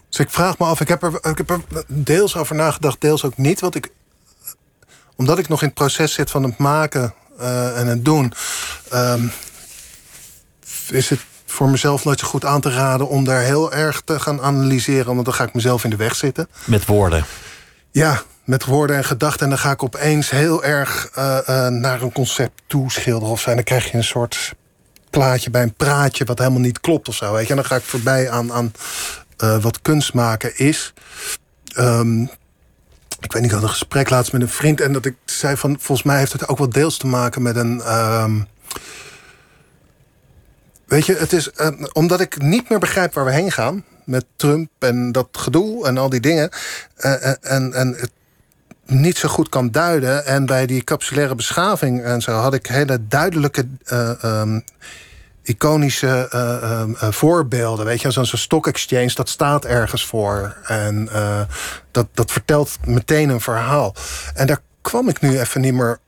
Dus 0.09 0.19
ik 0.19 0.29
vraag 0.29 0.57
me 0.57 0.65
af, 0.65 0.81
ik 0.81 0.87
heb 0.87 1.03
er, 1.03 1.13
ik 1.13 1.37
heb 1.37 1.49
er 1.49 1.61
deels 1.87 2.35
over 2.35 2.55
nagedacht, 2.55 3.01
deels 3.01 3.23
ook 3.23 3.37
niet. 3.37 3.59
Want 3.59 3.75
ik, 3.75 3.91
omdat 5.15 5.39
ik 5.39 5.47
nog 5.47 5.61
in 5.61 5.67
het 5.67 5.75
proces 5.75 6.13
zit 6.13 6.31
van 6.31 6.43
het 6.43 6.57
maken 6.57 7.13
eh, 7.37 7.79
en 7.79 7.87
het 7.87 8.05
doen, 8.05 8.33
ehm, 8.89 9.27
is 10.89 11.09
het 11.09 11.19
voor 11.45 11.69
mezelf 11.69 12.03
nooit 12.03 12.19
zo 12.19 12.27
goed 12.27 12.45
aan 12.45 12.61
te 12.61 12.71
raden 12.71 13.07
om 13.07 13.23
daar 13.23 13.41
heel 13.41 13.73
erg 13.73 14.01
te 14.05 14.19
gaan 14.19 14.41
analyseren. 14.41 15.13
Want 15.13 15.25
dan 15.25 15.33
ga 15.33 15.43
ik 15.43 15.53
mezelf 15.53 15.83
in 15.83 15.89
de 15.89 15.95
weg 15.95 16.15
zitten. 16.15 16.49
Met 16.65 16.85
woorden. 16.85 17.25
Ja, 17.91 18.21
met 18.49 18.65
woorden 18.65 18.95
en 18.95 19.03
gedachten. 19.03 19.43
En 19.43 19.49
dan 19.49 19.57
ga 19.59 19.71
ik 19.71 19.83
opeens 19.83 20.29
heel 20.29 20.63
erg 20.63 21.09
eh, 21.13 21.37
eh, 21.47 21.73
naar 21.73 22.01
een 22.01 22.11
concept 22.11 22.61
toeschilderen 22.67 23.29
of 23.33 23.41
zo. 23.41 23.49
En 23.49 23.55
dan 23.55 23.63
krijg 23.63 23.91
je 23.91 23.97
een 23.97 24.03
soort 24.03 24.53
plaatje 25.09 25.49
bij 25.49 25.61
een 25.61 25.73
praatje 25.73 26.25
wat 26.25 26.37
helemaal 26.37 26.59
niet 26.59 26.79
klopt 26.79 27.07
of 27.07 27.15
zo. 27.15 27.33
Weet 27.33 27.43
je? 27.43 27.49
En 27.49 27.55
dan 27.55 27.65
ga 27.65 27.75
ik 27.75 27.81
voorbij 27.81 28.29
aan, 28.29 28.51
aan 28.53 28.71
eh, 29.37 29.61
wat 29.61 29.81
kunst 29.81 30.13
maken 30.13 30.57
is. 30.57 30.93
Ehm, 31.73 32.21
ik 33.19 33.31
weet 33.31 33.41
niet, 33.41 33.45
ik 33.45 33.51
had 33.51 33.63
een 33.63 33.69
gesprek 33.69 34.09
laatst 34.09 34.31
met 34.31 34.41
een 34.41 34.49
vriend. 34.49 34.81
En 34.81 34.93
dat 34.93 35.05
ik 35.05 35.15
zei 35.25 35.57
van, 35.57 35.75
volgens 35.79 36.07
mij 36.07 36.17
heeft 36.17 36.31
het 36.31 36.47
ook 36.47 36.57
wel 36.57 36.69
deels 36.69 36.97
te 36.97 37.07
maken 37.07 37.41
met 37.41 37.55
een... 37.55 37.81
ehm, 37.81 38.41
Weet 40.85 41.05
je, 41.05 41.15
het 41.15 41.33
is 41.33 41.49
omdat 41.93 42.19
ik 42.19 42.41
niet 42.41 42.69
meer 42.69 42.79
begrijp 42.79 43.13
waar 43.13 43.25
we 43.25 43.31
heen 43.31 43.51
gaan 43.51 43.83
met 44.05 44.25
Trump 44.35 44.69
en 44.79 45.11
dat 45.11 45.27
gedoe 45.31 45.87
en 45.87 45.97
al 45.97 46.09
die 46.09 46.19
dingen. 46.19 46.49
eh, 46.95 47.27
en, 47.41 47.73
en 47.73 47.93
het 47.97 48.11
niet 48.89 49.17
zo 49.17 49.29
goed 49.29 49.49
kan 49.49 49.71
duiden. 49.71 50.25
En 50.25 50.45
bij 50.45 50.65
die 50.65 50.83
capsulaire 50.83 51.35
beschaving 51.35 52.03
en 52.03 52.21
zo 52.21 52.31
had 52.31 52.53
ik 52.53 52.67
hele 52.67 52.99
duidelijke. 53.07 53.67
eh, 53.85 54.23
ehm, 54.23 54.59
Iconische 55.43 56.27
eh, 56.29 56.63
ehm, 56.63 56.93
eh, 56.99 57.11
voorbeelden. 57.11 57.85
Weet 57.85 58.01
je, 58.01 58.11
zo'n 58.11 58.25
stock 58.25 58.67
exchange, 58.67 59.13
dat 59.13 59.29
staat 59.29 59.65
ergens 59.65 60.05
voor. 60.05 60.55
En 60.63 61.09
dat, 61.91 62.07
dat 62.13 62.31
vertelt 62.31 62.77
meteen 62.85 63.29
een 63.29 63.41
verhaal. 63.41 63.95
En 64.33 64.47
daar 64.47 64.61
kwam 64.81 65.09
ik 65.09 65.21
nu 65.21 65.39
even 65.39 65.61
niet 65.61 65.73
meer 65.73 65.99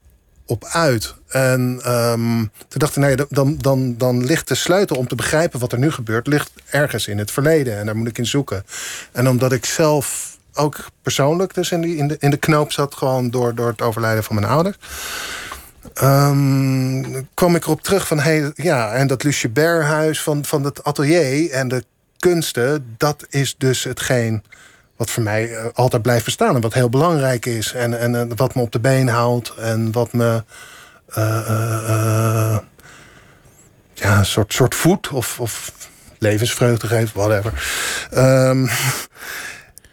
op 0.45 0.65
uit. 0.65 1.15
En 1.27 1.79
ehm, 1.84 2.38
toen 2.67 2.79
dacht 2.79 2.95
ik, 2.95 3.03
nee, 3.03 3.15
dan, 3.29 3.57
dan, 3.57 3.97
dan 3.97 4.25
ligt 4.25 4.47
de 4.47 4.55
sleutel 4.55 4.95
om 4.95 5.07
te 5.07 5.15
begrijpen 5.15 5.59
wat 5.59 5.71
er 5.71 5.79
nu 5.79 5.91
gebeurt, 5.91 6.27
ligt 6.27 6.51
ergens 6.69 7.07
in 7.07 7.17
het 7.17 7.32
verleden. 7.32 7.77
En 7.77 7.86
daar 7.86 7.97
moet 7.97 8.07
ik 8.07 8.17
in 8.17 8.25
zoeken. 8.25 8.65
En 9.11 9.29
omdat 9.29 9.51
ik 9.51 9.65
zelf 9.65 10.30
ook 10.54 10.86
persoonlijk 11.02 11.54
dus 11.54 11.72
in, 11.72 11.82
die, 11.82 11.95
in, 11.95 12.08
de, 12.08 12.16
in 12.20 12.30
de 12.30 12.38
knoop 12.38 12.72
zat, 12.72 12.95
gewoon 12.95 13.30
door, 13.30 13.56
door 13.56 13.68
het 13.68 13.82
overlijden 13.82 14.24
van 14.24 14.36
mijn 14.36 14.47
ouders. 14.47 14.78
ehm, 15.93 17.24
kwam 17.34 17.56
ik 17.56 17.64
erop 17.64 17.82
terug 17.82 18.08
van, 18.08 18.20
hey, 18.20 18.52
ja, 18.56 18.91
en 18.91 19.08
dat 19.08 19.24
Lucie 19.24 19.49
Berhuis 19.49 20.22
van, 20.22 20.45
van 20.45 20.64
het 20.64 20.84
atelier 20.84 21.52
en 21.52 21.68
de 21.68 21.84
kunsten, 22.18 22.95
dat 22.97 23.26
is 23.30 23.56
dus 23.58 23.84
hetgeen 23.84 24.43
wat 24.95 25.10
voor 25.10 25.24
mij 25.24 25.56
eh, 25.56 25.66
altijd 25.74 26.02
blijft 26.02 26.26
bestaan 26.26 26.56
en 26.56 26.62
wat 26.62 26.74
heel 26.74 26.89
belangrijk 26.89 27.45
is. 27.45 27.74
En, 27.74 27.99
en 27.99 28.16
eh, 28.16 28.26
wat 28.36 28.56
me 28.56 28.62
op 28.62 28.72
de 28.72 28.80
been 28.80 29.08
houdt 29.08 29.54
en 29.56 29.91
wat 29.91 30.14
me 30.14 30.43
eh, 31.08 32.58
ja, 33.93 34.18
een 34.18 34.26
soort, 34.26 34.54
soort 34.54 34.76
voet 34.76 35.10
of, 35.10 35.39
of 35.39 35.72
levensvreugde 36.18 36.88
geeft, 36.88 37.14
whatever. 37.14 37.54
Ehm, 38.12 38.68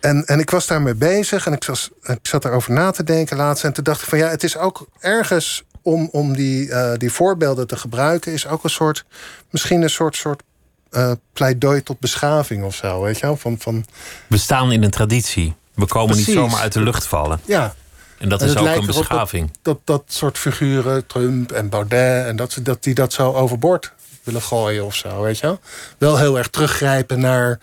en, 0.00 0.24
en 0.26 0.38
ik 0.38 0.50
was 0.50 0.66
daarmee 0.66 0.94
bezig 0.94 1.46
en 1.46 1.52
ik, 1.52 1.64
was, 1.64 1.90
ik 2.02 2.18
zat 2.22 2.44
erover 2.44 2.72
na 2.72 2.90
te 2.90 3.04
denken 3.04 3.36
laatst. 3.36 3.64
En 3.64 3.72
toen 3.72 3.84
dacht 3.84 4.02
ik 4.02 4.08
van 4.08 4.18
ja, 4.18 4.28
het 4.28 4.44
is 4.44 4.56
ook 4.56 4.86
ergens 5.00 5.62
om, 5.82 6.08
om 6.12 6.36
die, 6.36 6.70
eh, 6.72 6.92
die 6.98 7.12
voorbeelden 7.12 7.66
te 7.66 7.76
gebruiken, 7.76 8.32
is 8.32 8.46
ook 8.46 8.64
een 8.64 8.70
soort, 8.70 9.04
misschien 9.50 9.82
een 9.82 9.90
soort, 9.90 10.16
soort 10.16 10.42
eh, 10.90 11.12
pleidooi 11.32 11.82
tot 11.82 12.00
beschaving 12.00 12.64
of 12.64 12.74
zo. 12.74 13.02
Weet 13.02 13.18
je 13.18 13.26
wel? 13.26 13.36
Van, 13.36 13.56
van, 13.58 13.84
We 14.26 14.36
staan 14.38 14.72
in 14.72 14.82
een 14.82 14.90
traditie. 14.90 15.54
We 15.74 15.86
komen 15.86 16.16
niet 16.16 16.26
zomaar 16.26 16.60
uit 16.60 16.72
de 16.72 16.82
lucht 16.82 17.06
vallen. 17.06 17.40
ja, 17.44 17.74
En 18.18 18.28
dat 18.28 18.40
En 18.42 18.48
is 18.48 18.56
ook 18.56 18.66
een 18.66 18.86
beschaving. 18.86 19.50
dat, 19.62 19.78
dat 19.84 20.02
soort 20.06 20.38
figuren, 20.38 21.06
Trump 21.06 21.52
en 21.52 21.68
Baudet, 21.68 22.26
en 22.26 22.36
dat, 22.36 22.52
ze- 22.52 22.62
dat 22.62 22.82
die 22.82 22.94
dat 22.94 23.12
zo 23.12 23.32
overboord 23.32 23.92
willen 24.22 24.42
gooien 24.42 24.84
of 24.84 24.94
zo, 24.94 25.22
weet 25.22 25.38
je 25.38 25.46
wel? 25.46 25.60
Wel 25.98 26.18
heel 26.18 26.38
erg 26.38 26.48
teruggrijpen 26.48 27.20
naar 27.20 27.58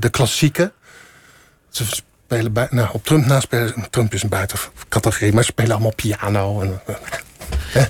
de 0.00 0.08
klassieken. 0.10 0.72
Ze 1.70 1.84
spelen 1.86 2.52
bij, 2.52 2.66
nou, 2.70 2.88
op 2.92 3.04
Trump 3.04 3.26
na 3.26 3.40
spelen, 3.40 3.74
Trump 3.90 4.14
is 4.14 4.22
een 4.22 4.28
buitencategorie, 4.28 5.32
maar 5.32 5.44
ze 5.44 5.50
spelen 5.50 5.72
allemaal 5.72 5.94
piano. 5.94 6.60
En, 6.60 6.80
eh, 6.86 6.94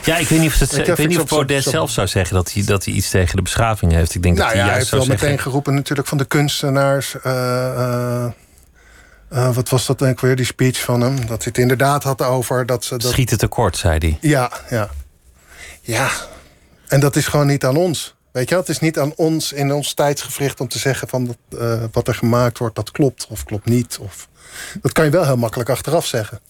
Ja, 0.04 0.16
ik 0.16 0.28
weet 0.28 0.38
niet 0.40 0.48
of, 0.52 0.58
het, 0.58 0.72
Ik 0.72 0.78
ik 0.78 0.86
heb 0.86 0.96
weet 0.96 1.08
niet 1.08 1.20
of 1.20 1.28
Baudet 1.28 1.62
zelf 1.62 1.90
zou 1.90 2.06
zeggen 2.06 2.34
dat 2.36 2.52
hij, 2.52 2.64
dat 2.64 2.84
hij 2.84 2.94
iets 2.94 3.10
tegen 3.10 3.36
de 3.36 3.42
beschaving 3.42 3.92
heeft. 3.92 4.14
Ik 4.14 4.22
denk 4.22 4.36
nou 4.36 4.48
dat 4.48 4.56
ja, 4.56 4.62
hij 4.62 4.70
hij 4.72 4.78
juist 4.78 4.78
heeft 4.78 4.88
zou 4.88 5.00
wel 5.00 5.10
zeggen... 5.10 5.28
meteen 5.28 5.42
geroepen 5.44 5.74
natuurlijk 5.74 6.08
van 6.08 6.18
de 6.18 6.24
kunstenaars. 6.24 7.20
eh, 7.22 8.22
eh, 8.24 8.32
eh, 9.28 9.54
wat 9.54 9.68
was 9.68 9.86
dat 9.86 9.98
denk 9.98 10.12
ik 10.12 10.20
weer, 10.20 10.36
die 10.36 10.44
speech 10.46 10.80
van 10.80 11.00
hem? 11.00 11.16
Dat 11.16 11.28
hij 11.28 11.38
het 11.42 11.58
inderdaad 11.58 12.02
had 12.02 12.22
over 12.22 12.66
dat 12.66 12.84
ze... 12.84 12.96
Dat, 12.96 13.10
Schieten 13.12 13.38
tekort, 13.38 13.76
zei 13.76 13.98
hij. 13.98 14.18
Ja, 14.20 14.50
ja. 14.70 14.88
Ja, 15.80 16.08
en 16.88 17.00
dat 17.00 17.16
is 17.16 17.26
gewoon 17.26 17.46
niet 17.46 17.64
aan 17.64 17.76
ons. 17.76 18.14
Weet 18.32 18.48
je 18.48 18.56
het 18.56 18.68
is 18.68 18.78
niet 18.78 18.98
aan 18.98 19.12
ons 19.16 19.52
in 19.52 19.72
ons 19.72 19.92
tijdsgevricht 19.94 20.60
om 20.60 20.68
te 20.68 20.78
zeggen 20.78 21.08
van 21.08 21.24
dat, 21.24 21.60
eh, 21.60 21.84
wat 21.92 22.08
er 22.08 22.14
gemaakt 22.14 22.58
wordt, 22.58 22.74
dat 22.74 22.90
klopt 22.90 23.26
of 23.30 23.44
klopt 23.44 23.64
niet. 23.64 23.98
Of, 24.00 24.28
dat 24.82 24.92
kan 24.92 25.04
je 25.04 25.10
wel 25.10 25.24
heel 25.24 25.36
makkelijk 25.36 25.68
achteraf 25.70 26.06
zeggen. 26.06 26.40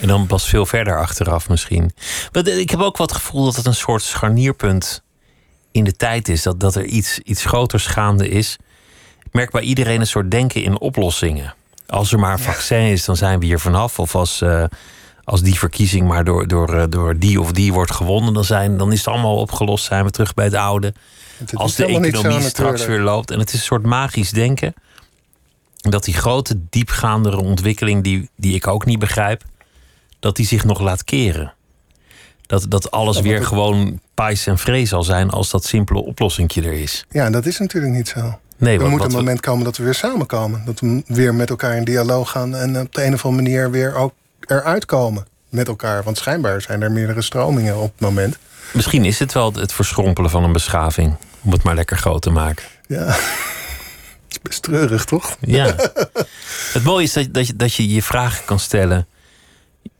En 0.00 0.08
dan 0.08 0.26
pas 0.26 0.48
veel 0.48 0.66
verder 0.66 0.98
achteraf 0.98 1.48
misschien. 1.48 1.92
Maar 2.32 2.42
de- 2.42 2.60
ik 2.60 2.70
heb 2.70 2.80
ook 2.80 2.96
wat 2.96 3.12
gevoel 3.12 3.44
dat 3.44 3.56
het 3.56 3.66
een 3.66 3.74
soort 3.74 4.02
scharnierpunt 4.02 5.02
in 5.72 5.84
de 5.84 5.96
tijd 5.96 6.28
is. 6.28 6.42
Dat, 6.42 6.60
dat 6.60 6.74
er 6.74 6.84
iets, 6.84 7.18
iets 7.18 7.44
groters 7.44 7.86
gaande 7.86 8.28
is. 8.28 8.56
Ik 9.24 9.32
merk 9.32 9.50
bij 9.50 9.62
iedereen 9.62 10.00
een 10.00 10.06
soort 10.06 10.30
denken 10.30 10.62
in 10.62 10.80
oplossingen. 10.80 11.54
Als 11.86 12.12
er 12.12 12.18
maar 12.18 12.32
een 12.32 12.38
vaccin 12.38 12.80
is, 12.80 13.04
dan 13.04 13.16
zijn 13.16 13.38
we 13.38 13.46
hier 13.46 13.58
vanaf. 13.60 13.98
Of 13.98 14.14
als, 14.14 14.40
eh, 14.42 14.64
als 15.24 15.42
die 15.42 15.58
verkiezing 15.58 16.08
maar 16.08 16.24
door, 16.24 16.48
door, 16.48 16.74
eh, 16.78 16.84
door 16.88 17.18
die 17.18 17.40
of 17.40 17.52
die 17.52 17.72
wordt 17.72 17.92
gewonnen, 17.92 18.34
dan, 18.34 18.44
zijn, 18.44 18.76
dan 18.76 18.92
is 18.92 18.98
het 18.98 19.08
allemaal 19.08 19.36
opgelost. 19.36 19.84
Zijn 19.84 20.04
we 20.04 20.10
terug 20.10 20.34
bij 20.34 20.44
het 20.44 20.54
oude. 20.54 20.94
Het 21.40 21.54
Als 21.56 21.74
de 21.74 21.86
economie 21.86 22.40
straks 22.48 22.86
weer 22.86 23.00
loopt. 23.00 23.30
En 23.30 23.38
het 23.38 23.48
is 23.48 23.54
een 23.54 23.60
soort 23.64 23.82
magisch 23.86 24.30
denken. 24.30 24.74
Dat 25.76 26.04
die 26.04 26.14
grote, 26.14 26.60
diepgaandere 26.70 27.36
ontwikkeling, 27.40 28.04
die, 28.04 28.30
die 28.36 28.54
ik 28.54 28.66
ook 28.66 28.84
niet 28.84 28.98
begrijp, 28.98 29.42
dat 30.18 30.36
die 30.36 30.46
zich 30.46 30.64
nog 30.64 30.80
laat 30.80 31.04
keren. 31.04 31.52
Dat, 32.46 32.66
dat 32.68 32.90
alles 32.90 33.16
Ja, 33.16 33.22
weer 33.22 33.34
het- 33.38 33.46
gewoon 33.46 34.00
pais 34.14 34.46
en 34.46 34.58
vrees 34.58 34.88
zal 34.88 35.02
zijn 35.02 35.30
als 35.30 35.50
dat 35.50 35.64
simpele 35.64 35.98
oplossingje 36.04 36.62
er 36.62 36.72
is. 36.72 37.04
Ja, 37.10 37.30
dat 37.30 37.46
is 37.46 37.58
natuurlijk 37.58 37.92
niet 37.94 38.08
zo. 38.08 38.38
Nee, 38.56 38.78
er 38.78 38.88
moet 38.88 39.02
een 39.02 39.08
we- 39.10 39.14
moment 39.16 39.40
komen 39.40 39.64
dat 39.64 39.76
we 39.76 39.84
weer 39.84 39.94
samenkomen. 39.94 40.62
Dat 40.64 40.80
we 40.80 41.02
weer 41.06 41.34
met 41.34 41.50
elkaar 41.50 41.76
in 41.76 41.84
dialoog 41.84 42.30
gaan 42.30 42.54
en 42.56 42.80
op 42.80 42.94
de 42.94 43.04
een 43.04 43.14
of 43.14 43.24
andere 43.24 43.42
manier 43.42 43.70
weer 43.70 43.94
ook 43.94 44.12
eruit 44.40 44.84
komen 44.84 45.26
met 45.48 45.68
elkaar. 45.68 46.02
Want 46.02 46.16
schijnbaar 46.18 46.60
zijn 46.62 46.82
er 46.82 46.92
meerdere 46.92 47.22
stromingen 47.22 47.76
op 47.76 47.92
het 47.92 48.00
moment. 48.00 48.38
Misschien 48.72 49.04
is 49.04 49.18
het 49.18 49.32
wel 49.32 49.52
het 49.52 49.72
verschrompelen 49.72 50.30
van 50.30 50.44
een 50.44 50.52
beschaving. 50.52 51.16
Om 51.42 51.52
het 51.52 51.62
maar 51.62 51.74
lekker 51.74 51.96
groot 51.96 52.22
te 52.22 52.30
maken. 52.30 52.64
Ja, 52.86 53.04
het 53.04 53.18
is 54.28 54.40
best 54.42 54.62
treurig, 54.62 55.04
toch? 55.04 55.36
Ja. 55.40 55.74
het 56.72 56.82
mooie 56.82 57.04
is 57.04 57.12
dat, 57.12 57.34
dat, 57.34 57.46
je, 57.46 57.56
dat 57.56 57.74
je 57.74 57.88
je 57.88 58.02
vragen 58.02 58.44
kan 58.44 58.58
stellen. 58.58 59.06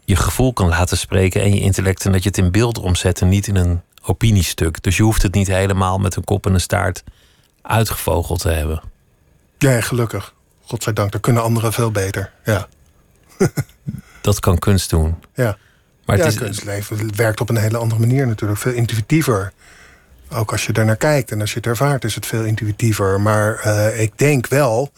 Je 0.04 0.16
gevoel 0.16 0.52
kan 0.52 0.68
laten 0.68 0.98
spreken 0.98 1.42
en 1.42 1.54
je 1.54 1.60
intellect. 1.60 2.04
En 2.04 2.12
dat 2.12 2.22
je 2.22 2.28
het 2.28 2.38
in 2.38 2.50
beeld 2.50 2.78
omzet 2.78 3.20
en 3.20 3.28
niet 3.28 3.46
in 3.46 3.56
een 3.56 3.80
opiniestuk. 4.02 4.82
Dus 4.82 4.96
je 4.96 5.02
hoeft 5.02 5.22
het 5.22 5.34
niet 5.34 5.46
helemaal 5.46 5.98
met 5.98 6.16
een 6.16 6.24
kop 6.24 6.46
en 6.46 6.54
een 6.54 6.60
staart 6.60 7.02
uitgevogeld 7.62 8.40
te 8.40 8.48
hebben. 8.50 8.82
Ja, 9.58 9.80
gelukkig. 9.80 10.34
Godzijdank, 10.64 11.12
dat 11.12 11.20
kunnen 11.20 11.42
anderen 11.42 11.72
veel 11.72 11.90
beter. 11.90 12.32
Ja, 12.44 12.68
Dat 14.20 14.40
kan 14.40 14.58
kunst 14.58 14.90
doen. 14.90 15.14
ja. 15.34 15.56
Maar 16.04 16.18
ja, 16.18 16.24
het 16.24 16.32
is, 16.32 16.38
kunstleven 16.38 17.16
werkt 17.16 17.40
op 17.40 17.48
een 17.48 17.56
hele 17.56 17.76
andere 17.76 18.00
manier 18.00 18.26
natuurlijk. 18.26 18.60
Veel 18.60 18.72
intuïtiever. 18.72 19.52
Ook 20.32 20.52
als 20.52 20.66
je 20.66 20.72
er 20.72 20.84
naar 20.84 20.96
kijkt 20.96 21.30
en 21.30 21.40
als 21.40 21.50
je 21.50 21.56
het 21.56 21.66
ervaart, 21.66 22.04
is 22.04 22.14
het 22.14 22.26
veel 22.26 22.44
intuïtiever. 22.44 23.20
Maar 23.20 23.58
eh, 23.58 24.00
ik 24.00 24.18
denk 24.18 24.46
wel 24.46 24.92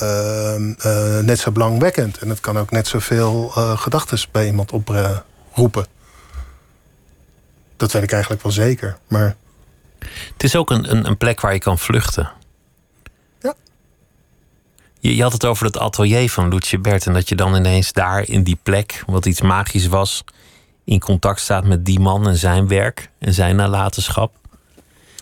ehm, 0.00 0.72
eh, 0.78 1.18
net 1.18 1.38
zo 1.38 1.50
belangwekkend. 1.50 2.18
En 2.18 2.28
het 2.28 2.40
kan 2.40 2.58
ook 2.58 2.70
net 2.70 2.86
zoveel 2.86 3.52
eh 3.54 3.78
gedachten 3.78 4.18
bij 4.30 4.46
iemand 4.46 4.72
oproepen. 4.72 5.86
dat 7.76 7.92
weet 7.92 8.02
ik 8.02 8.12
eigenlijk 8.12 8.42
wel 8.42 8.52
zeker. 8.52 8.96
Maar 9.08 9.36
het 10.32 10.42
is 10.42 10.56
ook 10.56 10.70
een, 10.70 10.90
een, 10.90 11.06
een 11.06 11.16
plek 11.16 11.40
waar 11.40 11.52
je 11.52 11.58
kan 11.58 11.78
vluchten. 11.78 12.30
Ja. 13.40 13.54
Je, 15.00 15.16
je 15.16 15.22
had 15.22 15.32
het 15.32 15.44
over 15.44 15.66
het 15.66 15.78
atelier 15.78 16.30
van 16.30 16.48
Loetje 16.48 16.78
Bert. 16.78 17.06
En 17.06 17.12
dat 17.12 17.28
je 17.28 17.34
dan 17.34 17.54
ineens 17.54 17.92
daar 17.92 18.28
in 18.28 18.42
die 18.42 18.58
plek, 18.62 19.02
wat 19.06 19.26
iets 19.26 19.40
magisch 19.40 19.86
was, 19.86 20.24
in 20.84 21.00
contact 21.00 21.40
staat 21.40 21.64
met 21.64 21.84
die 21.84 22.00
man 22.00 22.28
en 22.28 22.36
zijn 22.36 22.68
werk 22.68 23.10
en 23.18 23.32
zijn 23.32 23.56
nalatenschap. 23.56 24.40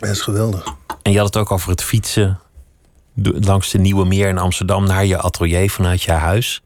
Dat 0.01 0.09
is 0.11 0.21
geweldig. 0.21 0.75
En 1.03 1.13
je 1.13 1.19
had 1.19 1.27
het 1.27 1.37
ook 1.37 1.51
over 1.51 1.71
het 1.71 1.83
fietsen 1.83 2.39
langs 3.23 3.71
de 3.71 3.79
Nieuwe 3.79 4.05
Meer 4.07 4.29
in 4.29 4.39
Amsterdam 4.39 4.87
naar 4.87 5.05
je 5.05 5.19
atelier 5.19 5.71
vanuit 5.71 6.03
je 6.03 6.13
huis. 6.13 6.63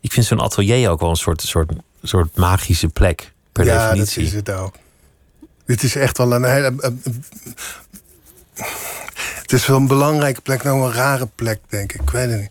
Ik 0.00 0.12
vind 0.12 0.26
zo'n 0.26 0.40
atelier 0.40 0.90
ook 0.90 1.00
wel 1.00 1.10
een 1.10 1.16
soort, 1.16 1.42
soort, 1.42 1.72
soort 2.02 2.36
magische 2.36 2.88
plek, 2.88 3.32
per 3.52 3.64
ja, 3.64 3.88
definitie. 3.88 4.22
dat 4.22 4.32
is 4.32 4.38
het 4.38 4.50
ook. 4.50 4.74
Dit 5.66 5.82
is 5.82 5.96
echt 5.96 6.18
wel 6.18 6.32
een 6.32 6.44
hele. 6.44 6.66
een- 6.66 7.00
een- 7.02 7.24
het 9.42 9.52
is 9.52 9.66
wel 9.66 9.76
een 9.76 9.86
belangrijke 9.86 10.40
plek, 10.40 10.62
nou 10.62 10.80
een 10.84 10.92
rare 10.92 11.28
plek, 11.34 11.60
denk 11.68 11.92
ik. 11.92 12.00
Ik 12.00 12.10
weet 12.10 12.30
het 12.30 12.40
niet. 12.40 12.50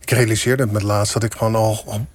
Ik 0.00 0.10
realiseerde 0.10 0.62
het 0.62 0.72
met 0.72 0.82
laatst 0.82 1.12
dat 1.12 1.22
ik 1.22 1.32
gewoon 1.34 1.54
al, 1.54 1.82
al 1.86 2.06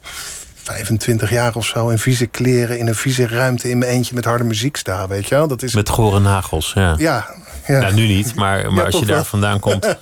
25 0.74 1.30
jaar 1.30 1.56
of 1.56 1.66
zo 1.66 1.90
in 1.90 1.98
vieze 2.00 2.26
kleren, 2.26 2.78
in 2.80 2.88
een 2.88 2.96
vieze 2.96 3.28
ruimte 3.28 3.70
in 3.70 3.78
mijn 3.78 3.92
eentje 3.92 4.16
met 4.16 4.26
harde 4.26 4.44
muziek 4.44 4.78
sta. 4.78 5.08
Weet 5.08 5.28
je 5.28 5.36
wel? 5.36 5.48
Dat 5.48 5.64
is. 5.64 5.74
Met 5.74 5.90
gore 5.90 6.20
nagels, 6.20 6.72
ja. 6.76 6.96
Ja, 6.98 7.28
ja. 7.68 7.80
Nou, 7.80 7.94
nu 7.94 8.08
niet, 8.08 8.36
maar, 8.36 8.72
maar 8.72 8.76
Ja, 8.76 8.84
als 8.92 9.00
je 9.00 9.06
daar 9.06 9.16
wel. 9.16 9.24
vandaan 9.24 9.60
komt. 9.60 9.88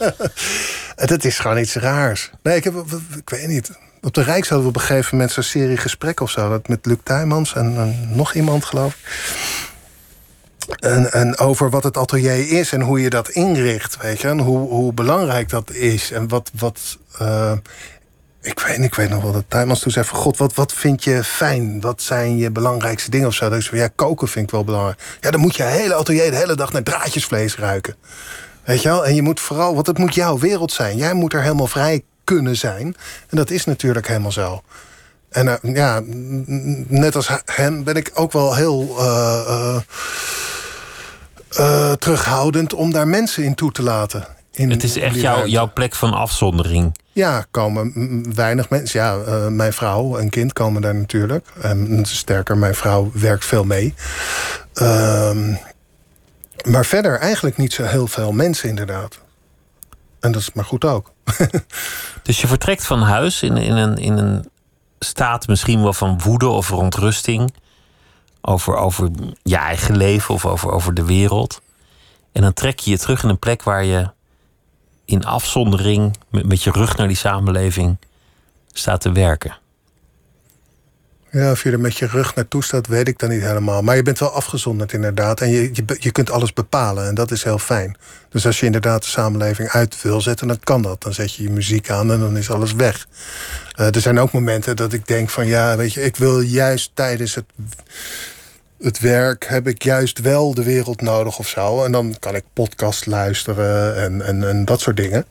Dat 0.96 1.24
is 1.24 1.40
gewoon 1.40 1.58
iets 1.58 1.74
raars. 1.76 2.30
Nee, 2.44 2.56
ik, 2.56 2.64
heb, 2.64 2.74
ik 3.18 3.30
weet 3.30 3.48
niet. 3.48 3.72
Op 4.02 4.14
de 4.14 4.22
Rijk 4.24 4.48
hadden 4.48 4.62
we 4.62 4.68
op 4.68 4.76
een 4.76 4.82
gegeven 4.88 5.10
moment 5.12 5.32
zo'n 5.32 5.44
serie 5.44 5.78
gesprek 5.78 6.20
of 6.20 6.30
zo. 6.32 6.50
Dat 6.50 6.68
met 6.68 6.86
Luc 6.86 6.98
Tuymans 7.04 7.54
en, 7.54 7.78
en 7.78 8.10
nog 8.16 8.34
iemand, 8.34 8.66
geloof 8.66 8.94
ik. 8.94 9.00
En, 10.80 11.12
en 11.12 11.38
over 11.38 11.70
wat 11.70 11.84
het 11.84 11.98
atelier 11.98 12.52
is 12.52 12.72
en 12.72 12.82
hoe 12.82 13.02
je 13.02 13.10
dat 13.10 13.30
inricht, 13.30 13.98
weet 14.02 14.22
je. 14.22 14.28
En 14.28 14.40
hoe, 14.40 14.70
hoe 14.70 14.94
belangrijk 14.94 15.50
dat 15.50 15.72
is. 15.72 16.12
En 16.12 16.28
wat... 16.28 16.52
wat 16.54 16.98
eh, 17.18 17.52
ik, 18.42 18.60
weet, 18.60 18.78
ik 18.78 18.96
weet 18.96 19.10
nog 19.10 19.24
wel 19.24 19.32
dat 19.32 19.44
Tuymans 19.48 19.80
toen 19.80 19.92
zei 19.92 20.06
van... 20.06 20.20
God, 20.20 20.38
wat, 20.38 20.54
wat 20.54 20.74
vind 20.74 21.04
je 21.04 21.24
fijn? 21.24 21.82
Wat 21.82 22.02
zijn 22.02 22.38
je 22.38 22.52
belangrijkste 22.52 23.10
dingen 23.10 23.28
of 23.28 23.34
zo? 23.34 23.50
Dat 23.50 23.60
ik 23.60 23.66
zei, 23.66 23.82
ja, 23.82 23.90
koken 23.96 24.28
vind 24.28 24.46
ik 24.46 24.52
wel 24.52 24.64
belangrijk. 24.64 25.18
Ja, 25.22 25.32
dan 25.32 25.40
moet 25.40 25.56
je 25.56 25.64
hele 25.64 25.94
atelier 25.94 26.32
de 26.32 26.38
hele 26.38 26.56
dag 26.56 26.72
naar 26.72 26.84
draadjesvlees 26.84 27.56
ruiken. 27.56 27.96
Weet 28.64 28.82
je 28.82 28.90
wel? 28.90 29.06
En 29.06 29.16
je 29.16 29.22
moet 29.22 29.40
vooral, 29.40 29.74
want 29.74 29.88
het 29.88 29.98
moet 29.98 30.14
jouw 30.14 30.38
wereld 30.38 30.72
zijn. 30.72 30.98
Jij 30.98 31.14
moet 31.14 31.34
er 31.34 31.42
helemaal 31.42 31.68
vrij 31.68 32.04
kunnen 32.24 32.56
zijn. 32.56 32.96
En 33.30 33.38
dat 33.38 33.50
is 33.50 33.66
natuurlijk 33.66 34.08
helemaal 34.08 34.32
zo. 34.32 34.62
En 35.30 35.48
eh, 35.48 35.74
ja, 35.74 36.02
net 36.88 37.16
als 37.16 37.30
hem 37.46 37.84
ben 37.84 37.96
ik 37.96 38.12
ook 38.14 38.32
wel 38.32 38.56
heel 38.56 38.96
eh, 39.00 39.78
eh, 41.50 41.92
terughoudend 41.92 42.74
om 42.74 42.92
daar 42.92 43.08
mensen 43.08 43.44
in 43.44 43.56
toe 43.56 43.72
te 43.72 43.84
laten. 43.84 44.28
In, 44.52 44.70
Het 44.70 44.84
is 44.84 44.98
echt 44.98 45.16
jouw, 45.16 45.46
jouw 45.46 45.72
plek 45.74 45.96
van 45.96 46.14
afzondering. 46.14 46.98
Ja, 47.18 47.46
komen 47.52 48.24
weinig 48.36 48.70
mensen. 48.70 49.00
Ja, 49.00 49.18
eh, 49.18 49.48
mijn 49.48 49.74
vrouw 49.74 50.18
en 50.18 50.30
kind 50.30 50.54
komen 50.54 50.82
daar 50.82 50.96
natuurlijk. 50.96 51.48
En 51.62 52.06
sterker, 52.06 52.58
mijn 52.58 52.76
vrouw 52.76 53.12
werkt 53.14 53.46
veel 53.46 53.64
mee. 53.64 53.94
Ehm, 54.74 55.54
maar 56.70 56.86
verder 56.86 57.20
eigenlijk 57.20 57.58
niet 57.58 57.74
zo 57.74 57.84
heel 57.84 58.08
veel 58.08 58.32
mensen 58.32 58.70
inderdaad. 58.70 59.20
En 60.20 60.32
dat 60.32 60.42
is 60.42 60.54
maar 60.54 60.66
goed 60.66 60.86
ook. 60.86 61.12
Dus 62.24 62.42
je 62.42 62.48
vertrekt 62.48 62.86
van 62.86 63.02
huis 63.02 63.42
in, 63.44 63.58
in, 63.58 63.76
een, 63.76 63.98
in 63.98 64.18
een 64.18 64.50
staat 65.00 65.48
misschien 65.48 65.84
wel 65.84 65.94
van 65.94 66.22
woede 66.24 66.48
of 66.48 66.66
verontrusting. 66.66 67.54
Over, 68.42 68.76
over 68.76 69.10
je 69.44 69.58
eigen 69.58 69.98
leven 69.98 70.34
of 70.34 70.46
over, 70.46 70.72
over 70.72 70.94
de 70.94 71.06
wereld. 71.06 71.62
En 72.32 72.42
dan 72.42 72.54
trek 72.54 72.80
je 72.80 72.92
je 72.92 72.98
terug 72.98 73.24
in 73.24 73.30
een 73.30 73.40
plek 73.40 73.64
waar 73.64 73.84
je 73.84 74.16
in 75.08 75.26
afzondering, 75.26 76.16
met, 76.30 76.46
met 76.46 76.64
je 76.64 76.72
rug 76.72 76.98
naar 76.98 77.08
die 77.08 77.18
samenleving, 77.18 77.98
staat 78.74 79.02
te 79.02 79.12
werken. 79.12 79.58
Ja, 81.32 81.52
of 81.52 81.64
je 81.64 81.72
er 81.72 81.80
met 81.80 81.98
je 81.98 82.08
rug 82.08 82.36
naartoe 82.36 82.64
staat, 82.64 82.88
weet 82.88 83.08
ik 83.08 83.20
dan 83.20 83.30
niet 83.30 83.42
helemaal. 83.42 83.82
Maar 83.82 83.96
je 83.96 84.02
bent 84.02 84.20
wel 84.20 84.32
afgezonderd 84.32 84.94
inderdaad. 84.94 85.42
En 85.42 85.50
je, 85.50 85.70
je, 85.74 85.84
je 86.00 86.12
kunt 86.12 86.32
alles 86.32 86.54
bepalen 86.54 87.08
en 87.08 87.16
dat 87.16 87.32
is 87.32 87.44
heel 87.44 87.60
fijn. 87.60 87.98
Dus 88.30 88.46
als 88.46 88.60
je 88.60 88.66
inderdaad 88.66 89.02
de 89.02 89.10
samenleving 89.10 89.70
uit 89.70 90.02
wil 90.02 90.22
zetten, 90.22 90.48
dan 90.48 90.60
kan 90.64 90.82
dat. 90.82 91.04
Dan 91.04 91.14
zet 91.14 91.34
je 91.34 91.44
je 91.44 91.50
muziek 91.50 91.90
aan 91.90 92.12
en 92.12 92.20
dan 92.20 92.38
is 92.38 92.52
alles 92.52 92.74
weg. 92.74 93.08
Eh, 93.76 93.96
er 93.96 94.02
zijn 94.02 94.20
ook 94.20 94.32
momenten 94.32 94.76
dat 94.76 94.94
ik 94.94 95.08
denk 95.08 95.30
van... 95.30 95.48
ja, 95.48 95.78
weet 95.78 95.94
je, 95.94 96.02
ik 96.02 96.16
wil 96.16 96.40
juist 96.40 96.92
tijdens 96.94 97.36
het, 97.36 97.46
het 98.80 99.00
werk... 99.00 99.46
heb 99.46 99.68
ik 99.68 99.84
juist 99.84 100.20
wel 100.20 100.54
de 100.54 100.64
wereld 100.64 101.02
nodig 101.02 101.40
of 101.40 101.48
zo. 101.48 101.84
En 101.84 101.92
dan 101.92 102.16
kan 102.20 102.36
ik 102.36 102.44
podcast 102.54 103.06
luisteren 103.06 103.96
en, 103.96 104.22
en, 104.22 104.48
en 104.48 104.66
dat 104.66 104.80
soort 104.80 104.98
dingen. 104.98 105.26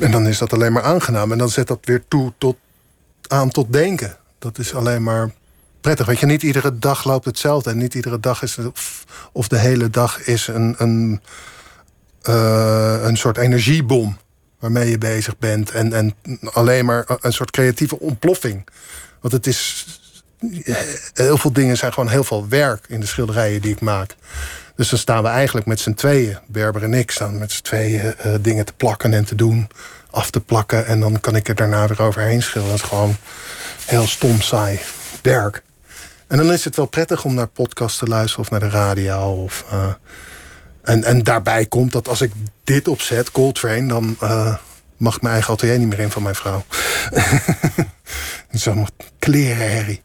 En 0.00 0.10
dan 0.10 0.26
is 0.26 0.38
dat 0.38 0.52
alleen 0.52 0.72
maar 0.72 0.82
aangenaam. 0.82 1.32
En 1.32 1.38
dan 1.38 1.48
zet 1.48 1.66
dat 1.66 1.78
weer 1.82 2.04
toe 2.08 2.32
tot 2.38 2.56
aan 3.26 3.50
tot 3.50 3.72
denken. 3.72 4.16
Dat 4.38 4.58
is 4.58 4.74
alleen 4.74 5.02
maar 5.02 5.30
prettig. 5.80 6.06
Weet 6.06 6.18
je, 6.18 6.26
niet 6.26 6.42
iedere 6.42 6.78
dag 6.78 7.04
loopt 7.04 7.24
hetzelfde. 7.24 7.70
En 7.70 7.78
niet 7.78 7.94
iedere 7.94 8.20
dag 8.20 8.42
is 8.42 8.58
of, 8.58 9.04
of 9.32 9.48
de 9.48 9.58
hele 9.58 9.90
dag 9.90 10.26
is 10.26 10.46
een, 10.46 10.74
een, 10.78 11.20
eh, 12.22 12.98
een 13.02 13.16
soort 13.16 13.36
energiebom 13.36 14.16
waarmee 14.58 14.90
je 14.90 14.98
bezig 14.98 15.38
bent. 15.38 15.70
En, 15.70 15.92
en 15.92 16.14
alleen 16.52 16.84
maar 16.84 17.04
een 17.20 17.32
soort 17.32 17.50
creatieve 17.50 17.98
ontploffing. 17.98 18.68
Want 19.20 19.32
het 19.32 19.46
is. 19.46 19.86
Heel 21.14 21.38
veel 21.38 21.52
dingen 21.52 21.76
zijn 21.76 21.92
gewoon 21.92 22.08
heel 22.08 22.24
veel 22.24 22.48
werk 22.48 22.84
in 22.88 23.00
de 23.00 23.06
schilderijen 23.06 23.60
die 23.60 23.72
ik 23.72 23.80
maak. 23.80 24.16
Dus 24.76 24.88
dan 24.88 24.98
staan 24.98 25.22
we 25.22 25.28
eigenlijk 25.28 25.66
met 25.66 25.80
z'n 25.80 25.94
tweeën, 25.94 26.38
Berber 26.46 26.82
en 26.82 26.94
ik, 26.94 27.10
staan 27.10 27.38
met 27.38 27.52
z'n 27.52 27.62
tweeën 27.62 28.16
eh, 28.16 28.34
dingen 28.40 28.64
te 28.64 28.72
plakken 28.72 29.14
en 29.14 29.24
te 29.24 29.34
doen, 29.34 29.68
af 30.10 30.30
te 30.30 30.40
plakken. 30.40 30.86
En 30.86 31.00
dan 31.00 31.20
kan 31.20 31.36
ik 31.36 31.48
er 31.48 31.54
daarna 31.54 31.86
weer 31.86 32.02
overheen 32.02 32.42
schilderen. 32.42 32.76
Dat 32.76 32.84
is 32.84 32.90
gewoon 32.90 33.16
heel 33.84 34.06
stom 34.06 34.40
saai 34.40 34.80
werk. 35.22 35.62
En 36.26 36.36
dan 36.36 36.52
is 36.52 36.64
het 36.64 36.76
wel 36.76 36.86
prettig 36.86 37.24
om 37.24 37.34
naar 37.34 37.46
podcasts 37.46 37.98
te 37.98 38.06
luisteren 38.06 38.44
of 38.44 38.50
naar 38.50 38.60
de 38.60 38.68
radio. 38.68 39.42
Of, 39.42 39.64
eh, 39.70 39.92
en, 40.82 41.04
en 41.04 41.22
daarbij 41.22 41.66
komt 41.66 41.92
dat 41.92 42.08
als 42.08 42.20
ik 42.20 42.32
dit 42.64 42.88
opzet, 42.88 43.30
Coltrane, 43.30 43.88
dan 43.88 44.16
eh, 44.20 44.54
mag 44.96 45.20
mijn 45.20 45.34
eigen 45.34 45.52
atelier 45.52 45.78
niet 45.78 45.88
meer 45.88 45.98
in 45.98 46.10
van 46.10 46.22
mijn 46.22 46.34
vrouw. 46.34 46.64
Allemaal 48.64 48.88
klerenherrie. 49.18 50.02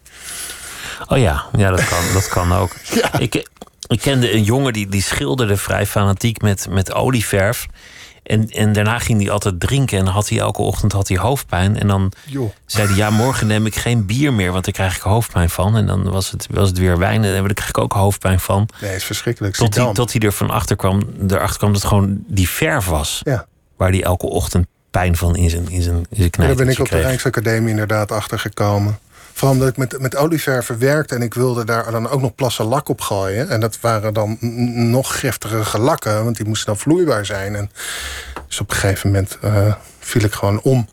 Oh 1.08 1.18
ja, 1.18 1.46
ja 1.58 1.70
dat, 1.70 1.88
kan, 1.88 2.14
dat 2.14 2.28
kan 2.28 2.54
ook. 2.54 2.72
Ja. 2.94 3.20
Ik, 3.20 3.48
ik 3.88 4.00
kende 4.02 4.34
een 4.34 4.44
jongen 4.44 4.74
die, 4.74 4.88
die 4.88 5.02
schilderde 5.02 5.58
vrij 5.58 5.86
fanatiek 5.86 6.42
met, 6.42 6.68
met 6.70 6.94
olieverf. 6.94 7.68
En, 8.24 8.50
en 8.50 8.74
daarna 8.74 9.00
ging 9.00 9.22
hij 9.22 9.32
altijd 9.32 9.60
drinken 9.60 9.98
en 10.00 10.06
had 10.06 10.30
hij 10.30 10.40
elke 10.40 10.62
ochtend 10.62 10.92
had 10.92 11.08
hij 11.08 11.18
hoofdpijn. 11.18 11.80
En 11.80 11.88
dan 11.88 12.12
zei 12.66 12.88
hij, 12.88 12.96
ja, 12.96 13.10
morgen 13.10 13.48
neem 13.48 13.66
ik 13.66 13.76
geen 13.76 14.06
bier 14.06 14.34
meer, 14.34 14.52
want 14.52 14.66
daar 14.66 14.74
krijg 14.74 14.96
ik 14.96 15.02
hoofdpijn 15.02 15.50
van. 15.50 15.78
En 15.78 15.86
dan 15.86 16.10
was 16.10 16.32
het, 16.32 16.48
was 16.50 16.70
het 16.70 16.78
weer 16.78 16.98
wijn 16.98 17.24
en 17.24 17.44
daar 17.44 17.54
kreeg 17.54 17.70
ik 17.70 17.78
ook 17.78 17.94
hoofdpijn 17.94 18.40
van. 18.40 18.70
Nee, 18.82 18.90
het 18.90 19.00
is 19.00 19.06
verschrikkelijk. 19.06 19.56
Tot 19.56 19.76
hij, 19.76 19.94
tot 19.94 20.12
hij 20.14 20.22
er 20.22 20.34
van 20.34 20.50
achter 20.50 20.76
kwam, 20.76 21.02
erachter 21.28 21.58
kwam 21.58 21.72
dat 21.72 21.82
het 21.82 21.90
gewoon 21.90 22.24
die 22.28 22.50
verf 22.50 22.86
was. 22.86 23.22
Ja. 23.24 23.46
Waar 23.78 23.90
hij 23.90 24.04
elke 24.04 24.26
ochtend 24.26 24.68
pijn 24.92 25.18
van 25.18 25.36
in 25.36 25.50
zijn, 25.50 25.70
in 25.70 25.82
zijn, 25.82 26.06
in 26.10 26.18
zijn 26.18 26.32
daar 26.32 26.56
ben 26.56 26.70
ik 26.70 26.80
op 26.80 26.90
de. 26.90 27.00
Rijksacademie 27.00 27.70
inderdaad 27.70 28.12
achter 28.12 28.40
gekomen. 28.40 29.00
Vooral 29.40 29.58
omdat 29.58 29.70
ik 29.70 29.78
met, 29.78 30.00
met 30.00 30.16
olieverf 30.16 30.68
werkte 30.68 31.16
en 31.16 31.22
ik 31.22 31.34
wilde 31.34 31.66
daar 31.66 31.92
dan 31.92 32.10
ook 32.10 32.22
nog 32.22 32.36
plassen 32.36 32.66
lak 32.66 32.90
op 32.90 33.02
gooien. 33.02 33.50
En 33.50 33.60
dat 33.60 33.80
waren 33.80 34.14
dan 34.14 34.38
nog 34.92 35.20
giftigere 35.20 35.80
lakken, 35.80 36.24
want 36.24 36.38
die 36.38 36.46
moesten 36.46 36.68
dan 36.68 36.78
vloeibaar 36.78 37.26
zijn. 37.26 37.56
En 37.56 37.72
dus 38.48 38.60
op 38.60 38.70
een 38.70 38.76
gegeven 38.76 39.10
moment 39.12 39.38
uh, 39.44 39.74
viel 40.00 40.24
ik 40.24 40.34
gewoon 40.34 40.62
om. 40.62 40.90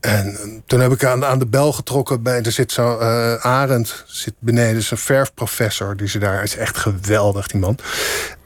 En 0.00 0.38
toen 0.66 0.80
heb 0.80 0.92
ik 0.92 1.04
aan, 1.04 1.24
aan 1.24 1.38
de 1.38 1.46
bel 1.46 1.72
getrokken. 1.72 2.22
Bij, 2.22 2.42
er 2.42 2.52
zit 2.52 2.72
zo 2.72 3.00
uh, 3.00 3.34
Arend 3.34 4.04
zit 4.06 4.34
beneden, 4.38 4.76
is 4.76 4.90
een 4.90 4.98
verfprofessor. 4.98 5.96
Die 5.96 6.08
ze 6.08 6.18
daar 6.18 6.42
is 6.42 6.56
echt 6.56 6.76
geweldig, 6.76 7.46
die 7.46 7.60
man. 7.60 7.78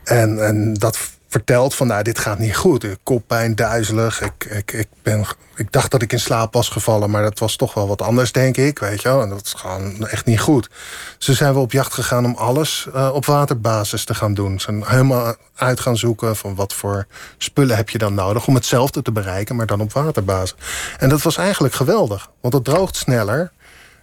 En, 0.05 0.45
en 0.47 0.75
dat 0.75 0.99
vertelt 1.33 1.75
van 1.75 1.87
nou, 1.87 2.03
dit 2.03 2.19
gaat 2.19 2.39
niet 2.39 2.57
goed. 2.57 2.87
Koppijn, 3.03 3.55
duizelig. 3.55 4.21
Ik, 4.21 4.45
ik, 4.45 4.73
ik, 4.73 4.89
ben, 5.03 5.25
ik 5.57 5.73
dacht 5.73 5.91
dat 5.91 6.03
ik 6.03 6.13
in 6.13 6.21
slaap 6.21 6.53
was 6.53 6.69
gevallen, 6.69 7.11
maar 7.11 7.23
dat 7.23 7.39
was 7.39 7.57
toch 7.57 7.75
wel 7.75 7.89
wat 7.89 8.03
anders, 8.03 8.33
denk 8.33 8.57
ik. 8.57 8.79
Weet 8.79 9.03
je 9.03 9.09
wel? 9.09 9.23
En 9.23 9.29
dat 9.29 9.45
is 9.45 9.53
gewoon 9.53 10.07
echt 10.07 10.27
niet 10.27 10.41
goed. 10.41 10.71
Ze 11.19 11.35
zijn 11.35 11.53
we 11.53 11.59
op 11.59 11.73
jacht 11.73 11.95
gegaan 11.95 12.25
om 12.25 12.35
alles 12.35 12.89
uh, 12.95 13.11
op 13.15 13.27
waterbasis 13.27 14.05
te 14.05 14.15
gaan 14.15 14.35
doen. 14.35 14.61
Ze 14.61 14.65
zijn 14.65 14.85
helemaal 14.87 15.35
uit 15.55 15.81
gaan 15.81 15.97
zoeken 15.97 16.37
van 16.37 16.55
wat 16.55 16.75
voor 16.75 17.07
spullen 17.39 17.77
heb 17.77 17.91
je 17.91 17.99
dan 17.99 18.15
nodig 18.15 18.47
om 18.47 18.55
hetzelfde 18.55 19.03
te 19.03 19.13
bereiken, 19.13 19.57
maar 19.57 19.67
dan 19.67 19.81
op 19.81 19.93
waterbasis. 19.93 20.55
En 20.99 21.09
dat 21.09 21.23
was 21.23 21.37
eigenlijk 21.37 21.75
geweldig, 21.75 22.31
want 22.41 22.55
het 22.55 22.65
droogt 22.65 22.97
sneller. 22.97 23.53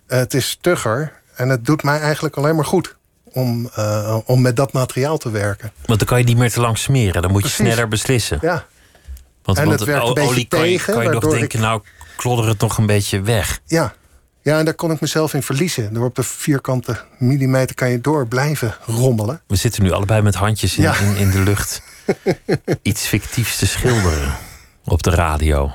Het 0.07 0.33
is 0.33 0.49
stugger 0.49 1.13
en 1.35 1.49
het 1.49 1.65
doet 1.65 1.83
mij 1.83 1.99
eigenlijk 1.99 2.35
alleen 2.35 2.55
maar 2.55 2.65
goed 2.65 2.97
om, 3.39 3.69
uh, 3.79 4.17
om 4.25 4.41
met 4.41 4.55
dat 4.55 4.73
materiaal 4.73 5.17
te 5.17 5.31
werken. 5.31 5.71
Want 5.85 5.99
dan 5.99 6.07
kan 6.07 6.17
je 6.17 6.23
niet 6.23 6.37
meer 6.37 6.51
te 6.51 6.59
lang 6.61 6.77
smeren. 6.77 7.21
Dan 7.21 7.31
moet 7.31 7.43
je 7.43 7.49
sneller 7.49 7.87
beslissen. 7.87 8.37
Ja. 8.41 8.65
Want, 9.43 9.57
en 9.57 9.65
want 9.67 9.79
het 9.79 9.89
werkt 9.89 10.07
een 10.17 10.23
olie 10.23 10.45
kan 10.47 10.59
je, 10.59 10.65
tegen, 10.77 10.93
kan 10.93 11.03
je 11.03 11.09
nog 11.09 11.21
denken, 11.23 11.41
ik- 11.41 11.59
nou 11.59 11.81
klodder 12.15 12.47
het 12.47 12.59
nog 12.59 12.77
een 12.77 12.85
beetje 12.85 13.21
weg. 13.21 13.59
Ja. 13.65 13.93
ja, 14.41 14.59
en 14.59 14.65
daar 14.65 14.73
kon 14.73 14.91
ik 14.91 14.99
mezelf 15.01 15.33
in 15.33 15.43
verliezen. 15.43 15.93
Door 15.93 16.05
op 16.05 16.15
de 16.15 16.23
vierkante 16.23 16.99
millimeter 17.17 17.75
kan 17.75 17.89
je 17.89 18.01
door 18.01 18.27
blijven 18.27 18.75
rommelen. 18.85 19.41
We 19.47 19.55
zitten 19.55 19.83
nu 19.83 19.91
allebei 19.91 20.21
met 20.21 20.35
handjes 20.35 20.77
in, 20.77 20.83
Ja. 20.83 20.95
in, 20.97 21.15
in 21.15 21.29
de 21.31 21.39
lucht. 21.39 21.81
Iets 22.81 23.05
fictiefs 23.07 23.57
te 23.57 23.67
schilderen 23.67 24.35
op 24.85 25.03
de 25.03 25.09
radio. 25.09 25.73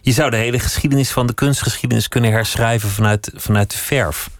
Je 0.00 0.12
zou 0.12 0.30
de 0.30 0.36
hele 0.36 0.58
geschiedenis 0.58 1.10
van 1.10 1.26
de 1.26 1.34
kunstgeschiedenis 1.34 2.08
kunnen 2.08 2.30
herschrijven 2.32 2.88
vanuit, 2.90 3.30
vanuit 3.34 3.70
de 3.70 3.76
verf. 3.78 4.30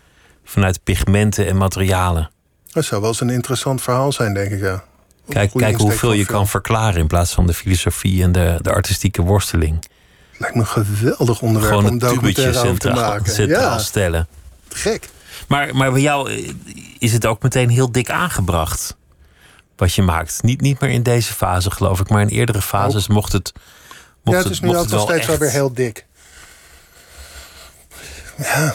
Vanuit 0.45 0.85
pigmenten 0.85 1.47
en 1.47 1.57
materialen. 1.57 2.31
Dat 2.73 2.85
zou 2.85 3.01
wel 3.01 3.11
eens 3.11 3.21
een 3.21 3.31
interessant 3.31 3.83
verhaal 3.83 4.13
zijn, 4.13 4.35
denk 4.35 4.51
ik. 4.51 4.61
Ja. 4.61 4.85
Kijk, 5.29 5.51
kijk 5.55 5.77
hoeveel 5.77 6.13
je 6.13 6.25
kan 6.27 6.49
verklaren 6.49 7.01
in 7.01 7.07
plaats 7.07 7.33
van 7.33 7.47
de 7.47 7.55
filosofie 7.55 8.23
en 8.23 8.33
de, 8.33 8.59
de 8.63 8.73
artistieke 8.73 9.23
worsteling. 9.23 9.85
Lijkt 10.39 10.55
me 10.55 10.61
een 10.61 10.67
geweldig 10.67 11.41
onderwerp 11.41 11.75
Gewoon 11.75 11.87
om 11.89 11.93
een 11.93 11.99
tubetje 11.99 12.15
documentaire 12.15 12.69
over 12.69 12.79
te 12.81 12.91
maken. 12.91 13.33
centraal 13.33 13.61
Ja, 13.73 13.79
stellen. 13.79 14.29
gek. 14.69 15.09
Maar, 15.49 15.77
maar 15.77 15.93
bij 15.93 16.01
jou 16.01 16.31
eh, 16.31 16.53
is 16.99 17.13
het 17.13 17.27
ook 17.27 17.43
meteen 17.43 17.69
heel 17.69 17.93
dik 17.93 18.11
aangebracht. 18.11 18.97
Wat 19.77 19.95
je 19.95 20.03
maakt. 20.03 20.43
Niet, 20.43 20.61
niet 20.61 20.81
meer 20.81 20.91
in 20.91 21.03
deze 21.03 21.33
fase, 21.33 21.71
geloof 21.71 22.01
ik, 22.01 22.09
maar 22.09 22.21
in 22.21 22.29
eerdere 22.29 22.63
fases 22.63 23.09
mocht 23.09 23.33
het. 23.33 23.53
Mocht 24.25 24.37
ja, 24.37 24.43
het 24.43 24.53
is 24.53 24.61
nu 24.61 24.69
ook 24.69 24.75
nog 24.75 24.91
wel 24.91 25.01
steeds 25.01 25.27
wel 25.27 25.39
weer 25.39 25.51
heel 25.51 25.73
dik. 25.73 26.07
Ja. 28.37 28.75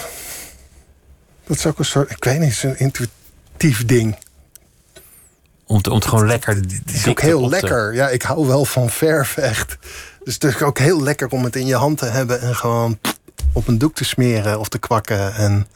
Dat 1.50 1.58
is 1.58 1.66
ook 1.66 1.80
een 1.80 1.86
soort, 1.86 2.12
ik 2.12 2.24
weet 2.24 2.39
niet, 2.39 2.50
is 2.50 2.64
een 2.64 2.80
intuïtief 2.80 3.86
ding. 3.86 4.18
Om, 5.66 5.82
te- 5.82 5.89
om 5.89 5.95
het 5.95 6.06
gewoon 6.06 6.26
lekker. 6.28 6.56
Het 6.56 6.82
is 6.86 7.08
ook 7.08 7.22
heel 7.22 7.50
lekker. 7.50 7.93
Ja, 7.93 8.10
ik 8.10 8.22
hou 8.22 8.47
wel 8.47 8.66
van 8.66 8.89
verf, 8.89 9.38
echt. 9.38 9.78
Dus 10.24 10.34
het 10.34 10.43
is 10.43 10.62
ook 10.62 10.78
heel 10.80 11.02
lekker 11.04 11.28
om 11.28 11.43
het 11.43 11.56
in 11.56 11.66
je 11.66 11.76
hand 11.76 11.97
te 11.97 12.06
hebben 12.06 12.41
en 12.41 12.56
gewoon 12.56 13.00
op 13.54 13.68
een 13.68 13.78
doek 13.78 13.95
te 13.95 14.04
smeren 14.04 14.60
of 14.60 14.70
te 14.70 14.78
kwakken. 14.78 15.34
En 15.36 15.68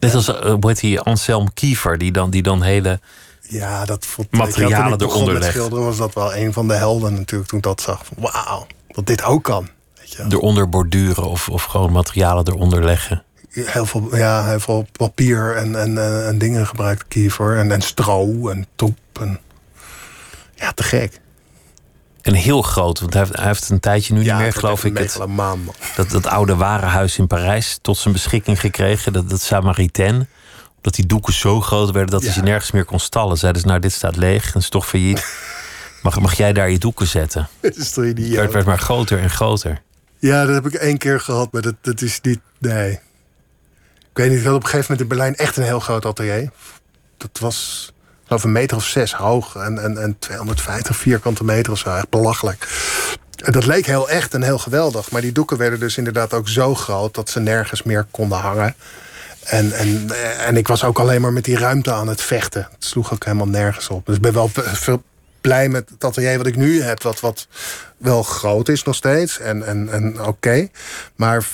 Net 0.00 0.14
als 0.14 0.28
uh, 0.28 0.34
hoe 0.40 0.58
heet 0.68 0.80
die 0.80 1.00
Anselm 1.00 1.52
Kiefer, 1.54 1.98
die 1.98 2.12
dan, 2.12 2.30
die 2.30 2.42
dan 2.42 2.62
hele. 2.62 3.00
ja, 3.40 3.84
dat 3.84 4.06
vond 4.06 4.30
Materialen 4.30 4.92
ik 4.92 5.00
eronder 5.00 5.38
legt. 5.38 5.52
schilderen 5.52 5.84
was 5.84 5.96
dat 5.96 6.14
wel 6.14 6.34
een 6.34 6.52
van 6.52 6.68
de 6.68 6.74
helden 6.74 7.14
natuurlijk 7.14 7.48
toen 7.50 7.58
ik 7.58 7.64
dat 7.64 7.80
zag. 7.80 8.02
Wauw, 8.16 8.66
dat 8.88 9.06
dit 9.06 9.22
ook 9.22 9.44
kan. 9.44 9.68
Weet 9.98 10.12
je 10.12 10.24
eronder 10.28 10.68
borduren 10.68 11.24
of, 11.24 11.48
of 11.48 11.62
gewoon 11.64 11.92
materialen 11.92 12.48
eronder 12.48 12.84
leggen. 12.84 13.24
Heel 13.64 13.86
veel, 13.86 14.16
ja, 14.16 14.46
heel 14.46 14.60
veel 14.60 14.86
papier 14.92 15.56
en, 15.56 15.80
en, 15.80 15.98
en, 15.98 16.26
en 16.26 16.38
dingen 16.38 16.66
gebruikt 16.66 17.04
Kiefer. 17.08 17.58
En, 17.58 17.72
en 17.72 17.80
stro 17.80 18.48
en 18.48 18.66
troep. 18.76 18.98
En, 19.20 19.38
ja, 20.54 20.72
te 20.72 20.82
gek. 20.82 21.20
En 22.22 22.34
heel 22.34 22.62
groot, 22.62 23.00
want 23.00 23.12
hij 23.12 23.22
heeft, 23.22 23.36
hij 23.36 23.46
heeft 23.46 23.68
een 23.68 23.80
tijdje 23.80 24.14
nu 24.14 24.24
ja, 24.24 24.34
niet 24.34 24.42
meer, 24.42 24.52
geloof 24.52 24.84
ik, 24.84 24.98
het, 24.98 25.26
man. 25.26 25.74
dat, 25.96 26.10
dat 26.10 26.26
oude 26.26 26.56
warenhuis 26.56 27.18
in 27.18 27.26
Parijs 27.26 27.78
tot 27.82 27.98
zijn 27.98 28.14
beschikking 28.14 28.60
gekregen. 28.60 29.12
Dat, 29.12 29.30
dat 29.30 29.40
Samaritain. 29.40 30.28
Dat 30.80 30.94
die 30.94 31.06
doeken 31.06 31.32
zo 31.32 31.60
groot 31.60 31.90
werden 31.90 32.10
dat 32.10 32.22
hij 32.22 32.32
ze 32.32 32.42
nergens 32.42 32.70
meer 32.70 32.84
kon 32.84 33.00
stallen. 33.00 33.38
Zeiden 33.38 33.62
ze, 33.62 33.68
nou 33.68 33.80
dit 33.80 33.92
staat 33.92 34.16
leeg, 34.16 34.52
dat 34.52 34.62
is 34.62 34.68
toch 34.68 34.86
failliet. 34.86 35.26
Mag, 36.02 36.20
mag 36.20 36.36
jij 36.36 36.52
daar 36.52 36.70
je 36.70 36.78
doeken 36.78 37.06
zetten? 37.06 37.48
Het 37.60 37.76
is 37.76 37.90
toch 37.90 38.04
Het 38.04 38.28
werd, 38.28 38.52
werd 38.52 38.66
maar 38.66 38.78
groter 38.78 39.18
en 39.18 39.30
groter. 39.30 39.82
Ja, 40.18 40.44
dat 40.44 40.54
heb 40.54 40.66
ik 40.66 40.74
één 40.74 40.98
keer 40.98 41.20
gehad, 41.20 41.52
maar 41.52 41.62
dat, 41.62 41.74
dat 41.80 42.02
is 42.02 42.20
niet. 42.20 42.40
Nee. 42.58 42.98
Ik 44.16 44.22
weet 44.22 44.30
niet, 44.30 44.40
ik 44.40 44.46
had 44.46 44.54
op 44.54 44.62
een 44.62 44.68
gegeven 44.68 44.92
moment 44.92 45.00
in 45.00 45.16
Berlijn 45.16 45.36
echt 45.36 45.56
een 45.56 45.64
heel 45.64 45.80
groot 45.80 46.04
atelier. 46.04 46.50
Dat 47.16 47.38
was, 47.40 47.92
geloof, 48.24 48.44
een 48.44 48.52
meter 48.52 48.76
of 48.76 48.84
zes 48.84 49.12
hoog 49.12 49.56
en, 49.56 49.78
en, 49.78 49.98
en 49.98 50.18
250 50.18 50.96
vierkante 50.96 51.44
meter 51.44 51.72
of 51.72 51.78
zo. 51.78 51.94
Echt 51.94 52.08
belachelijk. 52.08 52.68
En 53.44 53.52
dat 53.52 53.66
leek 53.66 53.86
heel 53.86 54.08
echt 54.08 54.34
en 54.34 54.42
heel 54.42 54.58
geweldig. 54.58 55.10
Maar 55.10 55.20
die 55.20 55.32
doeken 55.32 55.56
werden 55.56 55.80
dus 55.80 55.96
inderdaad 55.96 56.34
ook 56.34 56.48
zo 56.48 56.74
groot 56.74 57.14
dat 57.14 57.30
ze 57.30 57.40
nergens 57.40 57.82
meer 57.82 58.06
konden 58.10 58.38
hangen. 58.38 58.74
En, 59.42 59.72
en, 59.72 60.10
en 60.38 60.56
ik 60.56 60.68
was 60.68 60.84
ook 60.84 60.98
alleen 60.98 61.20
maar 61.20 61.32
met 61.32 61.44
die 61.44 61.58
ruimte 61.58 61.92
aan 61.92 62.08
het 62.08 62.22
vechten. 62.22 62.68
Het 62.72 62.84
sloeg 62.84 63.12
ook 63.12 63.24
helemaal 63.24 63.48
nergens 63.48 63.88
op. 63.88 64.06
Dus 64.06 64.16
ik 64.16 64.22
ben 64.22 64.32
wel 64.32 64.50
veel 64.52 65.02
blij 65.40 65.68
met 65.68 65.88
het 65.90 66.04
atelier 66.04 66.36
wat 66.36 66.46
ik 66.46 66.56
nu 66.56 66.82
heb. 66.82 67.02
Wat, 67.02 67.20
wat 67.20 67.46
wel 67.96 68.22
groot 68.22 68.68
is 68.68 68.82
nog 68.82 68.94
steeds. 68.94 69.38
En, 69.38 69.66
en, 69.66 69.88
en 69.88 70.22
oké. 70.22 70.68
Maar 71.16 71.46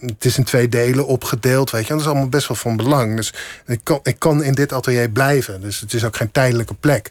het 0.00 0.24
is 0.24 0.38
in 0.38 0.44
twee 0.44 0.68
delen 0.68 1.06
opgedeeld. 1.06 1.70
Weet 1.70 1.82
je. 1.82 1.88
En 1.88 1.94
dat 1.94 2.04
is 2.06 2.12
allemaal 2.12 2.28
best 2.28 2.48
wel 2.48 2.56
van 2.56 2.76
belang. 2.76 3.16
Dus 3.16 3.34
ik 3.66 3.80
kan, 3.82 4.00
ik 4.02 4.18
kan 4.18 4.42
in 4.42 4.54
dit 4.54 4.72
atelier 4.72 5.10
blijven. 5.10 5.60
Dus 5.60 5.80
het 5.80 5.94
is 5.94 6.04
ook 6.04 6.16
geen 6.16 6.30
tijdelijke 6.32 6.74
plek. 6.74 7.10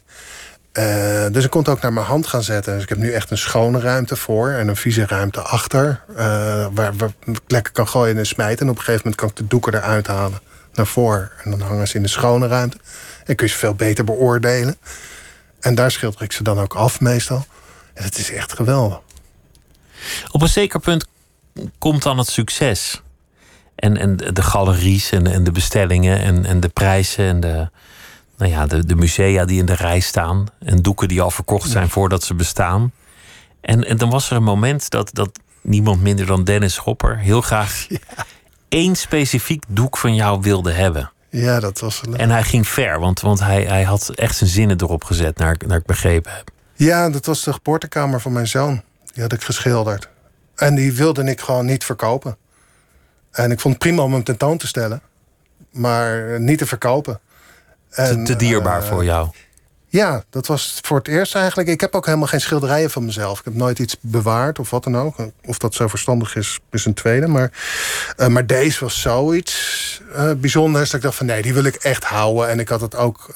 Eh, 0.72 1.26
dus 1.32 1.44
ik 1.44 1.50
kon 1.50 1.62
het 1.62 1.70
ook 1.70 1.82
naar 1.82 1.94
mijn 1.94 2.06
hand 2.06 2.28
gaan 2.28 2.44
zetten. 2.44 2.74
Dus 2.74 2.84
ik 2.84 2.90
heb 2.90 2.98
nu 2.98 3.12
echt 3.12 3.32
een 3.32 3.38
schone 3.38 3.80
ruimte 3.80 4.16
voor 4.16 4.50
en 4.50 4.68
een 4.68 4.76
vieze 4.76 5.06
ruimte 5.06 5.42
achter. 5.42 6.04
eh, 6.16 6.68
waar, 6.72 6.94
ik 7.26 7.40
lekker 7.48 7.74
kan 7.74 7.88
gooien 7.88 8.18
en 8.18 8.26
smijten. 8.26 8.66
En 8.66 8.72
op 8.72 8.78
een 8.78 8.84
gegeven 8.84 9.02
moment 9.04 9.22
kan 9.22 9.30
ik 9.30 9.36
de 9.36 9.48
doeken 9.48 9.74
eruit 9.74 10.08
halen 10.08 10.40
naar 10.74 10.88
voren. 10.88 11.32
En 11.44 11.52
dan 11.52 11.62
hangen 11.62 11.88
ze 11.88 11.96
in 11.96 12.04
de 12.04 12.10
schone 12.10 12.48
ruimte. 12.48 12.78
En 13.26 13.36
kun 13.36 13.46
je 13.46 13.52
ze 13.52 13.60
veel 13.60 13.76
beter 13.76 14.04
beoordelen. 14.04 14.76
En 15.60 15.76
daar 15.76 15.92
schilder 15.92 16.22
ik 16.22 16.32
ze 16.32 16.44
dan 16.44 16.60
ook 16.60 16.76
af 16.76 17.00
meestal. 17.00 17.46
En 17.94 18.04
het 18.04 18.18
is 18.18 18.32
echt 18.32 18.54
geweldig. 18.54 19.00
Op 20.32 20.42
een 20.42 20.48
zeker 20.48 20.80
punt 20.80 21.06
komt 21.78 22.03
dan 22.03 22.18
het 22.18 22.28
succes. 22.28 23.01
En, 23.76 23.97
en 23.97 24.18
de 24.18 24.41
galeries 24.41 25.12
en, 25.12 25.28
en 25.28 25.43
de 25.43 25.51
bestellingen 25.51 26.20
en, 26.20 26.45
en 26.45 26.60
de 26.60 26.70
prijzen 26.70 27.26
en 27.26 27.39
de, 27.39 27.70
nou 28.38 28.51
ja, 28.51 28.66
de, 28.66 28.86
de 28.86 28.95
musea 28.95 29.45
die 29.45 29.60
in 29.60 29.66
de 29.66 29.76
rij 29.76 29.99
staan. 29.99 30.45
En 30.60 30.82
doeken 30.82 31.08
die 31.08 31.22
al 31.22 31.32
verkocht 31.32 31.70
zijn 31.70 31.89
voordat 31.89 32.24
ze 32.24 32.34
bestaan. 32.34 32.91
En, 33.62 33.84
en 33.88 33.97
dan 33.97 34.10
was 34.10 34.30
er 34.30 34.36
een 34.36 34.43
moment 34.43 34.89
dat, 34.89 35.10
dat 35.14 35.39
niemand 35.62 36.01
minder 36.01 36.26
dan 36.26 36.43
Dennis 36.43 36.74
Schopper 36.74 37.18
heel 37.18 37.41
graag 37.41 37.88
één 38.70 38.95
specifiek 38.95 39.64
doek 39.68 39.97
van 39.97 40.16
jou 40.16 40.41
wilde 40.41 40.72
hebben. 40.72 41.12
Ja, 41.30 41.60
dat 41.60 41.80
was... 41.80 42.01
En 42.14 42.30
hij 42.30 42.43
ging 42.43 42.68
ver, 42.68 42.99
want, 42.99 43.20
want 43.20 43.39
hij, 43.39 43.64
hij 43.64 43.84
had 43.84 44.10
echt 44.10 44.36
zijn 44.36 44.49
zinnen 44.49 44.82
erop 44.82 45.03
gezet, 45.03 45.38
naar, 45.38 45.55
naar 45.68 45.78
ik 45.78 45.86
begrepen 45.86 46.32
heb. 46.36 46.49
Ja, 46.74 47.10
dat 47.10 47.26
was 47.26 47.43
de 47.43 47.53
geboortekamer 47.53 48.22
van 48.22 48.32
mijn 48.32 48.47
zoon. 48.47 48.82
Die 49.14 49.24
had 49.24 49.34
ik 49.34 49.43
geschilderd. 49.43 50.10
En 50.58 50.76
die 50.76 50.93
wilde 50.93 51.24
ik 51.24 51.41
gewoon 51.41 51.66
niet 51.66 51.84
verkopen. 51.84 52.38
En 53.32 53.51
ik 53.51 53.60
vond 53.60 53.74
het 53.74 53.84
prima 53.84 54.01
om 54.01 54.14
hem 54.14 54.24
tentoon 54.24 54.58
te 54.58 54.68
stellen. 54.68 55.01
Maar 55.72 56.39
niet 56.39 56.58
te 56.58 56.66
verkopen. 56.66 57.20
Te, 57.89 58.01
En, 58.01 58.24
te 58.24 58.36
dierbaar 58.36 58.82
eh, 58.82 58.88
voor 58.88 59.03
jou. 59.03 59.30
Ja, 59.89 60.24
dat 60.30 60.47
was 60.47 60.80
voor 60.82 60.97
het 60.97 61.08
eerst 61.08 61.36
eigenlijk. 61.36 61.70
Ik 61.70 61.82
heb 61.82 61.95
ook 61.95 62.05
helemaal 62.05 62.28
geen 62.28 62.41
schilderijen 62.41 62.89
van 62.89 63.05
mezelf. 63.05 63.39
Ik 63.39 63.45
heb 63.45 63.53
nooit 63.53 63.80
iets 63.80 63.97
bewaard 64.01 64.60
of 64.60 64.70
wat 64.70 64.84
dan 64.84 64.97
ook. 64.97 65.16
Of 65.45 65.58
dat 65.58 65.74
zo 65.74 65.88
verstandig 65.88 66.36
is, 66.36 66.60
is 66.72 66.86
een 66.86 66.93
tweede. 66.93 67.28
Maar, 67.28 67.51
eh, 68.18 68.28
maar 68.28 68.45
deze 68.45 68.84
was 68.84 69.01
zoiets 69.01 70.01
eh, 70.14 70.32
bijzonders. 70.38 70.89
Dat 70.89 70.99
ik 70.99 71.05
dacht 71.05 71.18
van 71.18 71.26
nee, 71.26 71.41
die 71.41 71.53
wil 71.53 71.64
ik 71.64 71.76
echt 71.76 72.03
houden. 72.03 72.49
En 72.49 72.60
ik 72.60 72.70
had 72.70 72.82
het 72.82 72.95
ook 72.95 73.32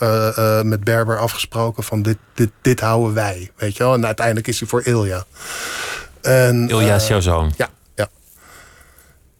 met 0.63 0.83
Berber 0.83 1.17
afgesproken 1.17 1.83
van 1.83 2.01
dit, 2.01 2.17
dit, 2.33 2.49
dit 2.61 2.79
houden 2.79 3.13
wij. 3.13 3.51
Weet 3.55 3.77
je 3.77 3.83
wel? 3.83 3.93
En 3.93 4.05
uiteindelijk 4.05 4.47
is 4.47 4.59
hij 4.59 4.67
voor 4.67 4.83
Ilja. 4.83 5.25
En, 6.21 6.69
Ilja 6.69 6.95
is 6.95 7.03
eh, 7.03 7.09
jouw 7.09 7.19
zoon. 7.19 7.53
Ja, 7.57 7.69
ja. 7.95 8.09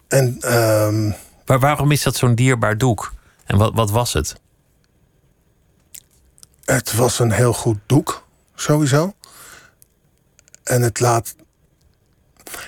En 0.08 0.38
ehm, 0.40 1.12
Maar 1.46 1.60
waarom 1.60 1.92
is 1.92 2.04
dat 2.04 2.16
zo'n 2.16 2.36
dierbaar 2.36 2.78
doek? 2.78 3.14
En 3.46 3.58
wat, 3.58 3.74
wat 3.74 3.92
was 3.92 4.14
het? 4.14 4.36
Het 6.66 6.94
was 6.94 7.20
een 7.20 7.32
heel 7.32 7.54
goed 7.54 7.78
doek, 7.86 8.28
sowieso. 8.56 9.14
En 10.64 10.82
het 10.82 11.00
laat. 11.00 11.36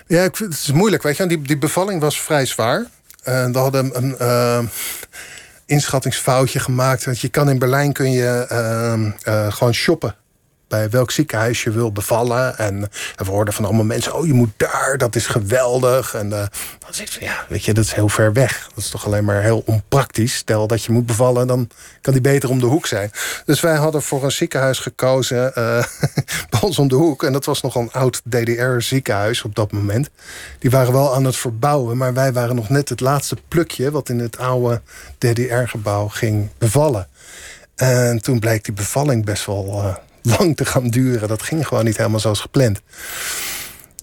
Ja, 0.08 0.24
ik, 0.24 0.38
het 0.38 0.54
is 0.54 0.72
moeilijk, 0.72 1.04
weet 1.04 1.18
je. 1.18 1.28
Die, 1.28 1.42
die 1.42 1.58
bevalling 1.58 2.02
was 2.02 2.22
vrij 2.22 2.46
zwaar. 2.46 2.86
En 3.24 3.52
we 3.52 3.58
hadden 3.58 3.98
een 3.98 4.16
uh, 4.22 4.60
inschattingsfoutje 5.66 6.60
gemaakt. 6.60 7.06
Want 7.06 7.20
je 7.20 7.30
kan 7.30 7.50
in 7.50 7.60
Berlijn 7.60 7.94
kun 7.94 8.12
je 8.12 8.48
uh, 9.26 9.52
gewoon 9.54 9.74
shoppen 9.74 10.16
welk 10.92 11.12
ziekenhuis 11.12 11.64
je 11.64 11.72
wil 11.72 11.92
bevallen. 11.92 12.58
En, 12.58 12.90
we 13.16 13.26
hoorden 13.26 13.54
van 13.54 13.66
allemaal 13.66 13.86
mensen: 13.86 14.16
oh, 14.16 14.26
je 14.26 14.34
moet 14.34 14.54
daar, 14.58 14.98
dat 14.98 15.16
is 15.16 15.28
geweldig. 15.28 16.14
En 16.14 16.26
uh, 16.26 16.32
dan 16.32 16.50
zeg 16.90 17.06
ik 17.06 17.12
van 17.12 17.28
ja, 17.28 17.46
weet 17.50 17.66
je, 17.66 17.74
dat 17.74 17.84
is 17.84 17.94
heel 17.94 18.10
ver 18.10 18.34
weg. 18.34 18.70
Dat 18.76 18.84
is 18.84 18.90
toch 18.90 19.06
alleen 19.06 19.26
maar 19.26 19.42
heel 19.42 19.64
onpraktisch. 19.66 20.36
Stel 20.36 20.68
dat 20.68 20.84
je 20.84 20.92
moet 20.92 21.06
bevallen, 21.06 21.48
dan 21.48 21.70
kan 22.02 22.14
die 22.14 22.22
beter 22.22 22.50
om 22.50 22.60
de 22.60 22.66
hoek 22.66 22.88
zijn. 22.88 23.12
Dus 23.46 23.62
wij 23.62 23.76
hadden 23.76 24.02
voor 24.02 24.24
een 24.24 24.32
ziekenhuis 24.32 24.80
gekozen 24.80 25.46
uh, 25.46 25.54
bij 26.50 26.62
ons 26.62 26.80
om 26.80 26.88
de 26.88 26.96
hoek. 26.96 27.24
En 27.24 27.34
dat 27.34 27.46
was 27.46 27.62
nog 27.62 27.76
een 27.76 27.92
oud 27.92 28.22
DDR-ziekenhuis 28.30 29.44
op 29.44 29.56
dat 29.56 29.72
moment. 29.72 30.10
Die 30.60 30.70
waren 30.70 30.94
wel 30.94 31.16
aan 31.16 31.26
het 31.26 31.36
verbouwen, 31.36 31.98
maar 31.98 32.14
wij 32.14 32.34
waren 32.34 32.56
nog 32.56 32.70
net 32.70 32.90
het 32.90 33.00
laatste 33.00 33.38
plukje 33.48 33.92
wat 33.92 34.10
in 34.10 34.20
het 34.20 34.38
oude 34.38 34.82
DDR-gebouw 35.18 36.08
ging 36.08 36.50
bevallen. 36.58 37.08
En 37.76 38.22
toen 38.22 38.40
bleek 38.40 38.64
die 38.64 38.74
bevalling 38.74 39.26
best 39.26 39.46
wel. 39.46 39.82
Uh, 39.84 39.96
lang 40.38 40.56
te 40.56 40.66
gaan 40.66 40.88
duren. 40.88 41.28
Dat 41.28 41.42
ging 41.42 41.68
gewoon 41.68 41.86
niet 41.86 41.98
helemaal 41.98 42.20
zoals 42.20 42.40
gepland. 42.40 42.82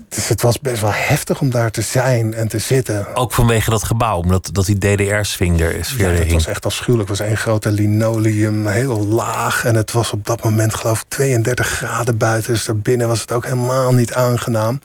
Dus 0.08 0.28
het 0.28 0.42
was 0.42 0.60
best 0.60 0.80
wel 0.80 0.92
heftig 0.92 1.40
om 1.40 1.50
daar 1.50 1.70
te 1.70 1.82
zijn 1.82 2.34
en 2.34 2.48
te 2.48 2.58
zitten. 2.58 3.14
Ook 3.16 3.32
vanwege 3.32 3.70
dat 3.70 3.84
gebouw, 3.84 4.16
omdat 4.16 4.48
dat 4.52 4.66
die 4.66 4.78
DDR-swing 4.78 5.60
er 5.60 5.74
is. 5.74 5.94
Ja, 5.98 6.08
het 6.08 6.32
was 6.32 6.46
echt 6.46 6.66
afschuwelijk. 6.66 7.08
Het 7.08 7.18
was 7.18 7.28
één 7.28 7.36
grote 7.36 7.70
linoleum, 7.70 8.66
heel 8.66 9.06
laag. 9.06 9.64
En 9.64 9.74
het 9.74 9.92
was 9.92 10.12
op 10.12 10.26
dat 10.26 10.44
moment 10.44 10.74
geloof 10.74 11.00
ik 11.00 11.08
32 11.08 11.66
graden 11.66 12.16
buiten. 12.16 12.52
Dus 12.52 12.64
daarbinnen 12.64 13.08
was 13.08 13.20
het 13.20 13.32
ook 13.32 13.44
helemaal 13.44 13.92
niet 13.92 14.14
aangenaam. 14.14 14.80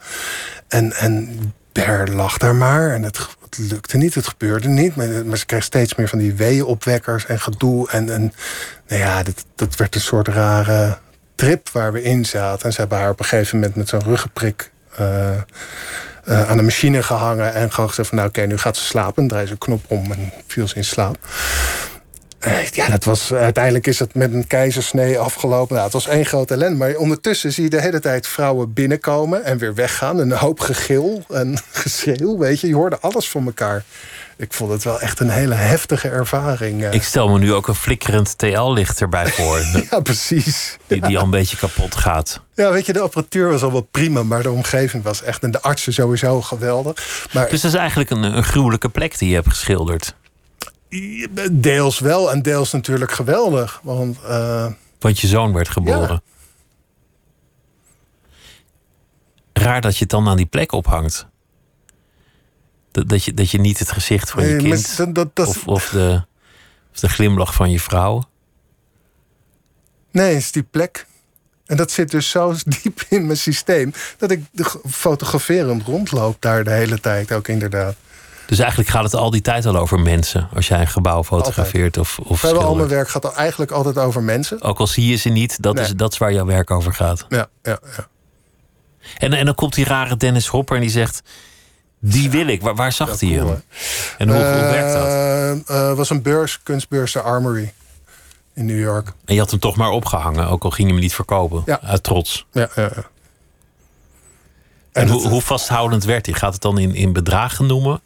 En, 0.68 0.94
en 0.94 1.40
Per 1.72 2.16
lag 2.16 2.38
daar 2.38 2.56
maar. 2.56 2.92
En 2.92 3.04
het, 3.04 3.18
het 3.44 3.58
lukte 3.58 3.98
niet, 3.98 4.16
het 4.16 4.28
gebeurde 4.28 4.68
niet. 4.68 4.96
Maar, 4.96 5.26
maar 5.26 5.38
ze 5.38 5.46
kreeg 5.46 5.64
steeds 5.64 5.96
meer 5.96 6.08
van 6.08 6.20
die 6.20 6.34
weeënopwekkers 6.34 7.26
en 7.26 7.40
gedoe. 7.40 7.90
En, 7.90 8.10
en 8.10 8.34
nou 8.88 9.02
ja, 9.02 9.24
dat, 9.24 9.46
dat 9.56 9.76
werd 9.76 9.96
een 9.96 10.02
soort 10.02 10.28
rare 10.28 10.98
trip 11.36 11.70
waar 11.70 11.94
we 11.94 12.02
in 12.02 12.26
zaten. 12.26 12.66
En 12.66 12.74
ze 12.74 12.80
hebben 12.80 12.98
haar 12.98 13.10
op 13.10 13.20
een 13.20 13.26
gegeven 13.26 13.58
moment 13.60 13.76
met 13.76 13.90
zo'n 13.90 14.04
ruggenprik 14.04 14.72
uh, 15.00 15.32
uh, 16.30 16.50
aan 16.50 16.58
de 16.58 16.64
machine 16.64 17.04
gehangen. 17.04 17.54
En 17.54 17.72
gewoon 17.72 17.90
gezegd 17.90 18.08
van 18.08 18.18
nou 18.18 18.30
oké, 18.30 18.42
nu 18.42 18.58
gaat 18.58 18.78
ze 18.78 18.84
slapen. 18.84 19.24
En 19.24 19.30
draai 19.30 19.46
ze 19.46 19.52
een 19.52 19.58
knop 19.58 19.84
om 19.88 20.12
en 20.12 20.32
viel 20.48 20.68
ze 20.68 20.76
in 20.76 20.86
slaap. 20.86 21.18
Uh, 22.48 22.66
ja, 22.66 22.90
dat 22.90 23.04
was, 23.04 23.34
uiteindelijk 23.34 23.88
is 23.88 24.00
het 24.00 24.14
met 24.14 24.34
een 24.34 24.48
keizersnee 24.48 25.20
afgelopen. 25.20 25.74
Nou, 25.74 25.84
het 25.84 25.94
was 25.94 26.08
één 26.08 26.26
grote 26.26 26.54
ellende. 26.54 26.78
Maar 26.78 26.96
ondertussen 26.96 27.54
zie 27.54 27.64
je 27.64 27.70
de 27.70 27.82
hele 27.82 28.00
tijd 28.00 28.28
vrouwen 28.28 28.74
binnenkomen 28.74 29.44
en 29.44 29.58
weer 29.58 29.74
weggaan. 29.74 30.20
Een 30.20 30.32
hoop 30.32 30.60
gegil 30.60 31.24
en 31.30 31.58
geschreeuw, 31.72 32.38
weet 32.38 32.60
je. 32.60 32.68
Je 32.68 32.76
hoorde 32.76 33.00
alles 33.00 33.30
van 33.30 33.46
elkaar 33.46 33.84
ik 34.38 34.54
vond 34.54 34.72
het 34.72 34.84
wel 34.84 35.02
echt 35.02 35.20
een 35.20 35.30
hele 35.30 35.54
heftige 35.54 36.10
ervaring. 36.10 36.86
Ik 36.86 37.04
stel 37.04 37.30
me 37.30 37.40
nu 37.40 37.54
ook 37.54 37.68
een 37.68 37.76
flikkerend 37.76 38.38
TL-licht 38.38 39.02
erbij 39.02 39.28
voor. 39.28 39.60
ja, 39.92 40.00
precies. 40.00 40.78
Die, 40.88 41.02
die 41.02 41.18
al 41.18 41.24
een 41.24 41.30
beetje 41.30 41.58
kapot 41.58 41.96
gaat. 41.96 42.42
Ja, 42.54 42.72
weet 42.72 42.86
je, 42.86 42.94
de 42.94 43.00
apparatuur 43.00 43.50
was 43.50 43.64
al 43.64 43.72
wel 43.72 43.88
prima, 43.92 44.24
maar 44.24 44.44
de 44.44 44.52
omgeving 44.52 45.04
was 45.04 45.22
echt. 45.22 45.44
En 45.44 45.52
de 45.52 45.62
artsen 45.62 45.94
sowieso 45.94 46.42
geweldig. 46.42 47.28
Maar, 47.34 47.50
dus 47.50 47.62
dat 47.62 47.74
is 47.74 47.78
eigenlijk 47.78 48.10
een, 48.10 48.24
een 48.24 48.44
gruwelijke 48.44 48.90
plek 48.90 49.18
die 49.18 49.30
je 49.30 49.36
hebt 49.36 49.50
geschilderd. 49.50 50.16
Deels 51.52 52.00
wel 52.00 52.32
en 52.32 52.42
deels 52.42 52.72
natuurlijk 52.72 53.12
geweldig. 53.12 53.80
Want, 53.84 54.18
uh, 54.28 54.68
want 55.00 55.20
je 55.20 55.28
zoon 55.28 55.54
werd 55.54 55.70
geboren. 55.70 56.22
Ja. 59.54 59.62
Raar 59.64 59.82
dat 59.82 59.94
je 59.94 60.00
het 60.00 60.10
dan 60.10 60.28
aan 60.28 60.38
die 60.38 60.46
plek 60.46 60.72
ophangt. 60.72 61.28
Dat, 62.96 63.10
dat, 63.10 63.24
je, 63.24 63.34
dat 63.34 63.52
je 63.52 63.60
niet 63.60 63.80
het 63.80 63.92
gezicht 63.92 64.30
van 64.30 64.46
je 64.46 64.56
kind... 64.56 64.98
Dat, 64.98 65.16
dat, 65.16 65.36
dat... 65.36 65.48
Of, 65.48 65.68
of, 65.68 65.90
de, 65.90 66.24
of 66.94 67.00
de 67.00 67.10
glimlach 67.10 67.54
van 67.54 67.72
je 67.72 67.80
vrouw... 67.80 68.24
Nee, 70.12 70.34
het 70.34 70.44
is 70.44 70.52
die 70.52 70.64
plek. 70.64 71.06
En 71.66 71.78
dat 71.78 71.92
zit 71.92 72.12
dus 72.12 72.30
zo 72.30 72.56
diep 72.84 73.02
in 73.10 73.26
mijn 73.26 73.38
systeem... 73.38 73.94
dat 74.18 74.32
ik 74.32 74.44
fotograferend 74.90 75.84
rondloop 75.84 76.38
daar 76.40 76.64
de 76.64 76.72
hele 76.72 77.00
tijd 77.00 77.32
ook 77.32 77.48
inderdaad. 77.48 77.96
Dus 78.46 78.60
eigenlijk 78.60 78.90
gaat 78.90 79.04
het 79.04 79.14
al 79.14 79.30
die 79.30 79.42
tijd 79.42 79.66
al 79.66 79.76
over 79.76 80.00
mensen... 80.00 80.50
als 80.54 80.68
jij 80.68 80.80
een 80.80 80.88
gebouw 80.88 81.24
fotografeert 81.24 81.98
of, 81.98 82.20
of 82.20 82.40
Vrijwel 82.40 82.62
al 82.62 82.76
mijn 82.76 82.88
werk 82.88 83.10
gaat 83.10 83.34
eigenlijk 83.34 83.72
altijd 83.72 83.98
over 83.98 84.24
mensen. 84.24 84.62
Ook 84.62 84.80
al 84.80 84.88
zie 84.88 85.08
je 85.08 85.16
ze 85.16 85.30
niet, 85.30 85.62
dat, 85.62 85.80
is, 85.80 85.90
dat 85.96 86.12
is 86.12 86.18
waar 86.18 86.34
jouw 86.34 86.46
werk 86.46 86.72
over 86.72 86.94
gaat. 86.94 87.26
Ja, 87.30 87.48
ja, 87.64 87.80
ja. 87.98 88.08
En, 89.18 89.34
en 89.34 89.46
dan 89.46 89.56
komt 89.56 89.74
die 89.74 89.86
rare 89.86 90.18
Dennis 90.18 90.48
Hopper 90.48 90.76
en 90.76 90.82
die 90.82 90.92
zegt... 90.92 91.22
Die 92.00 92.30
wil 92.30 92.48
ik. 92.48 92.62
Waar, 92.62 92.76
waar 92.76 92.92
zag 92.92 93.20
hij 93.20 93.30
hem? 93.30 93.64
En 94.18 94.28
hoe, 94.30 94.38
hoe 94.38 94.44
werkt 94.44 94.94
dat? 94.94 95.08
Het 95.08 95.70
uh, 95.70 95.94
was 95.94 96.10
een 96.10 96.22
beurs, 96.22 96.64
kunstbeurs, 96.64 97.12
de 97.12 97.22
Armory 97.22 97.74
in 98.54 98.66
New 98.66 98.80
York. 98.80 99.12
En 99.26 99.34
je 99.34 99.40
had 99.40 99.52
hem 99.52 99.60
toch 99.60 99.76
maar 99.76 99.90
opgehangen, 99.90 100.48
ook 100.48 100.64
al 100.64 100.70
ging 100.70 100.88
je 100.88 100.94
hem 100.94 101.04
niet 101.04 101.16
verkopen. 101.16 101.64
Ja. 101.66 101.82
Uit 101.82 102.04
trots. 102.04 102.46
Ja, 102.52 102.70
ja, 102.76 102.82
ja. 102.82 102.90
En, 104.92 105.02
en 105.02 105.08
hoe, 105.08 105.28
hoe, 105.28 105.42
vasthoudend 105.42 106.04
werd 106.04 106.26
hij? 106.26 106.36
Gaat 106.36 106.54
het 106.54 106.62
dan 106.62 106.78
in, 106.78 106.96
in 106.96 107.14
bedragen 107.14 107.66
noemen? 107.66 108.02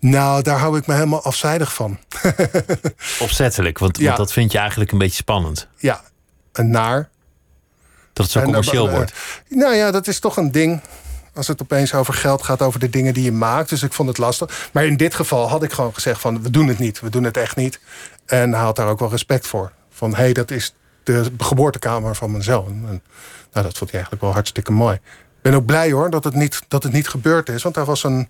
Nou, 0.00 0.42
daar 0.42 0.58
hou 0.58 0.78
ik 0.78 0.86
me 0.86 0.94
helemaal 0.94 1.22
afzijdig 1.22 1.74
van. 1.74 1.98
Opzettelijk, 3.20 3.78
want, 3.78 3.98
ja. 3.98 4.04
want, 4.04 4.16
dat 4.16 4.32
vind 4.32 4.52
je 4.52 4.58
eigenlijk 4.58 4.92
een 4.92 4.98
beetje 4.98 5.16
spannend. 5.16 5.68
Ja, 5.76 6.02
en 6.52 6.70
naar. 6.70 7.08
Dat 8.12 8.24
het 8.24 8.34
zo 8.34 8.42
commercieel 8.42 8.90
wordt. 8.90 9.12
Nou 9.48 9.74
ja, 9.74 9.90
dat 9.90 10.06
is 10.06 10.18
toch 10.18 10.36
een 10.36 10.52
ding 10.52 10.80
als 11.34 11.48
het 11.48 11.62
opeens 11.62 11.94
over 11.94 12.14
geld 12.14 12.42
gaat, 12.42 12.62
over 12.62 12.80
de 12.80 12.90
dingen 12.90 13.14
die 13.14 13.24
je 13.24 13.32
maakt. 13.32 13.68
Dus 13.68 13.82
ik 13.82 13.92
vond 13.92 14.08
het 14.08 14.18
lastig. 14.18 14.68
Maar 14.72 14.84
in 14.84 14.96
dit 14.96 15.14
geval 15.14 15.48
had 15.48 15.62
ik 15.62 15.72
gewoon 15.72 15.94
gezegd 15.94 16.20
van 16.20 16.42
we 16.42 16.50
doen 16.50 16.68
het 16.68 16.78
niet. 16.78 17.00
We 17.00 17.10
doen 17.10 17.24
het 17.24 17.36
echt 17.36 17.56
niet. 17.56 17.80
En 18.26 18.52
hij 18.52 18.62
had 18.62 18.76
daar 18.76 18.88
ook 18.88 18.98
wel 18.98 19.10
respect 19.10 19.46
voor. 19.46 19.72
Van 19.90 20.10
hé, 20.10 20.22
hey, 20.22 20.32
dat 20.32 20.50
is 20.50 20.74
de 21.02 21.30
geboortekamer 21.38 22.14
van 22.14 22.30
mijn 22.30 22.42
zoon. 22.42 22.66
En, 22.66 23.02
nou, 23.52 23.66
dat 23.66 23.78
vond 23.78 23.90
hij 23.90 24.00
eigenlijk 24.00 24.22
wel 24.22 24.32
hartstikke 24.32 24.72
mooi. 24.72 24.94
Ik 24.94 25.50
ben 25.50 25.54
ook 25.54 25.66
blij 25.66 25.92
hoor 25.92 26.10
dat 26.10 26.24
het 26.24 26.34
niet, 26.34 26.62
dat 26.68 26.82
het 26.82 26.92
niet 26.92 27.08
gebeurd 27.08 27.48
is. 27.48 27.62
Want 27.62 27.74
hij 27.74 27.84
was 27.84 28.04
een, 28.04 28.28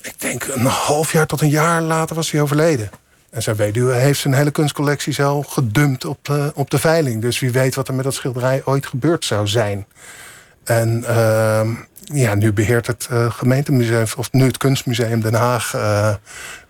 ik 0.00 0.20
denk 0.20 0.46
een 0.46 0.66
half 0.66 1.12
jaar 1.12 1.26
tot 1.26 1.40
een 1.40 1.48
jaar 1.48 1.82
later 1.82 2.16
was 2.16 2.30
hij 2.30 2.40
overleden. 2.40 2.90
En 3.30 3.42
zijn 3.42 3.56
weduwe 3.56 3.92
heeft 3.92 4.20
zijn 4.20 4.34
hele 4.34 4.50
kunstcollectie 4.50 5.12
zo 5.12 5.42
gedumpt 5.42 6.04
op, 6.04 6.18
de, 6.22 6.52
op 6.54 6.70
de 6.70 6.78
veiling. 6.78 7.22
Dus 7.22 7.38
wie 7.38 7.50
weet 7.50 7.74
wat 7.74 7.88
er 7.88 7.94
met 7.94 8.04
dat 8.04 8.14
schilderij 8.14 8.62
ooit 8.64 8.86
gebeurd 8.86 9.24
zou 9.24 9.46
zijn. 9.46 9.86
En 10.66 11.04
uh, 11.08 11.68
ja, 12.02 12.34
nu 12.34 12.52
beheert 12.52 12.86
het 12.86 13.08
uh, 13.12 13.30
gemeentemuseum, 13.30 14.06
of 14.16 14.32
nu 14.32 14.46
het 14.46 14.56
kunstmuseum 14.56 15.20
Den 15.20 15.34
Haag, 15.34 15.74
uh, 15.74 16.14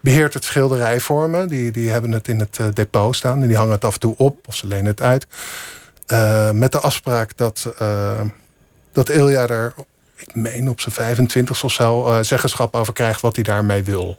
beheert 0.01 0.35
het 0.35 0.45
schilderijvormen. 0.45 1.49
Die, 1.49 1.71
die 1.71 1.91
hebben 1.91 2.13
het 2.13 2.29
in 2.29 2.41
het 2.41 2.59
uh, 2.61 2.67
depot 2.73 3.17
staan 3.17 3.43
en 3.43 3.49
die 3.49 3.57
hangen 3.57 3.73
het 3.73 3.85
af 3.85 3.95
en 3.95 4.01
toe 4.01 4.15
op 4.17 4.49
of 4.49 4.57
ze 4.57 4.67
lenen 4.67 4.87
het 4.87 5.03
uit. 5.03 5.27
met 6.55 6.73
de 6.73 6.81
afspraak 6.81 7.37
dat, 7.37 7.75
dat 8.93 9.09
Ilja 9.09 9.49
er, 9.49 9.75
ik 10.17 10.35
meen 10.35 10.69
op 10.69 10.81
zijn 10.81 10.95
25 10.95 11.65
of 11.65 11.73
zo, 11.73 12.19
zeggenschap 12.23 12.75
over 12.75 12.93
krijgt 12.93 13.21
wat 13.21 13.35
hij 13.35 13.45
daarmee 13.45 13.83
wil. 13.85 14.19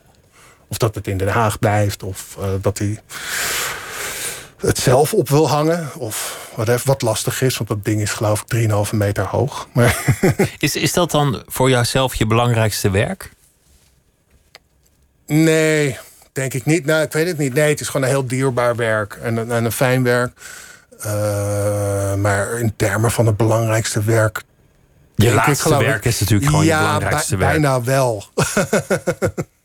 Of 0.68 0.78
dat 0.78 0.96
het 0.96 1.08
in 1.08 1.18
Den 1.18 1.28
Haag 1.28 1.60
blijft, 1.60 2.04
of 2.04 2.38
dat 2.62 2.78
hij 2.78 3.00
het 4.58 4.78
zelf 4.78 5.14
op 5.14 5.30
wil 5.30 5.50
hangen. 5.50 5.90
Of 5.98 6.48
wat, 6.56 6.84
wat 6.84 7.02
lastig 7.02 7.42
is, 7.42 7.58
want 7.58 7.70
dat 7.70 7.86
ding 7.86 8.02
is 8.02 8.12
geloof 8.12 8.44
ik 8.48 8.70
3,5 8.92 8.92
meter 8.92 9.26
hoog. 9.26 9.68
Maar 9.72 10.04
is, 10.58 10.76
is 10.76 10.94
dat 10.94 11.12
dan 11.12 11.44
voor 11.46 11.70
jouzelf 11.70 12.16
je 12.16 12.26
belangrijkste 12.26 12.90
werk? 12.90 13.32
Nee, 15.26 15.98
denk 16.34 16.54
ik 16.54 16.66
niet. 16.66 16.86
Nou, 16.86 17.04
ik 17.04 17.12
weet 17.12 17.28
het 17.28 17.38
niet. 17.38 17.54
Nee, 17.54 17.70
het 17.70 17.80
is 17.80 17.88
gewoon 17.88 18.02
een 18.06 18.12
heel 18.12 18.28
dierbaar 18.28 18.76
werk 18.76 19.14
en, 19.14 19.52
en 19.52 19.66
een 19.66 19.72
fijn 19.72 20.04
werk. 20.04 20.32
Uh, 21.06 22.14
maar 22.14 22.60
in 22.60 22.74
termen 22.76 23.12
van 23.12 23.26
het 23.26 23.38
belangrijkste 23.38 24.04
werk. 24.04 24.44
Je 25.16 25.34
laatste 25.34 25.74
ik, 25.74 25.80
werk 25.80 26.06
is 26.06 26.20
natuurlijk 26.20 26.50
gewoon 26.50 26.66
ja, 26.66 26.80
je 26.80 26.86
belangrijkste 26.86 27.38
werk. 27.38 27.52
Bijna 27.52 27.82
wel. 27.84 28.24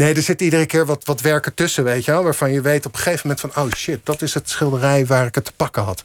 Nee, 0.00 0.14
er 0.14 0.22
zit 0.22 0.40
iedere 0.40 0.66
keer 0.66 0.86
wat, 0.86 1.04
wat 1.04 1.20
werken 1.20 1.54
tussen, 1.54 1.84
weet 1.84 2.04
je 2.04 2.10
wel. 2.10 2.22
Waarvan 2.22 2.52
je 2.52 2.60
weet 2.60 2.86
op 2.86 2.92
een 2.92 2.98
gegeven 2.98 3.20
moment 3.22 3.40
van... 3.40 3.64
oh 3.64 3.72
shit, 3.72 4.00
dat 4.06 4.22
is 4.22 4.34
het 4.34 4.50
schilderij 4.50 5.06
waar 5.06 5.26
ik 5.26 5.34
het 5.34 5.44
te 5.44 5.52
pakken 5.52 5.82
had. 5.82 6.04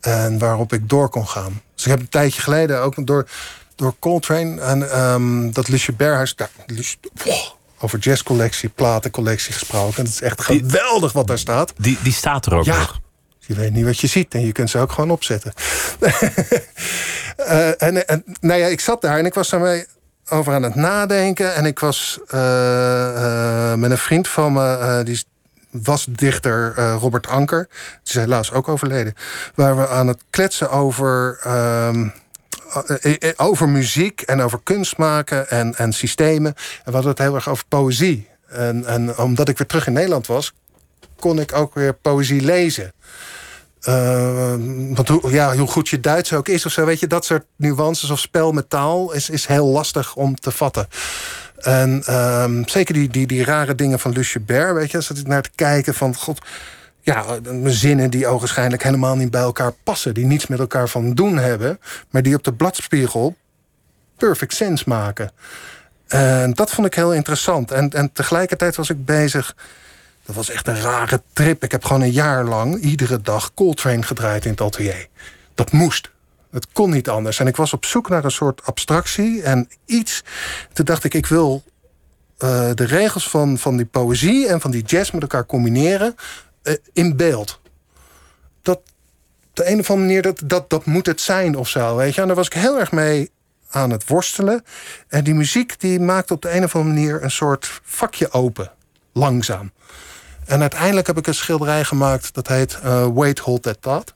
En 0.00 0.38
waarop 0.38 0.72
ik 0.72 0.88
door 0.88 1.08
kon 1.08 1.28
gaan. 1.28 1.62
Dus 1.74 1.84
ik 1.84 1.90
heb 1.90 2.00
een 2.00 2.08
tijdje 2.08 2.42
geleden 2.42 2.80
ook 2.80 3.06
door, 3.06 3.28
door 3.74 3.94
Coltrane... 3.98 4.60
en 4.60 5.00
um, 5.00 5.52
dat 5.52 5.68
Lucie 5.68 5.94
Berhuis... 5.94 6.34
Daar, 6.34 6.50
over 7.78 7.98
jazzcollectie, 7.98 8.68
platencollectie 8.68 9.52
gesproken. 9.52 10.04
Het 10.04 10.12
is 10.12 10.20
echt 10.20 10.40
geweldig 10.40 11.12
wat 11.12 11.26
daar 11.26 11.38
staat. 11.38 11.72
Die, 11.76 11.98
die 12.02 12.12
staat 12.12 12.46
er 12.46 12.54
ook 12.54 12.64
ja. 12.64 12.78
nog. 12.78 13.00
Je 13.38 13.54
weet 13.54 13.72
niet 13.72 13.84
wat 13.84 13.98
je 13.98 14.06
ziet 14.06 14.34
en 14.34 14.46
je 14.46 14.52
kunt 14.52 14.70
ze 14.70 14.78
ook 14.78 14.92
gewoon 14.92 15.10
opzetten. 15.10 15.52
uh, 17.38 17.82
en, 17.82 18.08
en 18.08 18.24
nou 18.40 18.60
ja, 18.60 18.66
ik 18.66 18.80
zat 18.80 19.00
daar 19.00 19.18
en 19.18 19.26
ik 19.26 19.34
was 19.34 19.48
daarmee 19.48 19.86
over 20.28 20.54
aan 20.54 20.62
het 20.62 20.74
nadenken. 20.74 21.54
En 21.54 21.66
ik 21.66 21.78
was 21.78 22.18
uh, 22.34 23.74
met 23.74 23.90
een 23.90 23.98
vriend 23.98 24.28
van 24.28 24.52
me, 24.52 24.78
uh, 24.80 25.04
die 25.04 25.24
was 25.70 26.06
dichter 26.10 26.74
Robert 26.74 27.26
Anker. 27.26 27.68
Die 27.68 28.14
is 28.14 28.14
helaas 28.14 28.52
ook 28.52 28.68
overleden. 28.68 29.14
Waar 29.54 29.76
we 29.76 29.88
aan 29.88 30.06
het 30.06 30.22
kletsen 30.30 30.70
over 30.70 31.38
ehm, 31.42 32.08
over 33.36 33.68
muziek 33.68 34.20
en 34.20 34.40
over 34.40 34.60
kunst 34.62 34.96
maken 34.96 35.50
en, 35.50 35.74
en 35.74 35.92
systemen. 35.92 36.54
En 36.54 36.84
we 36.84 36.92
hadden 36.92 37.10
het 37.10 37.18
heel 37.18 37.34
erg 37.34 37.48
over 37.48 37.64
poëzie. 37.68 38.28
En, 38.48 38.84
en 38.86 39.18
omdat 39.18 39.48
ik 39.48 39.58
weer 39.58 39.66
terug 39.66 39.86
in 39.86 39.92
Nederland 39.92 40.26
was, 40.26 40.52
kon 41.18 41.40
ik 41.40 41.54
ook 41.54 41.74
weer 41.74 41.94
poëzie 41.94 42.40
lezen. 42.40 42.92
Uh, 43.88 44.54
want 44.94 45.08
hoe, 45.08 45.30
ja, 45.30 45.56
hoe 45.56 45.66
goed 45.66 45.88
je 45.88 46.00
Duits 46.00 46.32
ook 46.32 46.48
is 46.48 46.66
of 46.66 46.72
zo, 46.72 46.84
weet 46.84 47.00
je, 47.00 47.06
dat 47.06 47.24
soort 47.24 47.44
nuances 47.56 48.10
of 48.10 48.18
spel 48.18 48.52
met 48.52 48.70
taal 48.70 49.12
is, 49.12 49.30
is 49.30 49.46
heel 49.46 49.66
lastig 49.66 50.14
om 50.14 50.34
te 50.34 50.50
vatten. 50.50 50.88
En 51.56 52.02
uh, 52.08 52.44
zeker 52.64 52.94
die, 52.94 53.08
die, 53.08 53.26
die 53.26 53.44
rare 53.44 53.74
dingen 53.74 53.98
van 53.98 54.12
Lucebert, 54.12 54.74
weet 54.74 54.90
je, 54.90 55.00
zat 55.00 55.18
ik 55.18 55.26
naar 55.26 55.42
te 55.42 55.50
kijken 55.54 55.94
van 55.94 56.14
god. 56.14 56.38
Ja, 57.00 57.24
zinnen 57.64 58.10
die 58.10 58.26
ogenschijnlijk 58.26 58.82
helemaal 58.82 59.16
niet 59.16 59.30
bij 59.30 59.40
elkaar 59.40 59.72
passen, 59.82 60.14
die 60.14 60.26
niets 60.26 60.46
met 60.46 60.58
elkaar 60.58 60.88
van 60.88 61.14
doen 61.14 61.38
hebben, 61.38 61.80
maar 62.10 62.22
die 62.22 62.34
op 62.34 62.44
de 62.44 62.52
bladspiegel 62.52 63.36
perfect 64.16 64.54
sense 64.54 64.84
maken. 64.86 65.30
En 66.06 66.54
dat 66.54 66.70
vond 66.70 66.86
ik 66.86 66.94
heel 66.94 67.14
interessant. 67.14 67.70
En, 67.70 67.90
en 67.90 68.12
tegelijkertijd 68.12 68.76
was 68.76 68.90
ik 68.90 69.04
bezig 69.04 69.54
dat 70.26 70.34
was 70.34 70.50
echt 70.50 70.68
een 70.68 70.80
rare 70.80 71.22
trip. 71.32 71.64
Ik 71.64 71.70
heb 71.70 71.84
gewoon 71.84 72.02
een 72.02 72.10
jaar 72.10 72.44
lang 72.44 72.80
iedere 72.80 73.20
dag 73.20 73.54
Coltrane 73.54 74.02
gedraaid 74.02 74.44
in 74.44 74.50
het 74.50 74.60
atelier. 74.60 75.08
Dat 75.54 75.72
moest. 75.72 76.10
Het 76.50 76.66
kon 76.72 76.90
niet 76.90 77.08
anders. 77.08 77.38
En 77.38 77.46
ik 77.46 77.56
was 77.56 77.72
op 77.72 77.84
zoek 77.84 78.08
naar 78.08 78.24
een 78.24 78.30
soort 78.30 78.64
abstractie 78.64 79.42
en 79.42 79.68
iets. 79.84 80.22
Toen 80.72 80.84
dacht 80.84 81.04
ik, 81.04 81.14
ik 81.14 81.26
wil 81.26 81.62
uh, 82.38 82.70
de 82.74 82.84
regels 82.84 83.28
van, 83.28 83.58
van 83.58 83.76
die 83.76 83.86
poëzie 83.86 84.48
en 84.48 84.60
van 84.60 84.70
die 84.70 84.82
jazz 84.82 85.10
met 85.10 85.22
elkaar 85.22 85.46
combineren 85.46 86.14
uh, 86.62 86.74
in 86.92 87.16
beeld. 87.16 87.60
Dat 88.62 88.80
de 89.52 89.70
een 89.70 89.78
of 89.78 89.90
andere 89.90 90.06
manier, 90.06 90.22
dat, 90.22 90.40
dat, 90.44 90.70
dat 90.70 90.84
moet 90.84 91.06
het 91.06 91.20
zijn 91.20 91.56
of 91.56 91.68
zo. 91.68 91.96
Weet 91.96 92.14
je? 92.14 92.20
En 92.20 92.26
daar 92.26 92.36
was 92.36 92.46
ik 92.46 92.52
heel 92.52 92.78
erg 92.78 92.92
mee 92.92 93.30
aan 93.70 93.90
het 93.90 94.08
worstelen. 94.08 94.64
En 95.08 95.24
die 95.24 95.34
muziek 95.34 95.80
die 95.80 96.00
maakt 96.00 96.30
op 96.30 96.42
de 96.42 96.50
een 96.50 96.64
of 96.64 96.74
andere 96.74 96.94
manier 96.94 97.22
een 97.22 97.30
soort 97.30 97.80
vakje 97.82 98.30
open. 98.30 98.72
Langzaam. 99.12 99.72
En 100.46 100.60
uiteindelijk 100.60 101.06
heb 101.06 101.18
ik 101.18 101.26
een 101.26 101.34
schilderij 101.34 101.84
gemaakt 101.84 102.34
dat 102.34 102.48
heet 102.48 102.78
uh, 102.84 103.06
Wait, 103.14 103.38
Hold 103.38 103.62
That 103.62 103.76
Thought. 103.80 104.14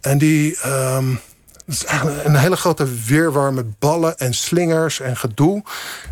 En 0.00 0.18
die 0.18 0.58
um, 0.66 1.20
is 1.66 1.84
eigenlijk 1.84 2.24
een 2.24 2.36
hele 2.36 2.56
grote 2.56 2.86
weerwar 3.04 3.52
met 3.52 3.78
ballen 3.78 4.18
en 4.18 4.34
slingers 4.34 5.00
en 5.00 5.16
gedoe. 5.16 5.62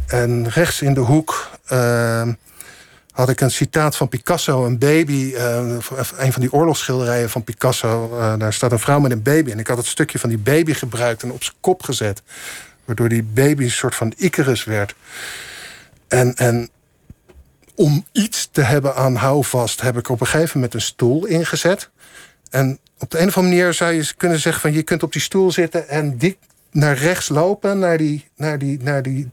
En 0.07 0.49
rechts 0.49 0.83
in 0.83 0.95
de 0.95 1.01
hoek 1.01 1.51
uh, 1.73 2.29
had 3.13 3.29
ik 3.29 3.41
een 3.41 3.51
citaat 3.51 3.97
van 3.97 4.09
Picasso, 4.09 4.65
een 4.65 4.79
baby. 4.79 5.33
Uh, 5.35 5.59
een 6.17 6.33
van 6.33 6.41
die 6.41 6.53
oorlogsschilderijen 6.53 7.31
van 7.31 7.45
Picasso. 7.45 8.19
Uh, 8.19 8.35
daar 8.39 8.53
staat 8.53 8.73
een 8.73 8.79
vrouw 8.79 9.01
met 9.01 9.11
een 9.11 9.23
baby. 9.23 9.51
En 9.51 9.59
ik 9.59 9.67
had 9.67 9.77
het 9.77 9.87
stukje 9.87 10.19
van 10.19 10.29
die 10.29 10.39
baby 10.39 10.73
gebruikt 10.73 11.23
en 11.23 11.33
op 11.33 11.43
zijn 11.43 11.57
kop 11.61 11.83
gezet. 11.83 12.23
Waardoor 12.85 13.09
die 13.09 13.23
baby 13.23 13.63
een 13.63 13.71
soort 13.71 13.95
van 13.95 14.13
Icarus 14.17 14.65
werd. 14.65 14.95
En, 16.09 16.35
en 16.35 16.71
om 17.75 18.07
iets 18.13 18.49
te 18.53 18.61
hebben 18.61 18.95
aan 18.95 19.15
houvast 19.15 19.81
heb 19.81 19.97
ik 19.97 20.09
op 20.09 20.21
een 20.21 20.27
gegeven 20.27 20.51
moment 20.55 20.75
een 20.75 20.81
stoel 20.81 21.25
ingezet. 21.25 21.91
En 22.51 22.79
op 22.99 23.11
de 23.11 23.19
een 23.19 23.29
of 23.29 23.37
andere 23.37 23.57
manier 23.57 23.75
zou 23.75 23.93
je 23.93 24.13
kunnen 24.17 24.39
zeggen 24.39 24.63
van 24.63 24.73
je 24.73 24.83
kunt 24.83 25.03
op 25.03 25.13
die 25.13 25.23
stoel 25.23 25.51
zitten 25.51 25.89
en 25.89 26.19
dik 26.19 26.39
naar 26.71 26.97
rechts 26.97 27.29
lopen 27.29 27.79
naar 27.79 27.99
die, 27.99 28.29
naar 28.37 28.59
die, 28.59 28.79
naar 28.83 29.03
die 29.03 29.31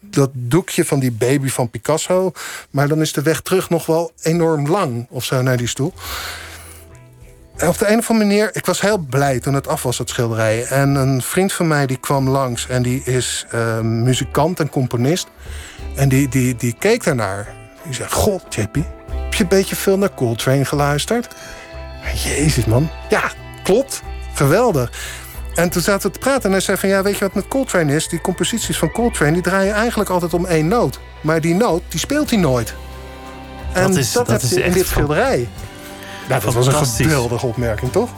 dat 0.00 0.30
doekje 0.32 0.84
van 0.84 0.98
die 0.98 1.12
baby 1.12 1.48
van 1.48 1.70
Picasso. 1.70 2.32
Maar 2.70 2.88
dan 2.88 3.00
is 3.00 3.12
de 3.12 3.22
weg 3.22 3.40
terug 3.40 3.70
nog 3.70 3.86
wel 3.86 4.12
enorm 4.22 4.68
lang 4.68 5.06
of 5.10 5.24
zo 5.24 5.42
naar 5.42 5.56
die 5.56 5.66
stoel. 5.66 5.92
En 7.56 7.68
op 7.68 7.78
de 7.78 7.88
een 7.88 7.98
of 7.98 8.10
andere 8.10 8.28
manier, 8.28 8.50
ik 8.52 8.66
was 8.66 8.80
heel 8.80 8.98
blij 8.98 9.40
toen 9.40 9.54
het 9.54 9.68
af 9.68 9.82
was, 9.82 9.98
het 9.98 10.08
schilderij. 10.08 10.64
En 10.64 10.94
een 10.94 11.22
vriend 11.22 11.52
van 11.52 11.66
mij 11.66 11.86
die 11.86 11.96
kwam 11.96 12.28
langs 12.28 12.66
en 12.66 12.82
die 12.82 13.02
is 13.04 13.46
uh, 13.54 13.80
muzikant 13.80 14.60
en 14.60 14.70
componist. 14.70 15.26
En 15.94 16.08
die, 16.08 16.28
die, 16.28 16.56
die 16.56 16.74
keek 16.78 17.04
daarnaar. 17.04 17.54
Die 17.84 17.94
zei, 17.94 18.08
god, 18.08 18.42
Chappie, 18.48 18.84
heb 19.10 19.34
je 19.34 19.42
een 19.42 19.48
beetje 19.48 19.76
veel 19.76 19.98
naar 19.98 20.14
Coltrane 20.14 20.64
geluisterd? 20.64 21.34
Jezus, 22.14 22.64
man. 22.64 22.90
Ja, 23.08 23.22
klopt. 23.62 24.02
Geweldig. 24.34 24.92
En 25.54 25.70
toen 25.70 25.82
zaten 25.82 26.06
we 26.06 26.12
te 26.12 26.18
praten 26.18 26.42
en 26.42 26.50
hij 26.50 26.60
zei 26.60 26.76
van... 26.76 26.88
ja, 26.88 27.02
weet 27.02 27.18
je 27.18 27.24
wat 27.24 27.34
met 27.34 27.48
Coltrane 27.48 27.94
is? 27.94 28.08
Die 28.08 28.20
composities 28.20 28.78
van 28.78 28.90
Coltrane 28.90 29.32
die 29.32 29.42
draaien 29.42 29.74
eigenlijk 29.74 30.10
altijd 30.10 30.34
om 30.34 30.46
één 30.46 30.68
noot. 30.68 31.00
Maar 31.20 31.40
die 31.40 31.54
noot, 31.54 31.82
die 31.88 32.00
speelt 32.00 32.30
hij 32.30 32.38
nooit. 32.38 32.74
En 33.72 33.82
dat, 33.82 33.96
is, 33.96 34.12
dat, 34.12 34.26
dat 34.26 34.42
is 34.42 34.52
in 34.52 34.72
dit 34.72 34.86
schilderij. 34.86 35.48
Ja, 36.28 36.38
dat 36.38 36.54
was 36.54 36.66
een 36.66 36.86
geweldige 36.86 37.46
opmerking, 37.46 37.92
toch? 37.92 38.10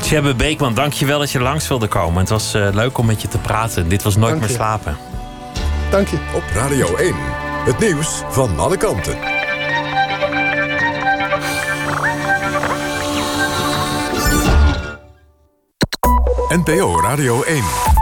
Tjebbe 0.00 0.34
Beekman, 0.34 0.74
dank 0.74 0.92
je 0.92 1.06
wel 1.06 1.18
dat 1.18 1.30
je 1.30 1.40
langs 1.40 1.68
wilde 1.68 1.86
komen. 1.86 2.18
Het 2.18 2.28
was 2.28 2.54
uh, 2.54 2.68
leuk 2.72 2.98
om 2.98 3.06
met 3.06 3.22
je 3.22 3.28
te 3.28 3.38
praten. 3.38 3.88
Dit 3.88 4.02
was 4.02 4.16
Nooit 4.16 4.40
meer 4.40 4.48
slapen. 4.48 4.96
Dank 5.90 6.08
je. 6.08 6.16
Op 6.34 6.42
Radio 6.54 6.96
1, 6.96 7.14
het 7.64 7.78
nieuws 7.78 8.22
van 8.28 8.58
alle 8.58 8.76
kanten. 8.76 9.16
NPO 16.48 17.00
Radio 17.00 17.42
1. 17.42 18.01